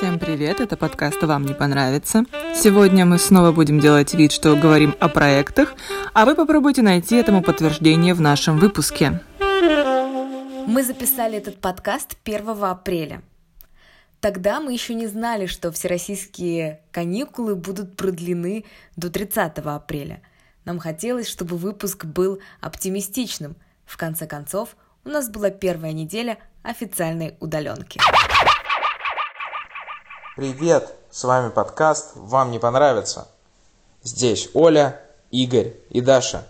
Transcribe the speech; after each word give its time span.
Всем 0.00 0.18
привет, 0.18 0.60
это 0.62 0.78
подкаст 0.78 1.22
«Вам 1.22 1.44
не 1.44 1.52
понравится». 1.52 2.24
Сегодня 2.54 3.04
мы 3.04 3.18
снова 3.18 3.52
будем 3.52 3.80
делать 3.80 4.14
вид, 4.14 4.32
что 4.32 4.56
говорим 4.56 4.96
о 4.98 5.10
проектах, 5.10 5.74
а 6.14 6.24
вы 6.24 6.34
попробуйте 6.34 6.80
найти 6.80 7.16
этому 7.16 7.42
подтверждение 7.42 8.14
в 8.14 8.20
нашем 8.22 8.58
выпуске. 8.58 9.20
Мы 10.66 10.84
записали 10.84 11.36
этот 11.36 11.60
подкаст 11.60 12.16
1 12.24 12.48
апреля. 12.64 13.20
Тогда 14.20 14.60
мы 14.60 14.72
еще 14.72 14.94
не 14.94 15.06
знали, 15.06 15.44
что 15.44 15.70
всероссийские 15.70 16.80
каникулы 16.92 17.54
будут 17.54 17.94
продлены 17.94 18.64
до 18.96 19.10
30 19.10 19.58
апреля. 19.58 20.22
Нам 20.64 20.78
хотелось, 20.78 21.28
чтобы 21.28 21.58
выпуск 21.58 22.06
был 22.06 22.40
оптимистичным. 22.62 23.54
В 23.84 23.98
конце 23.98 24.26
концов, 24.26 24.76
у 25.04 25.10
нас 25.10 25.28
была 25.28 25.50
первая 25.50 25.92
неделя 25.92 26.38
официальной 26.62 27.36
удаленки. 27.38 28.00
Привет, 30.40 30.94
с 31.10 31.24
вами 31.24 31.50
подкаст 31.50 32.12
«Вам 32.14 32.50
не 32.50 32.58
понравится». 32.58 33.28
Здесь 34.02 34.48
Оля, 34.54 34.98
Игорь 35.30 35.74
и 35.90 36.00
Даша. 36.00 36.46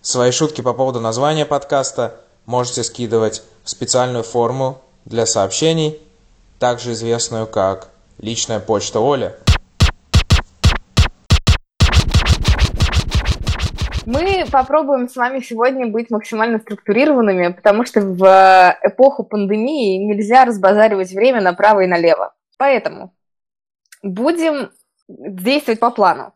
Свои 0.00 0.32
шутки 0.32 0.60
по 0.60 0.72
поводу 0.72 0.98
названия 0.98 1.46
подкаста 1.46 2.16
можете 2.44 2.82
скидывать 2.82 3.44
в 3.62 3.70
специальную 3.70 4.24
форму 4.24 4.80
для 5.04 5.24
сообщений, 5.24 6.02
также 6.58 6.94
известную 6.94 7.46
как 7.46 7.90
«Личная 8.18 8.58
почта 8.58 8.98
Оля». 8.98 9.36
Мы 14.04 14.44
попробуем 14.50 15.08
с 15.08 15.14
вами 15.14 15.38
сегодня 15.40 15.86
быть 15.86 16.10
максимально 16.10 16.58
структурированными, 16.58 17.52
потому 17.52 17.84
что 17.84 18.00
в 18.00 18.76
эпоху 18.82 19.22
пандемии 19.22 19.98
нельзя 19.98 20.44
разбазаривать 20.44 21.12
время 21.12 21.40
направо 21.40 21.80
и 21.80 21.86
налево. 21.86 22.34
Поэтому 22.58 23.14
будем 24.02 24.70
действовать 25.08 25.78
по 25.78 25.90
плану. 25.90 26.34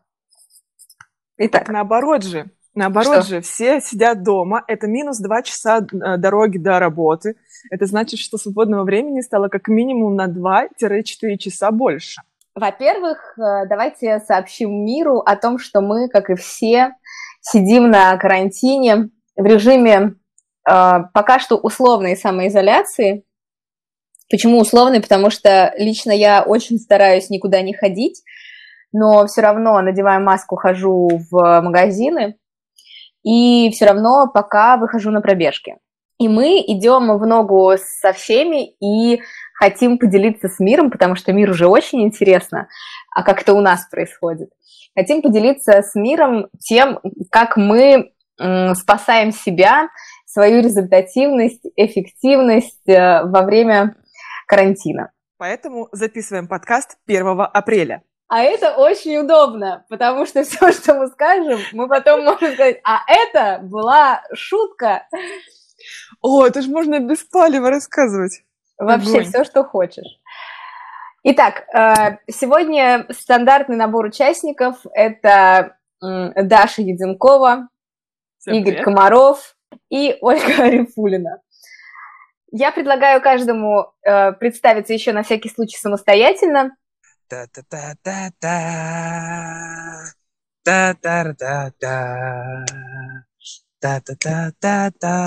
Итак. 1.37 1.65
Так 1.65 1.73
наоборот 1.73 2.23
же. 2.23 2.49
Наоборот 2.73 3.23
что? 3.23 3.27
же, 3.27 3.41
все 3.41 3.81
сидят 3.81 4.21
дома, 4.21 4.63
это 4.67 4.85
минус 4.85 5.17
два 5.17 5.41
часа 5.41 5.79
э, 5.79 6.17
дороги 6.17 6.59
до 6.59 6.77
работы. 6.77 7.35
Это 7.71 7.87
значит, 7.87 8.19
что 8.19 8.37
свободного 8.37 8.83
времени 8.83 9.21
стало 9.21 9.47
как 9.47 9.67
минимум 9.67 10.15
на 10.15 10.27
2-4 10.27 11.37
часа 11.37 11.71
больше. 11.71 12.21
Во-первых, 12.53 13.37
э, 13.37 13.65
давайте 13.67 14.19
сообщим 14.19 14.85
миру 14.85 15.19
о 15.19 15.35
том, 15.35 15.57
что 15.57 15.81
мы, 15.81 16.07
как 16.07 16.29
и 16.29 16.35
все, 16.35 16.93
сидим 17.51 17.89
на 17.89 18.15
карантине 18.17 19.09
в 19.35 19.45
режиме 19.45 20.15
э, 20.69 20.99
пока 21.13 21.39
что 21.39 21.57
условной 21.57 22.17
самоизоляции. 22.17 23.23
Почему 24.29 24.59
условной? 24.59 25.01
Потому 25.01 25.29
что 25.29 25.73
лично 25.77 26.11
я 26.11 26.43
очень 26.43 26.79
стараюсь 26.79 27.29
никуда 27.29 27.61
не 27.61 27.73
ходить, 27.73 28.21
но 28.91 29.25
все 29.27 29.41
равно 29.41 29.79
надеваю 29.81 30.23
маску, 30.23 30.55
хожу 30.57 31.09
в 31.31 31.61
магазины, 31.61 32.37
и 33.23 33.69
все 33.71 33.85
равно 33.85 34.29
пока 34.33 34.77
выхожу 34.77 35.11
на 35.11 35.21
пробежки. 35.21 35.77
И 36.19 36.27
мы 36.27 36.59
идем 36.65 37.15
в 37.17 37.25
ногу 37.25 37.73
со 38.01 38.11
всеми 38.11 38.71
и 38.81 39.21
хотим 39.53 39.97
поделиться 39.97 40.49
с 40.49 40.59
миром, 40.59 40.89
потому 40.89 41.15
что 41.15 41.31
мир 41.31 41.51
уже 41.51 41.67
очень 41.67 42.01
интересно, 42.01 42.67
а 43.15 43.23
как 43.23 43.41
это 43.41 43.53
у 43.53 43.61
нас 43.61 43.87
происходит. 43.89 44.49
Хотим 44.97 45.21
поделиться 45.21 45.83
с 45.83 45.93
миром 45.93 46.47
тем, 46.59 46.99
как 47.29 47.55
мы 47.55 48.13
спасаем 48.35 49.31
себя, 49.31 49.89
свою 50.25 50.63
результативность, 50.63 51.61
эффективность 51.75 52.87
э, 52.87 53.23
во 53.23 53.43
время 53.43 53.95
карантина. 54.47 55.11
Поэтому 55.37 55.87
записываем 55.91 56.47
подкаст 56.47 56.97
1 57.07 57.25
апреля. 57.53 58.01
А 58.27 58.41
это 58.41 58.75
очень 58.75 59.17
удобно, 59.17 59.85
потому 59.87 60.25
что 60.25 60.43
все, 60.45 60.71
что 60.71 60.95
мы 60.95 61.07
скажем, 61.09 61.59
мы 61.73 61.87
потом 61.87 62.23
можем 62.23 62.53
сказать, 62.53 62.79
а 62.83 62.99
это 63.07 63.59
была 63.63 64.23
шутка. 64.33 65.07
О, 66.21 66.45
это 66.45 66.61
же 66.63 66.71
можно 66.71 66.99
без 66.99 67.23
палева 67.23 67.69
рассказывать. 67.69 68.43
Вообще 68.79 69.21
все, 69.21 69.43
что 69.43 69.63
хочешь. 69.63 70.19
Итак, 71.23 71.63
э, 71.73 72.17
сегодня 72.31 73.05
стандартный 73.09 73.75
набор 73.75 74.05
участников– 74.05 74.85
это 74.95 75.75
Даша 75.99 76.83
Единкова, 76.83 77.69
Всем 78.39 78.53
Игорь 78.53 78.73
привет. 78.73 78.85
Комаров 78.85 79.55
и 79.89 80.15
Ольга 80.21 80.53
Арифулина. 80.63 81.41
Я 82.51 82.71
предлагаю 82.71 83.21
каждому 83.21 83.91
э, 84.03 84.31
представиться 84.33 84.93
еще 84.93 85.11
на 85.11 85.23
всякий 85.23 85.49
случай 85.49 85.77
самостоятельно. 85.77 86.71
Та-та-та-та-та. 87.27 88.53
Та-та-та-та. 90.63 92.65
Та-та-та-та-та. 93.79 95.17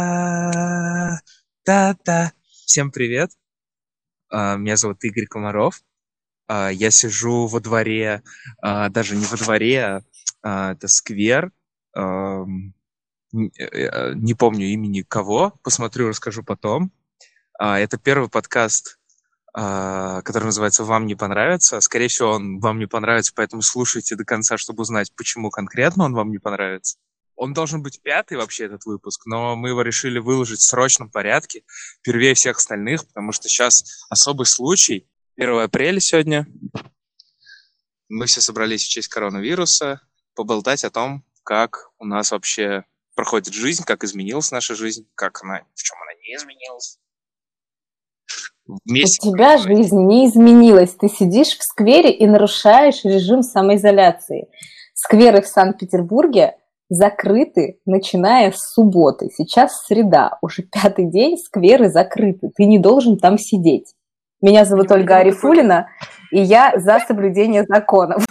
Та-та. 1.65 2.31
Всем 2.65 2.91
привет. 2.91 3.31
А, 4.31 4.57
меня 4.57 4.77
зовут 4.77 5.03
Игорь 5.05 5.27
Комаров. 5.27 5.83
А, 6.49 6.71
я 6.71 6.91
сижу 6.91 7.47
во 7.47 7.61
дворе, 7.61 8.23
а, 8.63 8.89
даже 8.89 9.17
не 9.17 9.27
во 9.27 9.37
дворе, 9.37 10.03
это 10.43 10.89
сквер. 10.89 11.53
Э, 11.95 12.45
э, 13.35 14.15
не 14.15 14.35
помню 14.35 14.67
имени 14.69 15.03
кого, 15.03 15.53
посмотрю, 15.63 16.09
расскажу 16.09 16.43
потом. 16.43 16.93
Это 17.59 17.99
первый 17.99 18.31
подкаст, 18.31 18.99
который 19.53 20.45
называется 20.45 20.85
«Вам 20.85 21.05
не 21.05 21.15
понравится». 21.15 21.79
Скорее 21.83 22.09
всего, 22.09 22.31
он 22.31 22.59
вам 22.59 22.79
не 22.79 22.87
понравится, 22.87 23.35
поэтому 23.37 23.61
слушайте 23.61 24.17
до 24.17 24.25
конца, 24.25 24.57
чтобы 24.57 24.81
узнать, 24.81 25.13
почему 25.15 25.51
конкретно 25.51 26.05
он 26.05 26.15
вам 26.15 26.31
не 26.31 26.39
понравится. 26.39 26.97
Он 27.41 27.55
должен 27.55 27.83
быть 27.83 28.03
пятый 28.03 28.37
вообще, 28.37 28.67
этот 28.67 28.85
выпуск, 28.85 29.23
но 29.25 29.57
мы 29.57 29.71
его 29.71 29.81
решили 29.81 30.19
выложить 30.19 30.59
в 30.59 30.69
срочном 30.69 31.11
порядке, 31.11 31.63
первее 32.03 32.35
всех 32.35 32.59
остальных, 32.59 33.07
потому 33.07 33.33
что 33.33 33.49
сейчас 33.49 34.05
особый 34.11 34.45
случай. 34.45 35.09
1 35.39 35.61
апреля 35.61 36.01
сегодня. 36.01 36.47
Мы 38.11 38.27
все 38.27 38.43
собрались 38.43 38.85
в 38.85 38.91
честь 38.91 39.09
коронавируса, 39.09 40.03
поболтать 40.35 40.85
о 40.85 40.91
том, 40.91 41.25
как 41.43 41.91
у 41.99 42.05
нас 42.05 42.31
вообще 42.31 42.85
проходит 43.15 43.55
жизнь, 43.55 43.85
как 43.85 44.05
изменилась 44.05 44.51
наша 44.51 44.75
жизнь, 44.75 45.09
как 45.15 45.43
она, 45.43 45.63
в 45.75 45.83
чем 45.83 45.97
она 46.03 46.13
не 46.21 46.37
изменилась. 46.37 46.99
Вместе 48.85 49.27
У 49.27 49.33
тебя 49.33 49.57
жизнь 49.57 49.97
не 49.97 50.29
изменилась. 50.29 50.95
Ты 50.95 51.09
сидишь 51.09 51.57
в 51.57 51.63
сквере 51.63 52.13
и 52.13 52.27
нарушаешь 52.27 53.03
режим 53.03 53.43
самоизоляции. 53.43 54.49
Скверы 54.93 55.41
в 55.41 55.47
Санкт-Петербурге 55.47 56.60
закрыты, 56.91 57.79
начиная 57.87 58.53
с 58.53 58.75
субботы. 58.75 59.29
Сейчас 59.33 59.87
среда, 59.87 60.39
уже 60.43 60.63
пятый 60.71 61.07
день 61.07 61.39
скверы 61.39 61.89
закрыты. 61.89 62.51
Ты 62.55 62.67
не 62.67 62.79
должен 62.79 63.17
там 63.17 63.39
сидеть. 63.39 63.95
Меня 64.43 64.65
зовут 64.65 64.91
Ольга 64.91 65.19
Арифулина, 65.19 65.89
и 66.31 66.41
я 66.41 66.75
за 66.77 67.01
соблюдение 67.07 67.65
законов. 67.65 68.27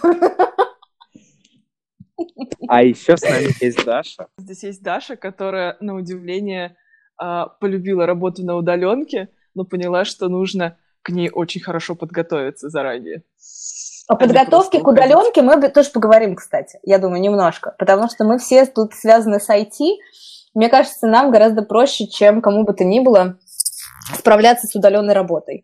А 2.68 2.84
еще 2.84 3.16
с 3.16 3.22
нами 3.24 3.64
есть 3.64 3.86
Даша. 3.86 4.28
Здесь 4.38 4.64
есть 4.64 4.84
Даша, 4.84 5.16
которая, 5.16 5.78
на 5.80 5.96
удивление, 5.96 6.76
а, 7.18 7.48
полюбила 7.48 8.06
работу 8.06 8.44
на 8.44 8.56
удаленке, 8.56 9.30
но 9.56 9.64
поняла, 9.64 10.04
что 10.04 10.28
нужно 10.28 10.78
к 11.02 11.10
ней 11.10 11.30
очень 11.32 11.62
хорошо 11.62 11.96
подготовиться 11.96 12.70
заранее. 12.70 13.24
О 14.10 14.16
подготовке 14.16 14.80
к 14.80 14.88
удаленке 14.88 15.44
мы 15.44 15.70
тоже 15.70 15.92
поговорим, 15.92 16.36
кстати, 16.36 16.80
я 16.82 16.98
думаю, 16.98 17.22
немножко, 17.22 17.76
потому 17.78 18.10
что 18.10 18.26
мы 18.26 18.40
все 18.40 18.66
тут 18.66 18.96
связаны 18.96 19.40
с 19.40 19.48
IT. 19.52 19.78
Мне 20.56 20.68
кажется, 20.68 21.06
нам 21.06 21.30
гораздо 21.30 21.62
проще, 21.62 22.08
чем 22.08 22.42
кому 22.42 22.64
бы 22.64 22.74
то 22.74 22.84
ни 22.84 23.02
было, 23.02 23.38
справляться 24.18 24.66
с 24.66 24.76
удаленной 24.76 25.14
работой 25.14 25.64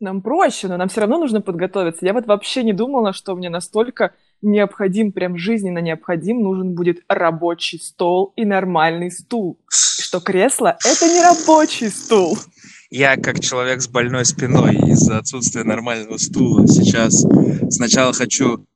нам 0.00 0.22
проще, 0.22 0.68
но 0.68 0.76
нам 0.76 0.88
все 0.88 1.00
равно 1.00 1.18
нужно 1.18 1.40
подготовиться. 1.40 2.06
Я 2.06 2.12
вот 2.12 2.26
вообще 2.26 2.62
не 2.62 2.72
думала, 2.72 3.12
что 3.12 3.34
мне 3.34 3.48
настолько 3.48 4.12
необходим, 4.44 5.12
прям 5.12 5.36
жизненно 5.36 5.78
необходим, 5.78 6.42
нужен 6.42 6.74
будет 6.74 7.02
рабочий 7.08 7.78
стол 7.78 8.32
и 8.36 8.44
нормальный 8.44 9.10
стул. 9.10 9.58
Что 9.68 10.20
кресло— 10.20 10.76
это 10.84 11.06
не 11.06 11.20
рабочий 11.20 11.88
стул. 11.88 12.38
Я, 12.90 13.16
как 13.16 13.40
человек 13.40 13.80
с 13.80 13.88
больной 13.88 14.24
спиной 14.24 14.76
из-за 14.76 15.18
отсутствия 15.18 15.64
нормального 15.64 16.16
стула, 16.18 16.66
сейчас 16.68 17.24
сначала 17.70 18.12
хочу, 18.12 18.66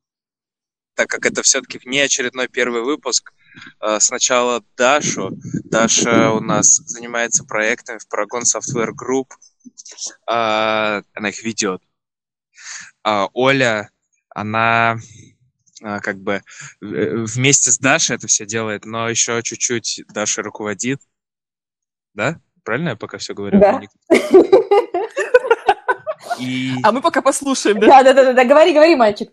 так 0.95 1.09
как 1.09 1.27
это 1.27 1.43
все-таки 1.43 1.79
не 1.85 2.01
очередной 2.01 2.49
первый 2.49 2.83
выпуск, 2.83 3.33
э, 3.81 3.99
сначала 4.01 4.65
Дашу. 4.77 5.31
Даша 5.65 6.33
у 6.33 6.41
нас 6.41 6.77
занимается 6.87 7.45
проектами 7.45 7.99
в 7.99 8.13
Paragon 8.13 8.43
Software 8.43 8.91
Group— 8.91 9.27
а, 10.27 11.03
она 11.15 11.29
их 11.31 11.43
ведет. 11.43 11.83
А 13.03 13.29
Оля, 13.33 13.91
она 14.31 14.99
как 15.81 16.19
бы 16.21 16.43
вместе 16.81 17.71
с 17.71 17.79
Дашей 17.79 18.17
это 18.17 18.27
все 18.27 18.47
делает, 18.47 18.85
но 18.85 19.09
еще 19.09 19.43
чуть-чуть 19.43 20.03
Даша 20.13 20.43
руководит. 20.43 21.01
Да? 22.15 22.41
Правильно 22.65 22.91
я 22.91 22.97
пока 22.97 23.19
все 23.19 23.35
говорю? 23.35 23.61
Да. 23.61 23.81
И... 26.39 26.75
А 26.85 26.93
мы 26.93 27.01
пока 27.01 27.21
послушаем, 27.21 27.81
да? 27.81 28.03
Да-да-да, 28.03 28.45
говори, 28.45 28.73
говори, 28.73 28.95
мальчик. 28.95 29.31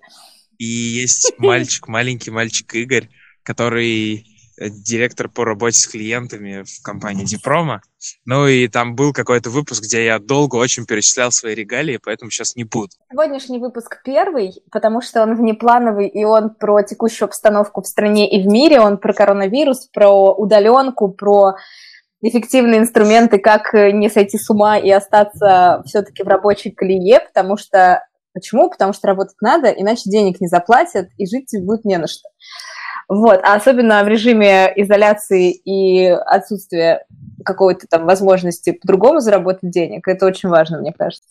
И 0.57 0.65
есть 0.65 1.33
мальчик, 1.37 1.87
маленький 1.87 2.31
мальчик 2.31 2.73
Игорь, 2.73 3.09
который 3.43 4.25
Э, 4.34 4.34
директор 4.59 5.29
по 5.29 5.45
работе 5.45 5.77
с 5.77 5.87
клиентами 5.87 6.63
в 6.63 6.81
компании 6.83 7.25
Дипрома. 7.25 7.81
Ну 8.25 8.47
и 8.47 8.67
там 8.67 8.95
был 8.95 9.13
какой-то 9.13 9.49
выпуск, 9.49 9.83
где 9.83 10.05
я 10.05 10.19
долго 10.19 10.55
очень 10.55 10.85
перечислял 10.85 11.31
свои 11.31 11.55
регалии, 11.55 11.99
поэтому 12.03 12.31
сейчас 12.31 12.55
не 12.55 12.63
буду. 12.63 12.89
Сегодняшний 13.11 13.59
выпуск 13.59 14.01
первый, 14.03 14.53
потому 14.71 15.01
что 15.01 15.23
он 15.23 15.35
внеплановый, 15.35 16.07
и 16.07 16.23
он 16.23 16.55
про 16.55 16.83
текущую 16.83 17.27
обстановку 17.27 17.81
в 17.81 17.87
стране 17.87 18.29
и 18.29 18.43
в 18.43 18.47
мире, 18.47 18.79
он 18.79 18.97
про 18.97 19.13
коронавирус, 19.13 19.87
про 19.87 20.33
удаленку, 20.33 21.09
про 21.09 21.55
эффективные 22.21 22.79
инструменты, 22.79 23.39
как 23.39 23.73
не 23.73 24.09
сойти 24.09 24.37
с 24.37 24.49
ума 24.49 24.77
и 24.77 24.89
остаться 24.89 25.83
все-таки 25.85 26.23
в 26.23 26.27
рабочей 26.27 26.71
колее, 26.71 27.19
потому 27.19 27.57
что... 27.57 28.01
Почему? 28.33 28.69
Потому 28.69 28.91
что 28.91 29.07
работать 29.07 29.37
надо, 29.39 29.69
иначе 29.69 30.09
денег 30.09 30.41
не 30.41 30.47
заплатят, 30.47 31.07
и 31.17 31.25
жить 31.25 31.51
будет 31.63 31.85
не 31.85 31.97
на 31.97 32.07
что. 32.07 32.27
Вот, 33.07 33.39
а 33.43 33.55
особенно 33.55 34.03
в 34.03 34.07
режиме 34.07 34.71
изоляции 34.75 35.51
и 35.51 36.07
отсутствия 36.07 37.05
какой-то 37.43 37.87
там 37.87 38.05
возможности 38.05 38.71
по-другому 38.71 39.19
заработать 39.19 39.69
денег, 39.69 40.07
это 40.07 40.25
очень 40.25 40.49
важно, 40.49 40.79
мне 40.79 40.91
кажется. 40.91 41.29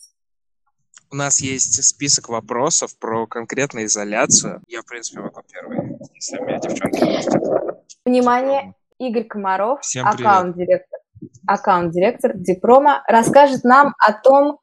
У 1.11 1.15
нас 1.15 1.39
есть 1.39 1.83
список 1.83 2.29
вопросов 2.29 2.97
про 2.97 3.27
конкретную 3.27 3.85
изоляцию. 3.85 4.61
Я, 4.67 4.81
в 4.81 4.85
принципе, 4.85 5.21
могу 5.21 5.41
первый, 5.51 5.97
если 6.13 6.37
у 6.37 6.45
меня 6.45 6.59
девчонки. 6.59 8.05
Внимание, 8.05 8.73
Игорь 8.97 9.25
Комаров, 9.25 9.81
аккаунт-директор, 10.03 10.99
аккаунт-директор 11.47 12.31
Дипрома, 12.35 13.03
расскажет 13.07 13.63
нам 13.63 13.93
о 13.99 14.13
том, 14.13 14.59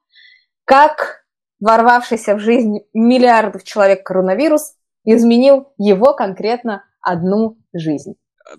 как 0.65 1.23
ворвавшийся 1.59 2.35
в 2.35 2.39
жизнь 2.39 2.79
миллиардов 2.93 3.63
человек 3.63 4.05
коронавирус 4.05 4.73
изменил 5.05 5.73
его 5.77 6.13
конкретно 6.13 6.83
одну 7.03 7.57
жизнь. 7.73 8.15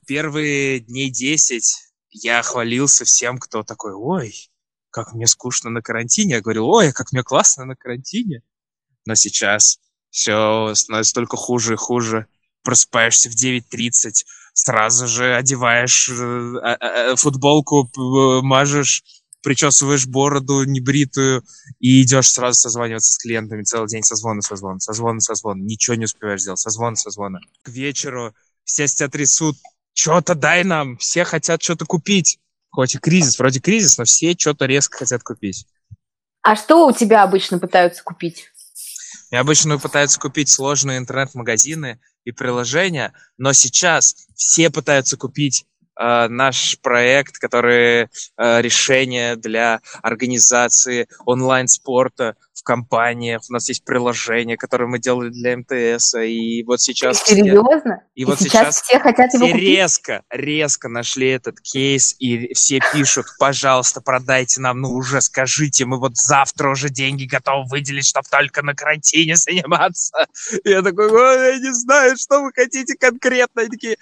Первые 0.06 0.81
дней 0.81 1.11
10 1.11 1.75
я 2.11 2.43
хвалился 2.43 3.05
всем, 3.05 3.38
кто 3.38 3.62
такой, 3.62 3.93
ой, 3.94 4.35
как 4.91 5.12
мне 5.12 5.26
скучно 5.26 5.70
на 5.70 5.82
карантине. 5.82 6.35
Я 6.35 6.41
говорил, 6.41 6.69
ой, 6.69 6.93
как 6.93 7.12
мне 7.12 7.23
классно 7.23 7.64
на 7.64 7.75
карантине. 7.75 8.43
Но 9.06 9.14
сейчас 9.14 9.81
все 10.11 10.73
становится 10.75 11.14
только 11.14 11.37
хуже 11.37 11.75
и 11.75 11.76
хуже. 11.76 12.26
Просыпаешься 12.62 13.29
в 13.29 13.35
9.30, 13.35 14.25
сразу 14.55 15.06
же 15.06 15.35
одеваешь 15.35 16.08
э, 16.08 16.14
э, 16.14 16.76
э, 16.81 17.17
футболку, 17.17 17.91
мажешь, 18.43 19.02
причесываешь 19.44 20.06
бороду 20.06 20.64
небритую 20.64 21.44
и 21.79 22.02
идешь 22.02 22.31
сразу 22.31 22.55
созваниваться 22.55 23.12
с 23.12 23.19
клиентами 23.19 23.62
целый 23.62 23.87
день 23.88 24.02
созвоны, 24.02 24.43
созвоны, 24.43 24.81
созвоны, 24.81 25.20
созвоны. 25.20 25.61
Ничего 25.61 25.94
не 25.94 26.06
успеваешь 26.06 26.41
сделать, 26.41 26.58
созвоны, 26.58 26.96
созвоны. 26.96 27.38
К 27.62 27.69
вечеру 27.69 28.35
все 28.64 28.88
тебя 28.88 29.08
трясут. 29.08 29.56
Что-то 29.93 30.35
дай 30.35 30.64
нам, 30.64 30.96
все 30.96 31.25
хотят 31.25 31.62
что-то 31.62 31.85
купить. 31.85 32.41
Хоть 32.70 32.96
и 32.96 32.99
кризис, 32.99 33.38
вроде 33.38 33.61
кризис, 33.61 33.99
но 33.99 34.05
все 34.05 34.35
что-то 34.37 34.67
резко 34.67 34.99
хотят 34.99 35.23
купить. 35.23 35.67
А 36.43 36.56
что 36.56 36.87
у 36.87 36.93
тебя 36.93 37.23
обычно 37.23 37.58
пытаются 37.58 38.02
купить? 38.02 38.50
Меня 39.31 39.43
обычно 39.43 39.79
пытаются 39.79 40.19
купить 40.19 40.49
сложные 40.49 40.99
интернет-магазины 40.99 42.00
и 42.25 42.32
приложения, 42.32 43.12
но 43.37 43.52
сейчас 43.52 44.17
все 44.35 44.70
пытаются 44.70 45.17
купить 45.17 45.67
наш 45.96 46.79
проект, 46.81 47.38
который 47.38 48.02
э, 48.02 48.61
решение 48.61 49.37
для 49.37 49.81
организации 50.02 51.08
онлайн-спорта 51.25 52.37
в 52.55 52.62
компаниях. 52.62 53.43
У 53.49 53.52
нас 53.52 53.69
есть 53.69 53.85
приложение, 53.85 54.56
которое 54.56 54.87
мы 54.87 54.99
делали 54.99 55.31
для 55.31 55.56
МТС, 55.56 56.14
и 56.14 56.62
вот 56.64 56.81
сейчас... 56.81 57.23
Серьезно? 57.25 58.02
И, 58.14 58.23
и 58.23 58.25
вот 58.25 58.38
сейчас, 58.38 58.52
сейчас 58.52 58.82
все 58.82 58.99
хотят 59.00 59.32
его 59.35 59.44
все 59.44 59.52
купить? 59.52 59.69
резко, 59.69 60.23
резко 60.31 60.88
нашли 60.88 61.29
этот 61.29 61.61
кейс, 61.61 62.14
и 62.19 62.52
все 62.55 62.81
пишут, 62.93 63.26
пожалуйста, 63.38 64.00
продайте 64.00 64.61
нам, 64.61 64.81
ну 64.81 64.93
уже 64.93 65.20
скажите, 65.20 65.85
мы 65.85 65.99
вот 65.99 66.17
завтра 66.17 66.70
уже 66.70 66.91
деньги 66.91 67.25
готовы 67.25 67.67
выделить, 67.69 68.06
чтобы 68.06 68.26
только 68.31 68.62
на 68.62 68.75
карантине 68.75 69.37
заниматься. 69.37 70.26
И 70.64 70.70
я 70.70 70.82
такой, 70.82 71.11
я 71.11 71.58
не 71.58 71.73
знаю, 71.73 72.17
что 72.17 72.41
вы 72.43 72.52
хотите 72.55 72.96
конкретно. 72.96 73.62
Они 73.62 73.70
такие, 73.70 73.96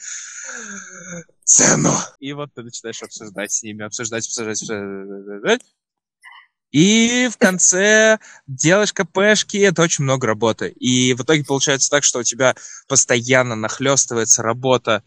цену. 1.45 1.93
И 2.19 2.33
вот 2.33 2.51
ты 2.55 2.63
начинаешь 2.63 3.03
обсуждать 3.03 3.53
с 3.53 3.63
ними, 3.63 3.85
обсуждать, 3.85 4.27
обсуждать, 4.27 4.63
обсуждать. 4.63 5.63
И 6.73 7.29
в 7.31 7.37
конце 7.37 8.19
делаешь 8.47 8.95
КПшки, 8.95 9.59
это 9.59 9.83
очень 9.83 10.05
много 10.05 10.27
работы. 10.27 10.71
И 10.71 11.13
в 11.13 11.23
итоге 11.23 11.45
получается 11.45 11.91
так, 11.91 12.03
что 12.03 12.21
у 12.21 12.23
тебя 12.23 12.55
постоянно 12.89 13.55
нахлестывается 13.55 14.43
работа, 14.43 15.05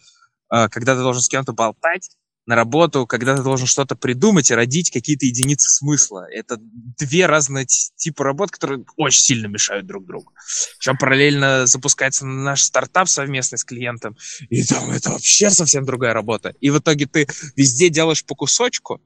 а, 0.48 0.70
когда 0.70 0.96
ты 0.96 1.02
должен 1.02 1.24
с 1.24 1.28
кем-то 1.28 1.54
болтать, 1.54 2.12
на 2.46 2.56
работу, 2.56 3.08
когда 3.08 3.36
ты 3.36 3.44
должен 3.44 3.68
что-то 3.68 3.96
придумать 3.96 4.52
и 4.52 4.56
родить 4.56 4.92
какие-то 4.92 5.26
единицы 5.26 5.70
смысла. 5.70 6.28
Это 6.32 6.58
две 6.60 7.26
разные 7.26 7.66
типа 7.66 8.24
работ, 8.24 8.52
которые 8.52 8.86
очень 8.98 9.22
сильно 9.22 9.48
мешают 9.48 9.88
друг 9.88 10.06
другу. 10.06 10.34
Причем 10.80 10.98
параллельно 10.98 11.66
запускается 11.66 12.26
наш 12.26 12.62
стартап 12.62 13.10
совместный 13.10 13.58
с 13.58 13.64
клиентом, 13.64 14.16
и 14.50 14.64
там 14.64 14.92
это 14.92 15.12
вообще 15.12 15.50
совсем 15.50 15.86
другая 15.86 16.14
работа. 16.14 16.54
И 16.60 16.70
в 16.70 16.80
итоге 16.80 17.08
ты 17.08 17.28
везде 17.56 17.90
делаешь 17.90 18.24
по 18.26 18.36
кусочку, 18.36 19.02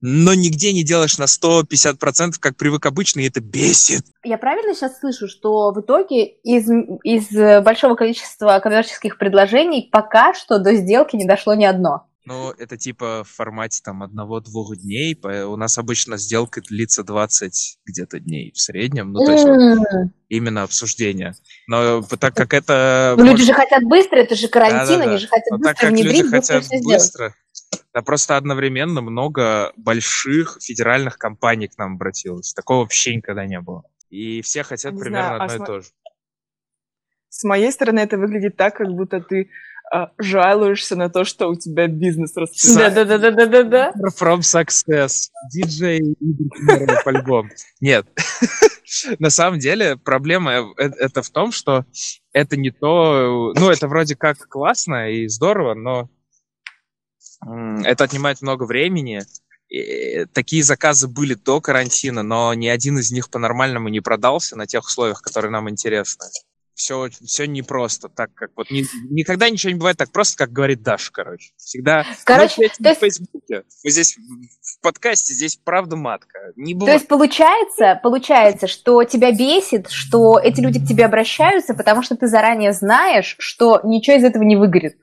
но 0.00 0.34
нигде 0.34 0.72
не 0.72 0.84
делаешь 0.84 1.18
на 1.18 1.24
150%, 1.24 2.34
как 2.38 2.56
привык 2.56 2.86
обычно, 2.86 3.20
и 3.20 3.28
это 3.28 3.40
бесит. 3.40 4.04
Я 4.22 4.38
правильно 4.38 4.74
сейчас 4.74 5.00
слышу, 5.00 5.26
что 5.26 5.72
в 5.72 5.80
итоге 5.80 6.24
из, 6.24 6.68
из 7.02 7.64
большого 7.64 7.96
количества 7.96 8.60
коммерческих 8.60 9.18
предложений 9.18 9.88
пока 9.90 10.34
что 10.34 10.58
до 10.58 10.74
сделки 10.74 11.16
не 11.16 11.24
дошло 11.24 11.54
ни 11.54 11.64
одно? 11.64 12.07
Ну, 12.28 12.50
это 12.50 12.76
типа 12.76 13.24
в 13.24 13.34
формате 13.34 13.80
там 13.82 14.02
одного-двух 14.02 14.76
дней. 14.76 15.18
У 15.24 15.56
нас 15.56 15.78
обычно 15.78 16.18
сделка 16.18 16.60
длится 16.60 17.02
20 17.02 17.78
где-то 17.86 18.20
дней 18.20 18.52
в 18.52 18.60
среднем. 18.60 19.12
Ну, 19.12 19.24
то 19.24 19.32
есть 19.32 19.44
вот, 19.46 20.10
именно 20.28 20.62
обсуждение. 20.64 21.32
Но 21.68 22.02
так 22.02 22.34
как 22.34 22.52
это... 22.52 23.14
Ну, 23.16 23.24
может... 23.24 23.38
люди 23.38 23.46
же 23.46 23.54
хотят 23.54 23.82
быстро, 23.84 24.18
это 24.18 24.34
же 24.34 24.48
карантин, 24.48 25.00
они 25.00 25.16
же 25.16 25.26
хотят 25.26 25.50
Но 25.52 25.56
быстро 25.56 25.72
так 25.72 25.80
как 25.80 25.90
внедрить, 25.90 26.16
люди 26.18 26.28
хотят 26.28 26.64
быстро, 26.84 27.34
да 27.94 28.02
просто 28.02 28.36
одновременно 28.36 29.00
много 29.00 29.72
больших 29.76 30.58
федеральных 30.60 31.16
компаний 31.16 31.68
к 31.68 31.78
нам 31.78 31.94
обратилось. 31.94 32.52
Такого 32.52 32.80
вообще 32.80 33.16
никогда 33.16 33.46
не 33.46 33.58
было. 33.58 33.84
И 34.10 34.42
все 34.42 34.64
хотят 34.64 34.92
не 34.92 35.00
примерно 35.00 35.28
знаю, 35.28 35.40
а 35.40 35.44
одно 35.46 35.54
а 35.54 35.64
и 35.64 35.66
то 35.66 35.80
же. 35.80 35.88
С 37.30 37.44
моей 37.44 37.72
стороны 37.72 38.00
это 38.00 38.18
выглядит 38.18 38.58
так, 38.58 38.76
как 38.76 38.88
будто 38.88 39.22
ты 39.22 39.48
жалуешься 40.18 40.96
на 40.96 41.08
то, 41.08 41.24
что 41.24 41.48
у 41.48 41.54
тебя 41.54 41.86
бизнес 41.86 42.36
расцветает. 42.36 42.94
Да-да-да-да-да-да. 42.94 43.92
From 44.18 44.40
success. 44.40 45.28
DJ 45.54 46.14
по-любому. 47.04 47.50
Нет. 47.80 48.06
На 49.18 49.30
самом 49.30 49.58
деле 49.58 49.96
проблема 49.96 50.74
э, 50.78 50.84
это 50.98 51.22
в 51.22 51.30
том, 51.30 51.52
что 51.52 51.84
это 52.32 52.56
не 52.56 52.70
то... 52.70 53.52
Ну, 53.54 53.70
это 53.70 53.88
вроде 53.88 54.16
как 54.16 54.38
классно 54.48 55.10
и 55.10 55.28
здорово, 55.28 55.74
но 55.74 56.08
это 57.84 58.04
отнимает 58.04 58.42
много 58.42 58.64
времени. 58.64 59.22
И 59.68 60.24
такие 60.32 60.62
заказы 60.62 61.08
были 61.08 61.34
до 61.34 61.60
карантина, 61.60 62.22
но 62.22 62.54
ни 62.54 62.68
один 62.68 62.98
из 62.98 63.10
них 63.10 63.30
по-нормальному 63.30 63.88
не 63.88 64.00
продался 64.00 64.56
на 64.56 64.66
тех 64.66 64.84
условиях, 64.84 65.20
которые 65.20 65.50
нам 65.50 65.68
интересны 65.68 66.26
все, 66.78 67.08
все 67.24 67.46
непросто, 67.46 68.08
так 68.08 68.32
как 68.34 68.52
вот 68.54 68.70
ни, 68.70 68.84
никогда 69.12 69.50
ничего 69.50 69.72
не 69.72 69.78
бывает 69.78 69.96
так 69.96 70.12
просто, 70.12 70.38
как 70.38 70.52
говорит 70.52 70.80
Даша, 70.82 71.10
короче. 71.12 71.52
Всегда. 71.56 72.06
Короче, 72.24 72.54
то 72.68 72.88
есть... 72.88 72.98
в 72.98 73.00
Фейсбуке. 73.00 73.64
Мы 73.82 73.90
здесь 73.90 74.16
в 74.16 74.80
подкасте, 74.80 75.34
здесь 75.34 75.56
правда 75.56 75.96
матка. 75.96 76.38
Не 76.54 76.74
бывает. 76.74 76.92
То 76.92 76.98
есть 76.98 77.08
получается, 77.08 78.00
получается, 78.00 78.68
что 78.68 79.02
тебя 79.02 79.32
бесит, 79.32 79.90
что 79.90 80.38
эти 80.38 80.60
люди 80.60 80.78
к 80.78 80.86
тебе 80.86 81.04
обращаются, 81.04 81.74
потому 81.74 82.04
что 82.04 82.16
ты 82.16 82.28
заранее 82.28 82.72
знаешь, 82.72 83.34
что 83.40 83.80
ничего 83.82 84.16
из 84.16 84.22
этого 84.22 84.44
не 84.44 84.54
выгорит. 84.54 84.98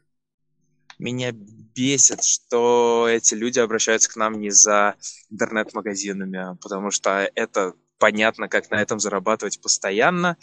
Меня 0.97 1.33
бесит, 1.33 2.23
что 2.23 3.05
эти 3.09 3.33
люди 3.33 3.59
обращаются 3.59 4.09
к 4.09 4.15
нам 4.15 4.39
не 4.39 4.49
за 4.49 4.95
интернет-магазинами, 5.29 6.51
а 6.51 6.55
потому 6.55 6.89
что 6.89 7.29
это 7.35 7.73
понятно, 7.97 8.47
как 8.47 8.69
на 8.71 8.81
этом 8.81 8.99
зарабатывать 8.99 9.61
постоянно. 9.61 10.37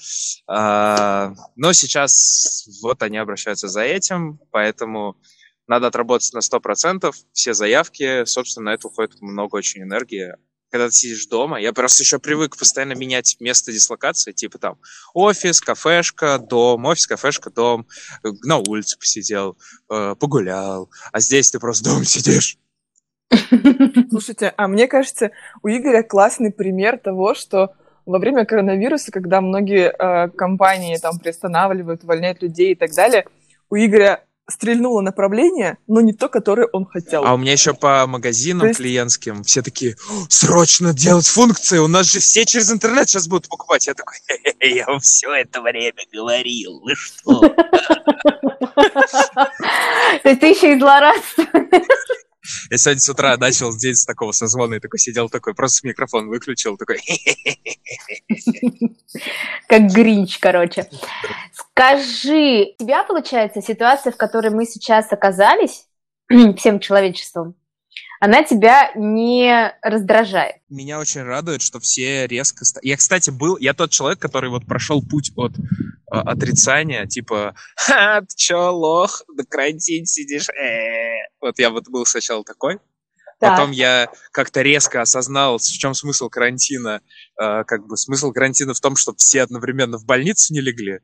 А, 0.46 1.34
но 1.56 1.72
сейчас 1.72 2.66
вот 2.82 3.02
они 3.02 3.18
обращаются 3.18 3.68
за 3.68 3.82
этим, 3.82 4.40
поэтому 4.50 5.16
надо 5.66 5.86
отработать 5.88 6.32
на 6.32 6.38
100%. 6.38 7.12
Все 7.32 7.54
заявки, 7.54 8.24
собственно, 8.24 8.70
на 8.70 8.74
это 8.74 8.88
уходит 8.88 9.20
много 9.20 9.56
очень 9.56 9.82
энергии. 9.82 10.34
Когда 10.70 10.88
ты 10.88 10.94
сидишь 10.94 11.26
дома, 11.26 11.60
я 11.60 11.74
просто 11.74 12.02
еще 12.02 12.18
привык 12.18 12.56
постоянно 12.56 12.94
менять 12.94 13.36
место 13.40 13.72
дислокации, 13.72 14.32
типа 14.32 14.58
там 14.58 14.78
офис, 15.12 15.60
кафешка, 15.60 16.38
дом, 16.38 16.86
офис, 16.86 17.06
кафешка, 17.06 17.50
дом, 17.50 17.86
на 18.22 18.56
улице 18.56 18.98
посидел, 18.98 19.58
э, 19.90 20.14
погулял, 20.18 20.90
а 21.12 21.20
здесь 21.20 21.50
ты 21.50 21.58
просто 21.58 21.90
дома 21.90 22.06
сидишь. 22.06 22.56
Слушайте, 24.10 24.52
а 24.56 24.68
мне 24.68 24.86
кажется, 24.88 25.30
у 25.62 25.68
Игоря 25.68 26.02
классный 26.02 26.50
пример 26.52 26.98
того, 26.98 27.34
что 27.34 27.72
во 28.06 28.18
время 28.18 28.44
коронавируса, 28.44 29.12
когда 29.12 29.40
многие 29.40 29.92
э, 29.96 30.28
компании 30.30 30.96
там 30.96 31.18
приостанавливают, 31.18 32.04
увольняют 32.04 32.42
людей 32.42 32.72
и 32.72 32.74
так 32.74 32.90
далее, 32.92 33.26
у 33.70 33.76
Игоря 33.76 34.24
стрельнуло 34.50 35.00
направление, 35.02 35.78
но 35.86 36.00
не 36.00 36.12
то, 36.12 36.28
которое 36.28 36.66
он 36.72 36.84
хотел. 36.84 37.24
А 37.24 37.32
у 37.34 37.36
меня 37.38 37.52
еще 37.52 37.74
по 37.74 38.04
магазинам 38.08 38.66
есть- 38.68 38.78
клиентским 38.80 39.44
все 39.44 39.62
такие, 39.62 39.94
срочно 40.28 40.92
делать 40.92 41.26
функции, 41.28 41.78
у 41.78 41.86
нас 41.86 42.06
же 42.06 42.18
все 42.18 42.44
через 42.44 42.70
интернет 42.72 43.08
сейчас 43.08 43.28
будут 43.28 43.48
покупать. 43.48 43.86
Я 43.86 43.94
такой, 43.94 44.16
«Хе-хе-хе, 44.26 44.76
я 44.76 44.86
вам 44.86 44.98
все 44.98 45.32
это 45.32 45.60
время 45.62 46.02
говорил, 46.12 46.80
вы 46.80 46.94
что? 46.96 47.40
То 50.22 50.28
есть 50.28 50.40
ты 50.40 50.46
еще 50.48 50.74
и 50.74 50.78
злорадство. 50.78 51.44
Я 52.70 52.78
сегодня 52.78 53.00
с 53.00 53.08
утра 53.08 53.36
начал 53.36 53.76
день 53.76 53.94
с 53.94 54.04
такого 54.04 54.32
созвона 54.32 54.74
и 54.74 54.80
такой 54.80 54.98
сидел 54.98 55.28
такой, 55.28 55.54
просто 55.54 55.86
микрофон 55.86 56.28
выключил, 56.28 56.76
такой, 56.76 56.98
Как 59.68 59.82
Гринч, 59.92 60.38
короче. 60.38 60.88
Скажи, 61.52 62.74
у 62.78 62.82
тебя, 62.82 63.04
получается, 63.04 63.60
ситуация, 63.62 64.12
в 64.12 64.16
которой 64.16 64.50
мы 64.50 64.66
сейчас 64.66 65.12
оказались, 65.12 65.86
всем 66.56 66.80
человечеством, 66.80 67.54
она 68.20 68.44
тебя 68.44 68.92
не 68.94 69.74
раздражает? 69.82 70.56
меня 70.68 71.00
очень 71.00 71.22
радует, 71.22 71.60
что 71.60 71.80
все 71.80 72.26
резко... 72.26 72.64
Я, 72.82 72.96
кстати, 72.96 73.30
был... 73.30 73.56
Я 73.58 73.74
тот 73.74 73.90
человек, 73.90 74.20
который 74.20 74.48
вот 74.48 74.64
прошел 74.64 75.02
путь 75.02 75.32
от 75.36 75.58
э, 75.58 75.60
отрицания, 76.10 77.06
типа, 77.06 77.54
«Ха, 77.76 78.20
ты 78.20 78.34
чё, 78.36 78.72
лох, 78.72 79.22
на 79.28 79.44
карантине 79.44 80.06
сидишь?» 80.06 80.48
Э. 80.50 81.11
Вот 81.42 81.58
я 81.58 81.70
вот 81.70 81.88
был 81.88 82.06
сначала 82.06 82.44
такой. 82.44 82.78
Так. 83.38 83.50
Потом 83.50 83.72
я 83.72 84.08
как-то 84.30 84.62
резко 84.62 85.02
осознал, 85.02 85.58
в 85.58 85.62
чем 85.62 85.94
смысл 85.94 86.28
карантина. 86.28 87.02
Э, 87.40 87.64
Как 87.64 87.86
бы 87.86 87.96
смысл 87.96 88.30
карантина 88.32 88.72
в 88.72 88.80
том, 88.80 88.94
чтобы 88.96 89.18
все 89.18 89.42
одновременно 89.42 89.98
в 89.98 90.04
больницу 90.04 90.54
не 90.54 90.60
легли. 90.60 91.00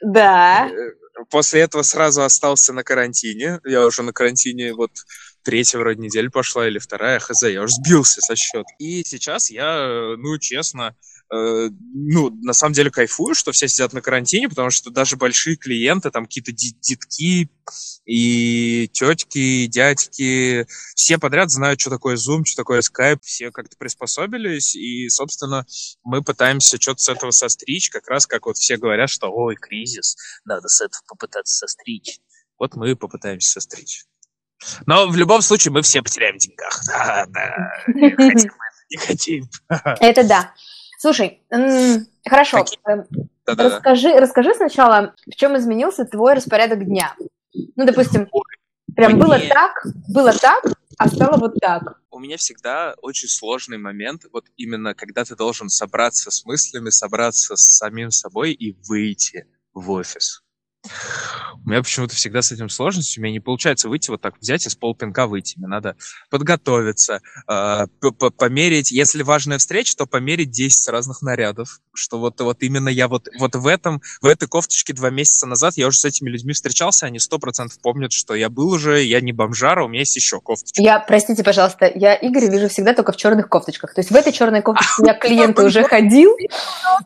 Да. 0.00 0.68
Э, 0.68 0.92
После 1.28 1.60
этого 1.60 1.82
сразу 1.82 2.22
остался 2.22 2.72
на 2.72 2.82
карантине. 2.82 3.60
Я 3.64 3.84
уже 3.84 4.02
на 4.02 4.12
карантине 4.12 4.72
вот 4.72 4.92
третья 5.42 5.78
вроде 5.78 6.00
неделя 6.00 6.30
пошла 6.30 6.66
или 6.66 6.78
вторая, 6.78 7.18
хз, 7.18 7.42
я 7.42 7.62
уже 7.62 7.74
сбился 7.74 8.20
со 8.20 8.36
счета. 8.36 8.64
И 8.78 9.02
сейчас 9.04 9.50
я, 9.50 10.14
ну, 10.16 10.38
честно, 10.38 10.96
ну, 11.32 12.30
на 12.42 12.52
самом 12.52 12.72
деле 12.72 12.90
кайфую, 12.90 13.34
что 13.34 13.52
все 13.52 13.68
сидят 13.68 13.92
на 13.92 14.00
карантине, 14.00 14.48
потому 14.48 14.70
что 14.70 14.90
даже 14.90 15.16
большие 15.16 15.56
клиенты, 15.56 16.10
там 16.10 16.24
какие-то 16.24 16.52
детки 16.52 17.48
и 18.04 18.90
тетки, 18.92 19.38
и 19.38 19.66
дядьки, 19.68 20.66
все 20.96 21.18
подряд 21.18 21.50
знают, 21.50 21.80
что 21.80 21.90
такое 21.90 22.16
Zoom, 22.16 22.44
что 22.44 22.56
такое 22.56 22.80
Skype, 22.80 23.20
все 23.22 23.52
как-то 23.52 23.76
приспособились, 23.78 24.74
и, 24.74 25.08
собственно, 25.08 25.64
мы 26.02 26.22
пытаемся 26.22 26.80
что-то 26.80 27.00
с 27.00 27.08
этого 27.08 27.30
состричь, 27.30 27.90
как 27.90 28.08
раз 28.08 28.26
как 28.26 28.46
вот 28.46 28.56
все 28.56 28.76
говорят, 28.76 29.08
что 29.08 29.30
ой, 29.30 29.54
кризис, 29.54 30.16
надо 30.44 30.66
с 30.66 30.80
этого 30.80 31.02
попытаться 31.06 31.58
состричь. 31.58 32.18
Вот 32.58 32.74
мы 32.74 32.90
и 32.90 32.94
попытаемся 32.94 33.52
состричь. 33.52 34.04
Но 34.86 35.08
в 35.08 35.16
любом 35.16 35.42
случае 35.42 35.72
мы 35.72 35.82
все 35.82 36.02
потеряем 36.02 36.36
в 36.36 36.38
деньгах. 36.38 36.80
Да, 36.86 37.26
да. 37.28 37.72
Не 37.86 38.10
хотим, 38.10 38.50
не 38.90 38.96
хотим. 38.98 39.48
Это 40.00 40.24
да. 40.24 40.54
Слушай, 41.00 41.42
хорошо. 42.28 42.58
Какие- 42.58 42.78
Да-да-да. 43.46 43.76
Расскажи, 43.76 44.12
расскажи 44.20 44.54
сначала, 44.54 45.14
в 45.26 45.34
чем 45.34 45.56
изменился 45.56 46.04
твой 46.04 46.34
распорядок 46.34 46.84
дня. 46.84 47.16
Ну, 47.74 47.86
допустим, 47.86 48.28
прям 48.94 49.18
было 49.18 49.38
так, 49.48 49.72
было 50.08 50.34
так, 50.34 50.62
а 50.98 51.08
стало 51.08 51.38
вот 51.38 51.54
так. 51.58 51.98
У 52.10 52.18
меня 52.18 52.36
всегда 52.36 52.94
очень 53.00 53.28
сложный 53.28 53.78
момент, 53.78 54.24
вот 54.30 54.44
именно 54.58 54.94
когда 54.94 55.24
ты 55.24 55.34
должен 55.36 55.70
собраться 55.70 56.30
с 56.30 56.44
мыслями, 56.44 56.90
собраться 56.90 57.56
с 57.56 57.78
самим 57.78 58.10
собой 58.10 58.52
и 58.52 58.76
выйти 58.86 59.46
в 59.72 59.90
офис. 59.92 60.42
У 61.64 61.68
меня 61.68 61.82
почему-то 61.82 62.14
всегда 62.14 62.42
с 62.42 62.52
этим 62.52 62.68
сложность. 62.68 63.16
У 63.18 63.20
меня 63.20 63.32
не 63.32 63.40
получается 63.40 63.88
выйти 63.88 64.10
вот 64.10 64.20
так, 64.20 64.34
взять 64.40 64.66
и 64.66 64.70
с 64.70 64.74
полпинка 64.74 65.26
выйти. 65.26 65.58
Мне 65.58 65.68
надо 65.68 65.96
подготовиться, 66.30 67.20
э, 67.48 67.86
п- 68.00 68.30
померить. 68.30 68.90
Если 68.90 69.22
важная 69.22 69.58
встреча, 69.58 69.94
то 69.96 70.06
померить 70.06 70.50
10 70.50 70.88
разных 70.88 71.22
нарядов. 71.22 71.80
Что 71.94 72.18
вот, 72.18 72.40
вот 72.40 72.62
именно 72.62 72.88
я 72.88 73.08
вот, 73.08 73.28
вот 73.38 73.54
в 73.54 73.66
этом, 73.66 74.00
в 74.20 74.26
этой 74.26 74.48
кофточке 74.48 74.92
два 74.92 75.10
месяца 75.10 75.46
назад 75.46 75.74
я 75.76 75.86
уже 75.86 75.98
с 75.98 76.04
этими 76.04 76.30
людьми 76.30 76.52
встречался, 76.52 77.06
они 77.06 77.18
сто 77.18 77.38
процентов 77.38 77.80
помнят, 77.80 78.12
что 78.12 78.34
я 78.34 78.48
был 78.48 78.68
уже, 78.70 79.02
я 79.02 79.20
не 79.20 79.32
бомжара, 79.32 79.84
у 79.84 79.88
меня 79.88 80.00
есть 80.00 80.16
еще 80.16 80.40
кофточка. 80.40 80.80
Я, 80.82 80.98
простите, 81.00 81.42
пожалуйста, 81.44 81.90
я 81.94 82.14
Игоря 82.20 82.50
вижу 82.50 82.68
всегда 82.68 82.94
только 82.94 83.12
в 83.12 83.16
черных 83.16 83.48
кофточках. 83.48 83.94
То 83.94 84.00
есть 84.00 84.10
в 84.10 84.14
этой 84.14 84.32
черной 84.32 84.62
кофточке 84.62 85.02
я 85.04 85.14
к 85.14 85.20
клиенту 85.22 85.64
уже 85.66 85.82
ходил, 85.84 86.34
и 86.36 86.48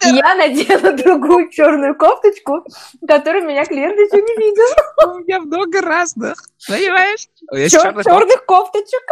я 0.06 0.34
надела 0.34 0.92
другую 0.96 1.50
черную 1.50 1.94
кофточку, 1.96 2.64
которую 3.06 3.46
меня 3.46 3.64
клиент 3.64 3.96
еще 3.96 4.22
не 4.22 4.33
видел. 4.36 5.14
У 5.14 5.18
меня 5.20 5.40
много 5.40 5.80
разных, 5.80 6.38
понимаешь? 6.66 7.28
Чер- 7.52 8.02
черных 8.02 8.46
кофточек. 8.46 9.02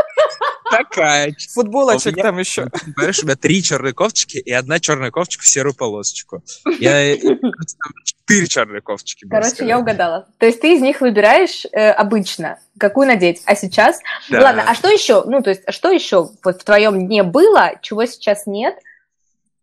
такая. 0.70 1.34
Футболочек 1.54 2.16
там 2.16 2.38
еще. 2.38 2.66
Понимаешь, 2.66 3.22
у 3.22 3.26
меня 3.26 3.36
три 3.36 3.62
черные 3.62 3.92
кофточки 3.92 4.38
и 4.38 4.52
одна 4.52 4.80
черная 4.80 5.10
кофточка 5.10 5.42
в 5.42 5.48
серую 5.48 5.74
полосочку. 5.74 6.42
Я 6.78 7.16
там 7.16 7.38
четыре 8.04 8.46
черные 8.46 8.80
кофточки. 8.80 9.26
Короче, 9.28 9.66
я 9.66 9.78
угадала. 9.78 10.28
То 10.38 10.46
есть 10.46 10.60
ты 10.60 10.74
из 10.74 10.80
них 10.80 11.00
выбираешь 11.00 11.66
э, 11.66 11.90
обычно, 11.90 12.58
какую 12.78 13.06
надеть. 13.06 13.42
А 13.46 13.54
сейчас... 13.54 14.00
Ладно, 14.30 14.64
а 14.66 14.74
что 14.74 14.88
еще? 14.88 15.24
Ну, 15.24 15.42
то 15.42 15.50
есть, 15.50 15.62
что 15.68 15.90
еще 15.90 16.30
вот 16.42 16.60
в 16.60 16.64
твоем 16.64 17.06
дне 17.06 17.22
было, 17.22 17.72
чего 17.82 18.06
сейчас 18.06 18.46
нет? 18.46 18.76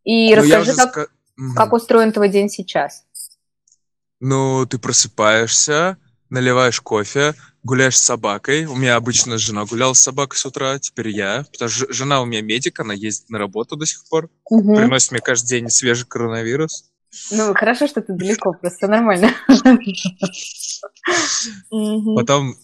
И 0.04 0.34
Ну, 0.36 0.42
расскажи, 0.42 0.74
как 1.56 1.74
устроен 1.74 2.12
твой 2.12 2.30
день 2.30 2.50
сейчас. 2.50 3.06
Ну, 4.20 4.66
ты 4.66 4.78
просыпаешься, 4.78 5.98
наливаешь 6.30 6.82
кофе, 6.82 7.36
гуляешь 7.64 7.98
с 7.98 8.04
собакой. 8.04 8.66
У 8.66 8.76
меня 8.76 8.96
обычно 8.96 9.38
жена 9.38 9.66
гуляла 9.66 9.94
с 9.94 10.02
собакой 10.02 10.38
с 10.38 10.46
утра, 10.46 10.78
теперь 10.80 11.10
я. 11.10 11.46
Потому 11.52 11.70
что 11.70 11.92
жена 11.92 12.22
у 12.22 12.26
меня 12.26 12.42
медик, 12.42 12.80
она 12.80 12.94
ездит 12.94 13.30
на 13.30 13.38
работу 13.38 13.76
до 13.76 13.86
сих 13.86 14.08
пор. 14.10 14.30
Мгм. 14.50 14.76
Приносит 14.76 15.12
мне 15.12 15.22
каждый 15.22 15.48
день 15.48 15.70
свежий 15.70 16.06
коронавирус. 16.06 16.86
Ну, 17.32 17.54
хорошо, 17.54 17.88
что 17.88 18.02
ты 18.02 18.14
далеко, 18.14 18.54
просто 18.54 18.88
нормально. 18.88 19.34
Потом, 22.16 22.56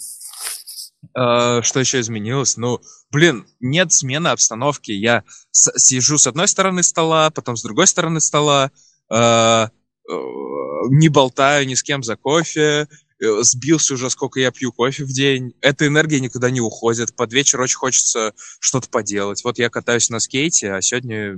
э, 1.17 1.61
что 1.63 1.79
еще 1.79 1.99
изменилось? 1.99 2.57
Ну, 2.57 2.79
блин, 3.11 3.47
нет 3.59 3.91
смены 3.91 4.27
обстановки. 4.27 4.91
Я 4.91 5.23
сижу 5.51 6.17
с 6.17 6.27
одной 6.27 6.47
стороны 6.47 6.83
стола, 6.83 7.31
потом 7.31 7.57
с 7.57 7.63
другой 7.63 7.87
стороны 7.87 8.21
стола, 8.21 8.71
э, 9.09 9.67
не 10.07 11.09
болтаю 11.09 11.67
ни 11.67 11.73
с 11.73 11.83
кем 11.83 12.03
за 12.03 12.15
кофе, 12.15 12.87
э, 13.21 13.41
сбился 13.41 13.93
уже, 13.93 14.09
сколько 14.09 14.39
я 14.39 14.51
пью 14.51 14.71
кофе 14.71 15.03
в 15.03 15.09
день. 15.09 15.53
Эта 15.61 15.87
энергия 15.87 16.19
никуда 16.19 16.49
не 16.49 16.61
уходит. 16.61 17.15
Под 17.15 17.33
вечер 17.33 17.61
очень 17.61 17.77
хочется 17.77 18.33
что-то 18.59 18.89
поделать. 18.89 19.43
Вот 19.43 19.57
я 19.57 19.69
катаюсь 19.69 20.09
на 20.09 20.19
скейте, 20.19 20.73
а 20.73 20.81
сегодня, 20.81 21.35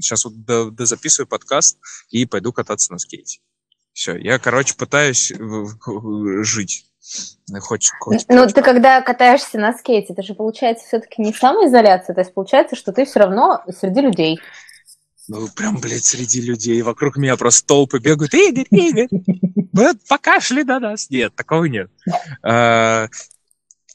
сейчас 0.00 0.24
вот 0.24 0.44
до- 0.44 0.70
дозаписываю 0.70 1.26
подкаст 1.26 1.78
и 2.10 2.26
пойду 2.26 2.52
кататься 2.52 2.92
на 2.92 2.98
скейте. 2.98 3.40
Все, 3.92 4.16
я, 4.16 4.38
короче, 4.38 4.74
пытаюсь 4.76 5.30
э, 5.30 5.36
жить. 6.42 6.86
Хоть, 7.60 7.90
хоть 8.00 8.24
Ну, 8.28 8.46
ты 8.46 8.62
когда 8.62 9.02
катаешься 9.02 9.58
на 9.58 9.74
скейте, 9.74 10.14
это 10.14 10.22
же 10.22 10.34
получается 10.34 10.86
все-таки 10.86 11.20
не 11.20 11.34
самоизоляция, 11.34 12.14
то 12.14 12.22
есть 12.22 12.32
получается, 12.32 12.76
что 12.76 12.92
ты 12.92 13.04
все 13.04 13.20
равно 13.20 13.62
среди 13.78 14.00
людей. 14.00 14.40
Ну, 15.28 15.48
прям, 15.54 15.78
блядь, 15.78 16.04
среди 16.04 16.40
людей. 16.40 16.82
Вокруг 16.82 17.16
меня 17.16 17.36
просто 17.36 17.66
толпы 17.66 17.98
бегают. 17.98 18.34
Игорь, 18.34 18.66
Игорь, 18.70 19.08
вот 19.72 19.96
покашли 20.08 20.64
на 20.64 20.80
нас. 20.80 21.08
Нет, 21.10 21.34
такого 21.34 21.64
нет. 21.64 21.90
А, 22.42 23.08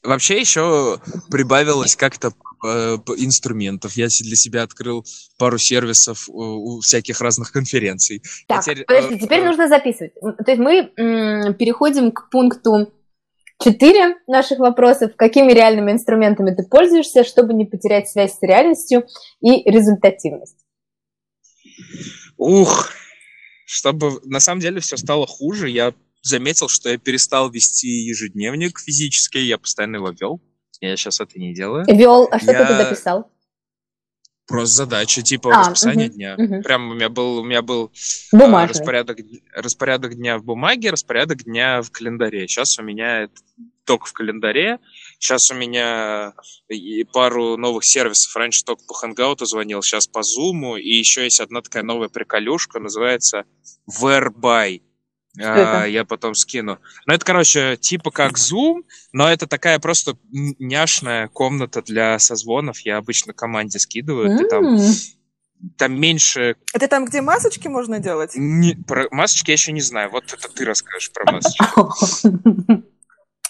Вообще 0.03 0.39
еще 0.39 0.99
прибавилось 1.29 1.95
как-то 1.95 2.31
э, 2.65 2.97
инструментов. 3.17 3.93
Я 3.97 4.07
для 4.07 4.35
себя 4.35 4.63
открыл 4.63 5.03
пару 5.37 5.57
сервисов 5.57 6.29
у 6.29 6.79
всяких 6.79 7.19
разных 7.19 7.51
конференций. 7.51 8.23
Так, 8.47 8.63
Теперь, 8.63 8.85
подожди, 8.85 9.15
э, 9.15 9.19
теперь 9.19 9.41
э, 9.41 9.45
нужно 9.45 9.67
записывать. 9.67 10.13
То 10.15 10.45
есть 10.47 10.59
мы 10.59 11.53
переходим 11.53 12.11
к 12.13 12.29
пункту 12.29 12.93
4 13.61 14.15
наших 14.27 14.59
вопросов. 14.59 15.11
Какими 15.17 15.51
реальными 15.51 15.91
инструментами 15.91 16.55
ты 16.55 16.63
пользуешься, 16.63 17.25
чтобы 17.25 17.53
не 17.53 17.65
потерять 17.65 18.07
связь 18.09 18.37
с 18.37 18.41
реальностью 18.41 19.05
и 19.41 19.69
результативность? 19.69 20.55
Ух, 22.37 22.91
чтобы 23.65 24.19
на 24.25 24.39
самом 24.39 24.61
деле 24.61 24.79
все 24.79 24.97
стало 24.97 25.27
хуже, 25.27 25.69
я 25.69 25.93
заметил, 26.21 26.69
что 26.69 26.89
я 26.89 26.97
перестал 26.97 27.49
вести 27.49 27.87
ежедневник 27.87 28.79
физически, 28.79 29.37
я 29.37 29.57
постоянно 29.57 29.97
его 29.97 30.11
вел. 30.11 30.41
Я 30.81 30.95
сейчас 30.95 31.19
это 31.19 31.37
не 31.39 31.53
делаю. 31.53 31.85
Вел, 31.87 32.27
а 32.31 32.39
что 32.39 32.51
Я- 32.51 32.59
ты 32.65 32.73
туда 32.73 32.89
писал? 32.89 33.31
Просто 34.47 34.77
задачи, 34.77 35.21
типа 35.21 35.53
А, 35.55 35.59
расписание 35.59 36.07
мгм, 36.07 36.15
дня. 36.15 36.35
мгм. 36.35 36.63
Прям 36.63 36.89
у 36.89 36.93
меня 36.95 37.09
был, 37.09 37.37
у 37.37 37.43
меня 37.43 37.61
был 37.61 37.91
а, 38.33 38.65
распорядок, 38.65 39.19
распорядок 39.53 40.15
дня 40.15 40.39
в 40.39 40.43
бумаге, 40.43 40.89
распорядок 40.89 41.43
дня 41.43 41.83
в 41.83 41.91
календаре. 41.91 42.47
Сейчас 42.47 42.79
у 42.79 42.83
меня 42.83 43.23
это 43.23 43.33
только 43.85 44.07
в 44.07 44.13
календаре. 44.13 44.79
Сейчас 45.19 45.51
у 45.51 45.55
меня 45.55 46.33
пару 47.11 47.57
новых 47.57 47.85
сервисов. 47.85 48.35
Раньше 48.35 48.63
только 48.63 48.83
по 48.85 48.93
Hangout 48.93 49.45
звонил, 49.45 49.81
сейчас 49.81 50.07
по 50.07 50.19
Zoom. 50.19 50.79
И 50.79 50.97
еще 50.97 51.23
есть 51.23 51.39
одна 51.39 51.61
такая 51.61 51.83
новая 51.83 52.07
приколюшка, 52.07 52.79
называется 52.79 53.43
Whereby. 54.01 54.81
А, 55.41 55.85
я 55.85 56.05
потом 56.05 56.33
скину. 56.35 56.79
Ну, 57.05 57.13
это, 57.13 57.25
короче, 57.25 57.77
типа 57.77 58.11
как 58.11 58.37
Zoom, 58.37 58.83
но 59.11 59.29
это 59.29 59.45
такая 59.45 59.79
просто 59.79 60.17
няшная 60.31 61.27
комната 61.27 61.81
для 61.81 62.17
созвонов. 62.17 62.79
Я 62.79 62.97
обычно 62.97 63.33
команде 63.33 63.79
скидываю. 63.79 64.37
Ты 64.37 64.47
там 64.47 64.79
там 65.77 65.99
меньше... 65.99 66.55
Это 66.73 66.87
там, 66.87 67.03
где 67.03 67.21
масочки 67.21 67.67
можно 67.67 67.99
делать? 67.99 68.31
Не, 68.35 68.75
про 68.75 69.07
масочки 69.11 69.49
я 69.49 69.55
еще 69.55 69.73
не 69.73 69.81
знаю. 69.81 70.09
Вот 70.09 70.23
это 70.31 70.47
ты 70.47 70.63
расскажешь 70.63 71.11
про 71.11 71.31
масочки. 71.33 72.83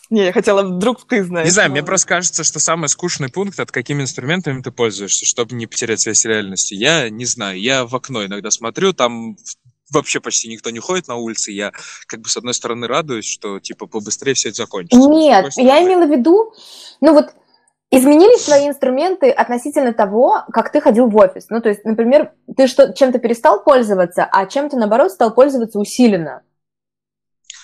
Не, 0.10 0.26
я 0.26 0.34
хотела, 0.34 0.64
вдруг 0.64 1.08
ты 1.08 1.24
знаешь. 1.24 1.46
Не 1.46 1.52
знаю, 1.52 1.72
мне 1.72 1.84
просто 1.84 2.08
кажется, 2.08 2.44
что 2.44 2.60
самый 2.60 2.90
скучный 2.90 3.30
пункт, 3.30 3.60
это 3.60 3.72
какими 3.72 4.02
инструментами 4.02 4.62
ты 4.62 4.72
пользуешься, 4.72 5.26
чтобы 5.26 5.56
не 5.56 5.68
потерять 5.68 6.02
связь 6.02 6.22
с 6.22 6.26
реальностью. 6.26 6.78
Я 6.78 7.10
не 7.10 7.26
знаю, 7.26 7.60
я 7.60 7.86
в 7.86 7.96
окно 7.96 8.26
иногда 8.26 8.50
смотрю, 8.50 8.94
там 8.94 9.36
вообще 9.92 10.20
почти 10.20 10.48
никто 10.50 10.70
не 10.70 10.80
ходит 10.80 11.08
на 11.08 11.16
улице, 11.16 11.52
я 11.52 11.72
как 12.08 12.22
бы 12.22 12.30
с 12.30 12.38
одной 12.38 12.54
стороны 12.54 12.88
радуюсь, 12.88 13.26
что 13.26 13.60
типа 13.60 13.88
побыстрее 13.88 14.34
все 14.34 14.50
это 14.50 14.58
закончится. 14.58 15.10
Нет, 15.10 15.52
я 15.58 15.84
имела 15.84 16.06
в 16.06 16.12
виду, 16.12 16.54
ну 17.02 17.14
вот 17.14 17.34
изменились 17.92 18.44
твои 18.44 18.68
инструменты 18.68 19.32
относительно 19.32 19.94
того, 19.94 20.44
как 20.52 20.72
ты 20.72 20.82
ходил 20.82 21.08
в 21.08 21.16
офис. 21.18 21.48
Ну, 21.50 21.62
то 21.62 21.70
есть, 21.70 21.84
например, 21.86 22.34
ты 22.56 22.68
что, 22.68 22.94
чем-то 22.94 23.20
перестал 23.20 23.64
пользоваться, 23.64 24.28
а 24.32 24.46
чем-то, 24.46 24.78
наоборот, 24.78 25.12
стал 25.12 25.34
пользоваться 25.34 25.80
усиленно. 25.80 26.44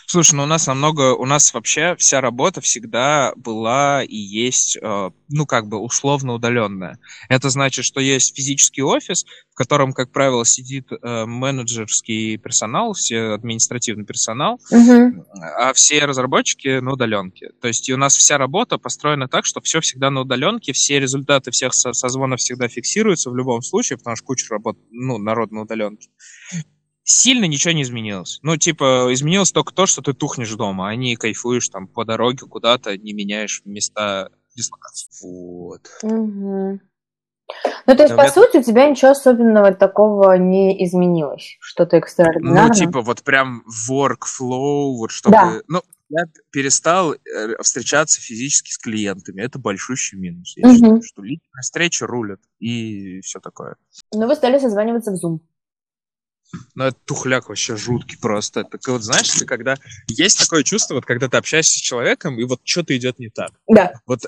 Слушай, 0.07 0.35
ну 0.35 0.43
у 0.43 0.45
нас 0.45 0.67
намного, 0.67 1.15
у 1.15 1.25
нас 1.25 1.53
вообще 1.53 1.95
вся 1.97 2.21
работа 2.21 2.62
всегда 2.62 3.33
была 3.35 4.03
и 4.03 4.15
есть, 4.15 4.77
э, 4.79 5.12
ну 5.29 5.45
как 5.45 5.67
бы 5.67 5.77
условно 5.77 6.33
удаленная. 6.33 7.00
Это 7.27 7.50
значит, 7.50 7.85
что 7.85 8.00
есть 8.00 8.35
физический 8.35 8.83
офис, 8.83 9.25
в 9.51 9.55
котором, 9.55 9.93
как 9.93 10.12
правило, 10.12 10.45
сидит 10.45 10.89
э, 10.91 11.25
менеджерский 11.25 12.38
персонал, 12.38 12.93
все 12.93 13.33
административный 13.33 14.05
персонал, 14.05 14.59
угу. 14.69 15.25
а 15.57 15.74
все 15.74 16.05
разработчики 16.05 16.79
на 16.79 16.93
удаленке. 16.93 17.50
То 17.62 17.67
есть 17.67 17.89
и 17.89 17.93
у 17.93 17.97
нас 17.97 18.15
вся 18.15 18.38
работа 18.38 18.77
построена 18.77 19.27
так, 19.27 19.45
что 19.45 19.59
все 19.62 19.81
всегда 19.81 20.12
на 20.12 20.21
удаленке, 20.21 20.74
все 20.74 21.00
результаты 21.00 21.51
всех 21.51 21.74
созвонов 21.74 22.39
всегда 22.39 22.67
фиксируются 22.67 23.31
в 23.31 23.35
любом 23.35 23.62
случае, 23.62 23.97
потому 23.97 24.15
что 24.15 24.25
куча 24.25 24.45
работ, 24.50 24.77
ну, 24.91 25.17
народ 25.17 25.51
на 25.51 25.62
удаленке 25.62 26.09
сильно 27.05 27.45
ничего 27.45 27.74
не 27.74 27.83
изменилось. 27.83 28.39
Ну, 28.41 28.57
типа, 28.57 29.07
изменилось 29.13 29.51
только 29.51 29.74
то, 29.74 29.85
что 29.85 30.01
ты 30.01 30.13
тухнешь 30.13 30.53
дома, 30.53 30.89
а 30.89 30.95
не 30.95 31.15
кайфуешь 31.15 31.69
там 31.69 31.88
по 31.88 32.03
дороге 32.03 32.45
куда-то, 32.47 32.97
не 32.97 33.13
меняешь 33.13 33.62
места 33.63 34.31
дислокации. 34.55 35.07
Вот. 35.24 35.88
Угу. 36.01 36.79
Ну, 37.85 37.95
то 37.95 38.03
есть, 38.03 38.15
по 38.15 38.27
сути, 38.27 38.57
у 38.57 38.63
тебя 38.63 38.89
ничего 38.89 39.12
особенного 39.12 39.71
такого 39.74 40.35
не 40.35 40.83
изменилось? 40.83 41.57
Что-то 41.59 41.97
экстраординарное? 41.97 42.67
Ну, 42.67 42.74
типа, 42.74 43.01
вот 43.01 43.21
прям 43.24 43.63
workflow, 43.88 44.95
вот 44.97 45.12
чтобы... 45.12 45.35
Да. 45.35 45.62
Ну, 45.67 45.81
я 46.09 46.24
перестал 46.51 47.13
э, 47.13 47.17
встречаться 47.62 48.19
физически 48.19 48.71
с 48.71 48.77
клиентами. 48.79 49.41
Это 49.41 49.59
большущий 49.59 50.17
минус. 50.17 50.53
Я 50.55 50.67
угу. 50.67 50.75
считаю, 50.75 51.01
что 51.03 51.21
личная 51.21 51.62
встреча 51.62 52.07
рулят 52.07 52.39
и 52.59 53.21
все 53.21 53.39
такое. 53.39 53.75
Ну, 54.12 54.27
вы 54.27 54.35
стали 54.35 54.57
созваниваться 54.57 55.12
в 55.12 55.15
Zoom. 55.15 55.39
Ну, 56.75 56.85
это 56.85 56.97
тухляк 57.05 57.50
вообще 57.50 57.75
жуткий 57.75 58.17
просто. 58.17 58.62
Это 58.62 58.91
вот, 58.91 59.03
знаешь, 59.03 59.29
ты 59.29 59.45
когда... 59.45 59.75
Есть 60.07 60.39
такое 60.39 60.63
чувство, 60.63 60.95
вот 60.95 61.05
когда 61.05 61.27
ты 61.27 61.38
общаешься 61.38 61.77
с 61.77 61.81
человеком, 61.81 62.39
и 62.39 62.43
вот 62.43 62.62
что-то 62.63 62.95
идет 62.95 63.19
не 63.19 63.29
так. 63.29 63.51
Да. 63.67 63.93
Вот 64.05 64.21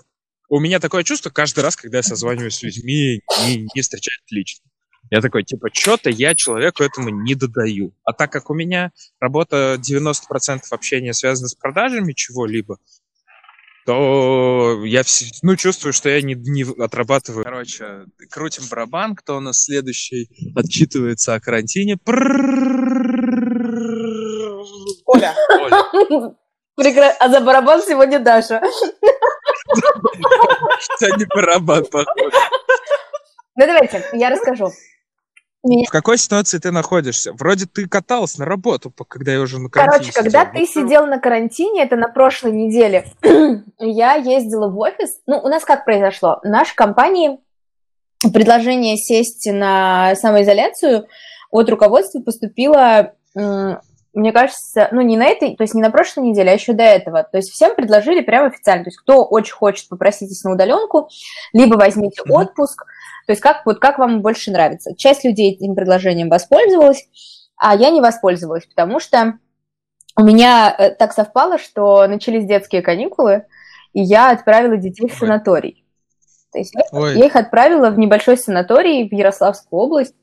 у 0.50 0.60
меня 0.60 0.80
такое 0.80 1.04
чувство 1.04 1.30
каждый 1.30 1.62
раз, 1.62 1.76
когда 1.76 1.98
я 1.98 2.04
созваниваюсь 2.04 2.56
с 2.56 2.64
людьми, 2.64 3.22
не, 3.46 3.68
не 3.76 3.82
встречают 3.82 4.24
лично. 4.30 4.64
Я 5.10 5.22
такой, 5.22 5.44
типа, 5.44 5.70
что-то 5.72 6.10
я 6.10 6.36
человеку 6.36 6.84
этому 6.84 7.10
не 7.10 7.36
додаю. 7.36 7.94
А 8.04 8.14
так 8.14 8.32
как 8.32 8.50
у 8.50 8.54
меня 8.54 8.92
работа 9.20 9.80
90% 9.80 10.62
общения 10.72 11.14
связана 11.14 11.48
с 11.48 11.56
продажами 11.56 12.14
чего-либо, 12.14 12.78
то 13.88 14.84
я 14.84 15.02
все, 15.04 15.28
ну, 15.44 15.56
чувствую, 15.56 15.94
что 15.94 16.10
я 16.10 16.22
не, 16.22 16.36
не 16.36 16.66
отрабатываю. 16.84 17.46
Короче, 17.46 18.04
крутим 18.30 18.66
барабан, 18.70 19.16
кто 19.16 19.38
у 19.38 19.40
нас 19.40 19.64
следующий 19.64 20.30
отчитывается 20.58 21.36
о 21.36 21.40
карантине. 21.40 21.98
Оля. 25.06 25.34
Оля. 26.76 27.16
А 27.18 27.30
за 27.30 27.40
барабан 27.40 27.82
сегодня 27.82 28.20
Даша. 28.20 28.62
Сегодня 31.00 31.26
барабан, 31.34 31.86
походу. 31.86 32.32
Ну, 33.56 33.66
давайте, 33.66 34.04
я 34.12 34.30
расскажу. 34.30 34.74
В 35.64 35.90
какой 35.90 36.18
ситуации 36.18 36.60
ты 36.60 36.72
находишься? 36.72 37.34
Вроде 37.34 37.66
ты 37.66 37.88
каталась 37.88 38.38
на 38.38 38.46
работу, 38.46 38.92
когда 39.08 39.34
я 39.34 39.42
уже 39.42 39.60
на 39.60 39.70
карантине 39.70 40.12
Короче, 40.14 40.32
когда 40.32 40.46
ты 40.46 40.66
сидел 40.66 41.06
на 41.08 41.20
карантине, 41.20 41.84
это 41.84 41.96
на 41.96 42.08
прошлой 42.08 42.52
неделе, 42.52 43.08
я 43.80 44.16
ездила 44.16 44.70
в 44.70 44.78
офис. 44.78 45.20
Ну, 45.26 45.40
у 45.40 45.48
нас 45.48 45.66
как 45.66 45.84
произошло? 45.84 46.40
В 46.44 46.48
нашей 46.48 46.76
компании 46.76 47.40
предложение 48.34 48.98
сесть 48.98 49.50
на 49.52 50.16
самоизоляцию 50.16 51.08
от 51.52 51.70
руководства 51.70 52.22
поступило, 52.22 53.14
мне 53.34 54.32
кажется, 54.32 54.90
ну, 54.92 55.02
не 55.02 55.18
на 55.18 55.26
этой, 55.26 55.56
то 55.56 55.64
есть 55.64 55.74
не 55.74 55.82
на 55.82 55.90
прошлой 55.90 56.30
неделе, 56.30 56.52
а 56.52 56.54
еще 56.54 56.74
до 56.74 56.84
этого. 56.84 57.24
То 57.24 57.38
есть 57.38 57.52
всем 57.52 57.76
предложили 57.76 58.22
прямо 58.22 58.48
официально. 58.48 58.84
То 58.84 58.90
есть 58.90 59.00
кто 59.00 59.26
очень 59.26 59.54
хочет, 59.54 59.90
попроситесь 59.90 60.44
на 60.44 60.52
удаленку, 60.52 61.10
либо 61.52 61.76
возьмите 61.76 62.22
отпуск– 62.22 62.86
то 63.28 63.34
есть 63.34 63.42
как, 63.42 63.66
вот, 63.66 63.80
как 63.80 64.00
вам 64.00 64.22
больше 64.22 64.52
нравится. 64.52 64.96
Часть 64.96 65.26
людей 65.26 65.54
этим 65.54 65.76
предложением 65.76 66.30
воспользовалась, 66.30 67.10
а 67.58 67.76
я 67.76 67.90
не 67.90 68.00
воспользовалась, 68.00 68.66
потому 68.66 69.02
что 69.02 69.38
у 70.16 70.24
меня 70.24 70.74
э, 70.76 70.92
так 70.92 71.12
совпало, 71.12 71.58
что 71.58 72.08
начались 72.08 72.46
детские 72.46 72.82
каникулы, 72.82 73.44
и 73.92 74.02
я 74.02 74.32
отправила 74.32 74.78
детей 74.78 75.10
в 75.10 75.14
санаторий. 75.14 75.86
То 76.54 76.60
есть 76.60 76.74
я, 76.74 77.10
я 77.12 77.26
их 77.26 77.36
отправила 77.36 77.90
в 77.90 78.00
небольшой 78.00 78.38
санаторий 78.38 79.10
в 79.10 79.14
Ярославскую 79.14 79.82
область, 79.82 80.16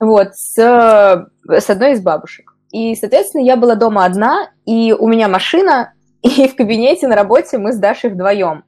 вот, 0.00 0.34
с, 0.34 0.56
с 0.56 1.70
одной 1.70 1.92
из 1.92 2.00
бабушек. 2.00 2.54
И, 2.72 2.96
соответственно, 2.96 3.42
я 3.42 3.56
была 3.56 3.74
дома 3.74 4.06
одна, 4.06 4.48
и 4.64 4.94
у 4.98 5.08
меня 5.08 5.28
машина, 5.28 5.92
и 6.22 6.48
в 6.48 6.56
кабинете 6.56 7.06
на 7.06 7.16
работе 7.16 7.58
мы 7.58 7.74
с 7.74 7.76
Дашей 7.76 8.08
вдвоем. 8.08 8.64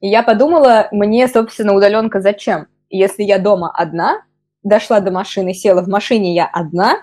И 0.00 0.08
я 0.08 0.22
подумала, 0.22 0.88
мне, 0.90 1.28
собственно, 1.28 1.74
удаленка 1.74 2.22
зачем? 2.22 2.68
Если 2.90 3.22
я 3.22 3.38
дома 3.38 3.70
одна, 3.74 4.22
дошла 4.62 5.00
до 5.00 5.10
машины, 5.10 5.54
села 5.54 5.82
в 5.82 5.88
машине 5.88 6.34
я 6.34 6.46
одна, 6.46 6.96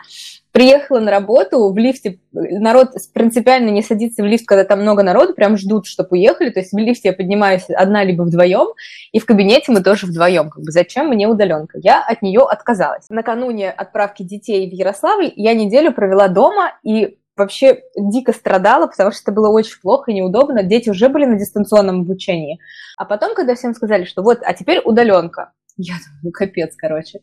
приехала 0.52 1.00
на 1.00 1.12
работу, 1.12 1.72
в 1.72 1.78
лифте, 1.78 2.20
народ 2.32 2.90
принципиально 3.14 3.70
не 3.70 3.82
садится 3.82 4.24
в 4.24 4.26
лифт, 4.26 4.46
когда 4.46 4.66
там 4.66 4.82
много 4.82 5.04
народу, 5.04 5.34
прям 5.34 5.58
ждут, 5.58 5.86
чтобы 5.86 6.10
уехали, 6.12 6.50
то 6.50 6.60
есть 6.60 6.74
в 6.74 6.78
лифте 6.78 7.10
я 7.10 7.14
поднимаюсь 7.14 7.70
одна 7.70 8.04
либо 8.04 8.24
вдвоем, 8.24 8.68
и 9.12 9.20
в 9.20 9.26
кабинете 9.26 9.72
мы 9.72 9.82
тоже 9.82 10.08
вдвоем, 10.08 10.50
как 10.50 10.64
бы 10.64 10.72
зачем 10.72 11.08
мне 11.08 11.28
удаленка? 11.28 11.78
Я 11.82 12.04
от 12.04 12.22
нее 12.22 12.42
отказалась. 12.42 13.10
Накануне 13.10 13.72
отправки 13.72 14.24
детей 14.24 14.70
в 14.70 14.74
Ярославль 14.74 15.32
я 15.36 15.54
неделю 15.54 15.94
провела 15.94 16.28
дома, 16.28 16.74
и 16.84 17.18
вообще 17.38 17.82
дико 17.96 18.34
страдала, 18.34 18.88
потому 18.88 19.12
что 19.12 19.22
это 19.24 19.32
было 19.32 19.50
очень 19.50 19.80
плохо 19.82 20.12
и 20.12 20.14
неудобно. 20.14 20.64
Дети 20.64 20.90
уже 20.90 21.10
были 21.10 21.26
на 21.26 21.38
дистанционном 21.38 22.02
обучении. 22.02 22.60
А 22.98 23.06
потом, 23.06 23.34
когда 23.36 23.56
всем 23.56 23.74
сказали, 23.74 24.04
что 24.04 24.22
вот, 24.22 24.40
а 24.44 24.54
теперь 24.54 24.82
удаленка, 24.84 25.52
я 25.82 25.94
думаю, 25.94 26.20
ну 26.24 26.32
капец, 26.32 26.76
короче. 26.78 27.20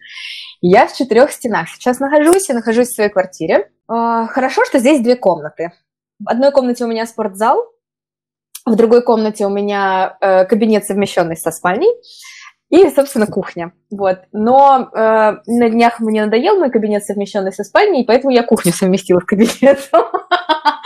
Я 0.60 0.86
в 0.86 0.96
четырех 0.96 1.30
стенах 1.30 1.68
сейчас 1.68 2.00
нахожусь, 2.00 2.48
я 2.48 2.54
нахожусь 2.54 2.88
в 2.88 2.94
своей 2.94 3.10
квартире. 3.10 3.70
А, 3.86 4.26
хорошо, 4.26 4.64
что 4.64 4.78
здесь 4.78 5.00
две 5.00 5.16
комнаты. 5.16 5.72
В 6.18 6.28
одной 6.28 6.50
комнате 6.50 6.84
у 6.84 6.88
меня 6.88 7.06
спортзал, 7.06 7.64
в 8.66 8.74
другой 8.74 9.02
комнате 9.02 9.46
у 9.46 9.50
меня 9.50 10.18
э, 10.20 10.44
кабинет, 10.44 10.84
совмещенный 10.84 11.36
со 11.36 11.52
спальней, 11.52 11.88
и, 12.70 12.90
собственно, 12.90 13.26
кухня. 13.26 13.72
Вот. 13.90 14.18
Но 14.32 14.90
э, 14.92 15.36
на 15.46 15.70
днях 15.70 16.00
мне 16.00 16.24
надоел 16.24 16.58
мой 16.58 16.70
кабинет, 16.70 17.04
совмещенный 17.04 17.52
со 17.52 17.64
спальней, 17.64 18.04
поэтому 18.04 18.30
я 18.30 18.42
кухню 18.42 18.72
совместила 18.72 19.20
в 19.20 19.26
кабинет. 19.26 19.88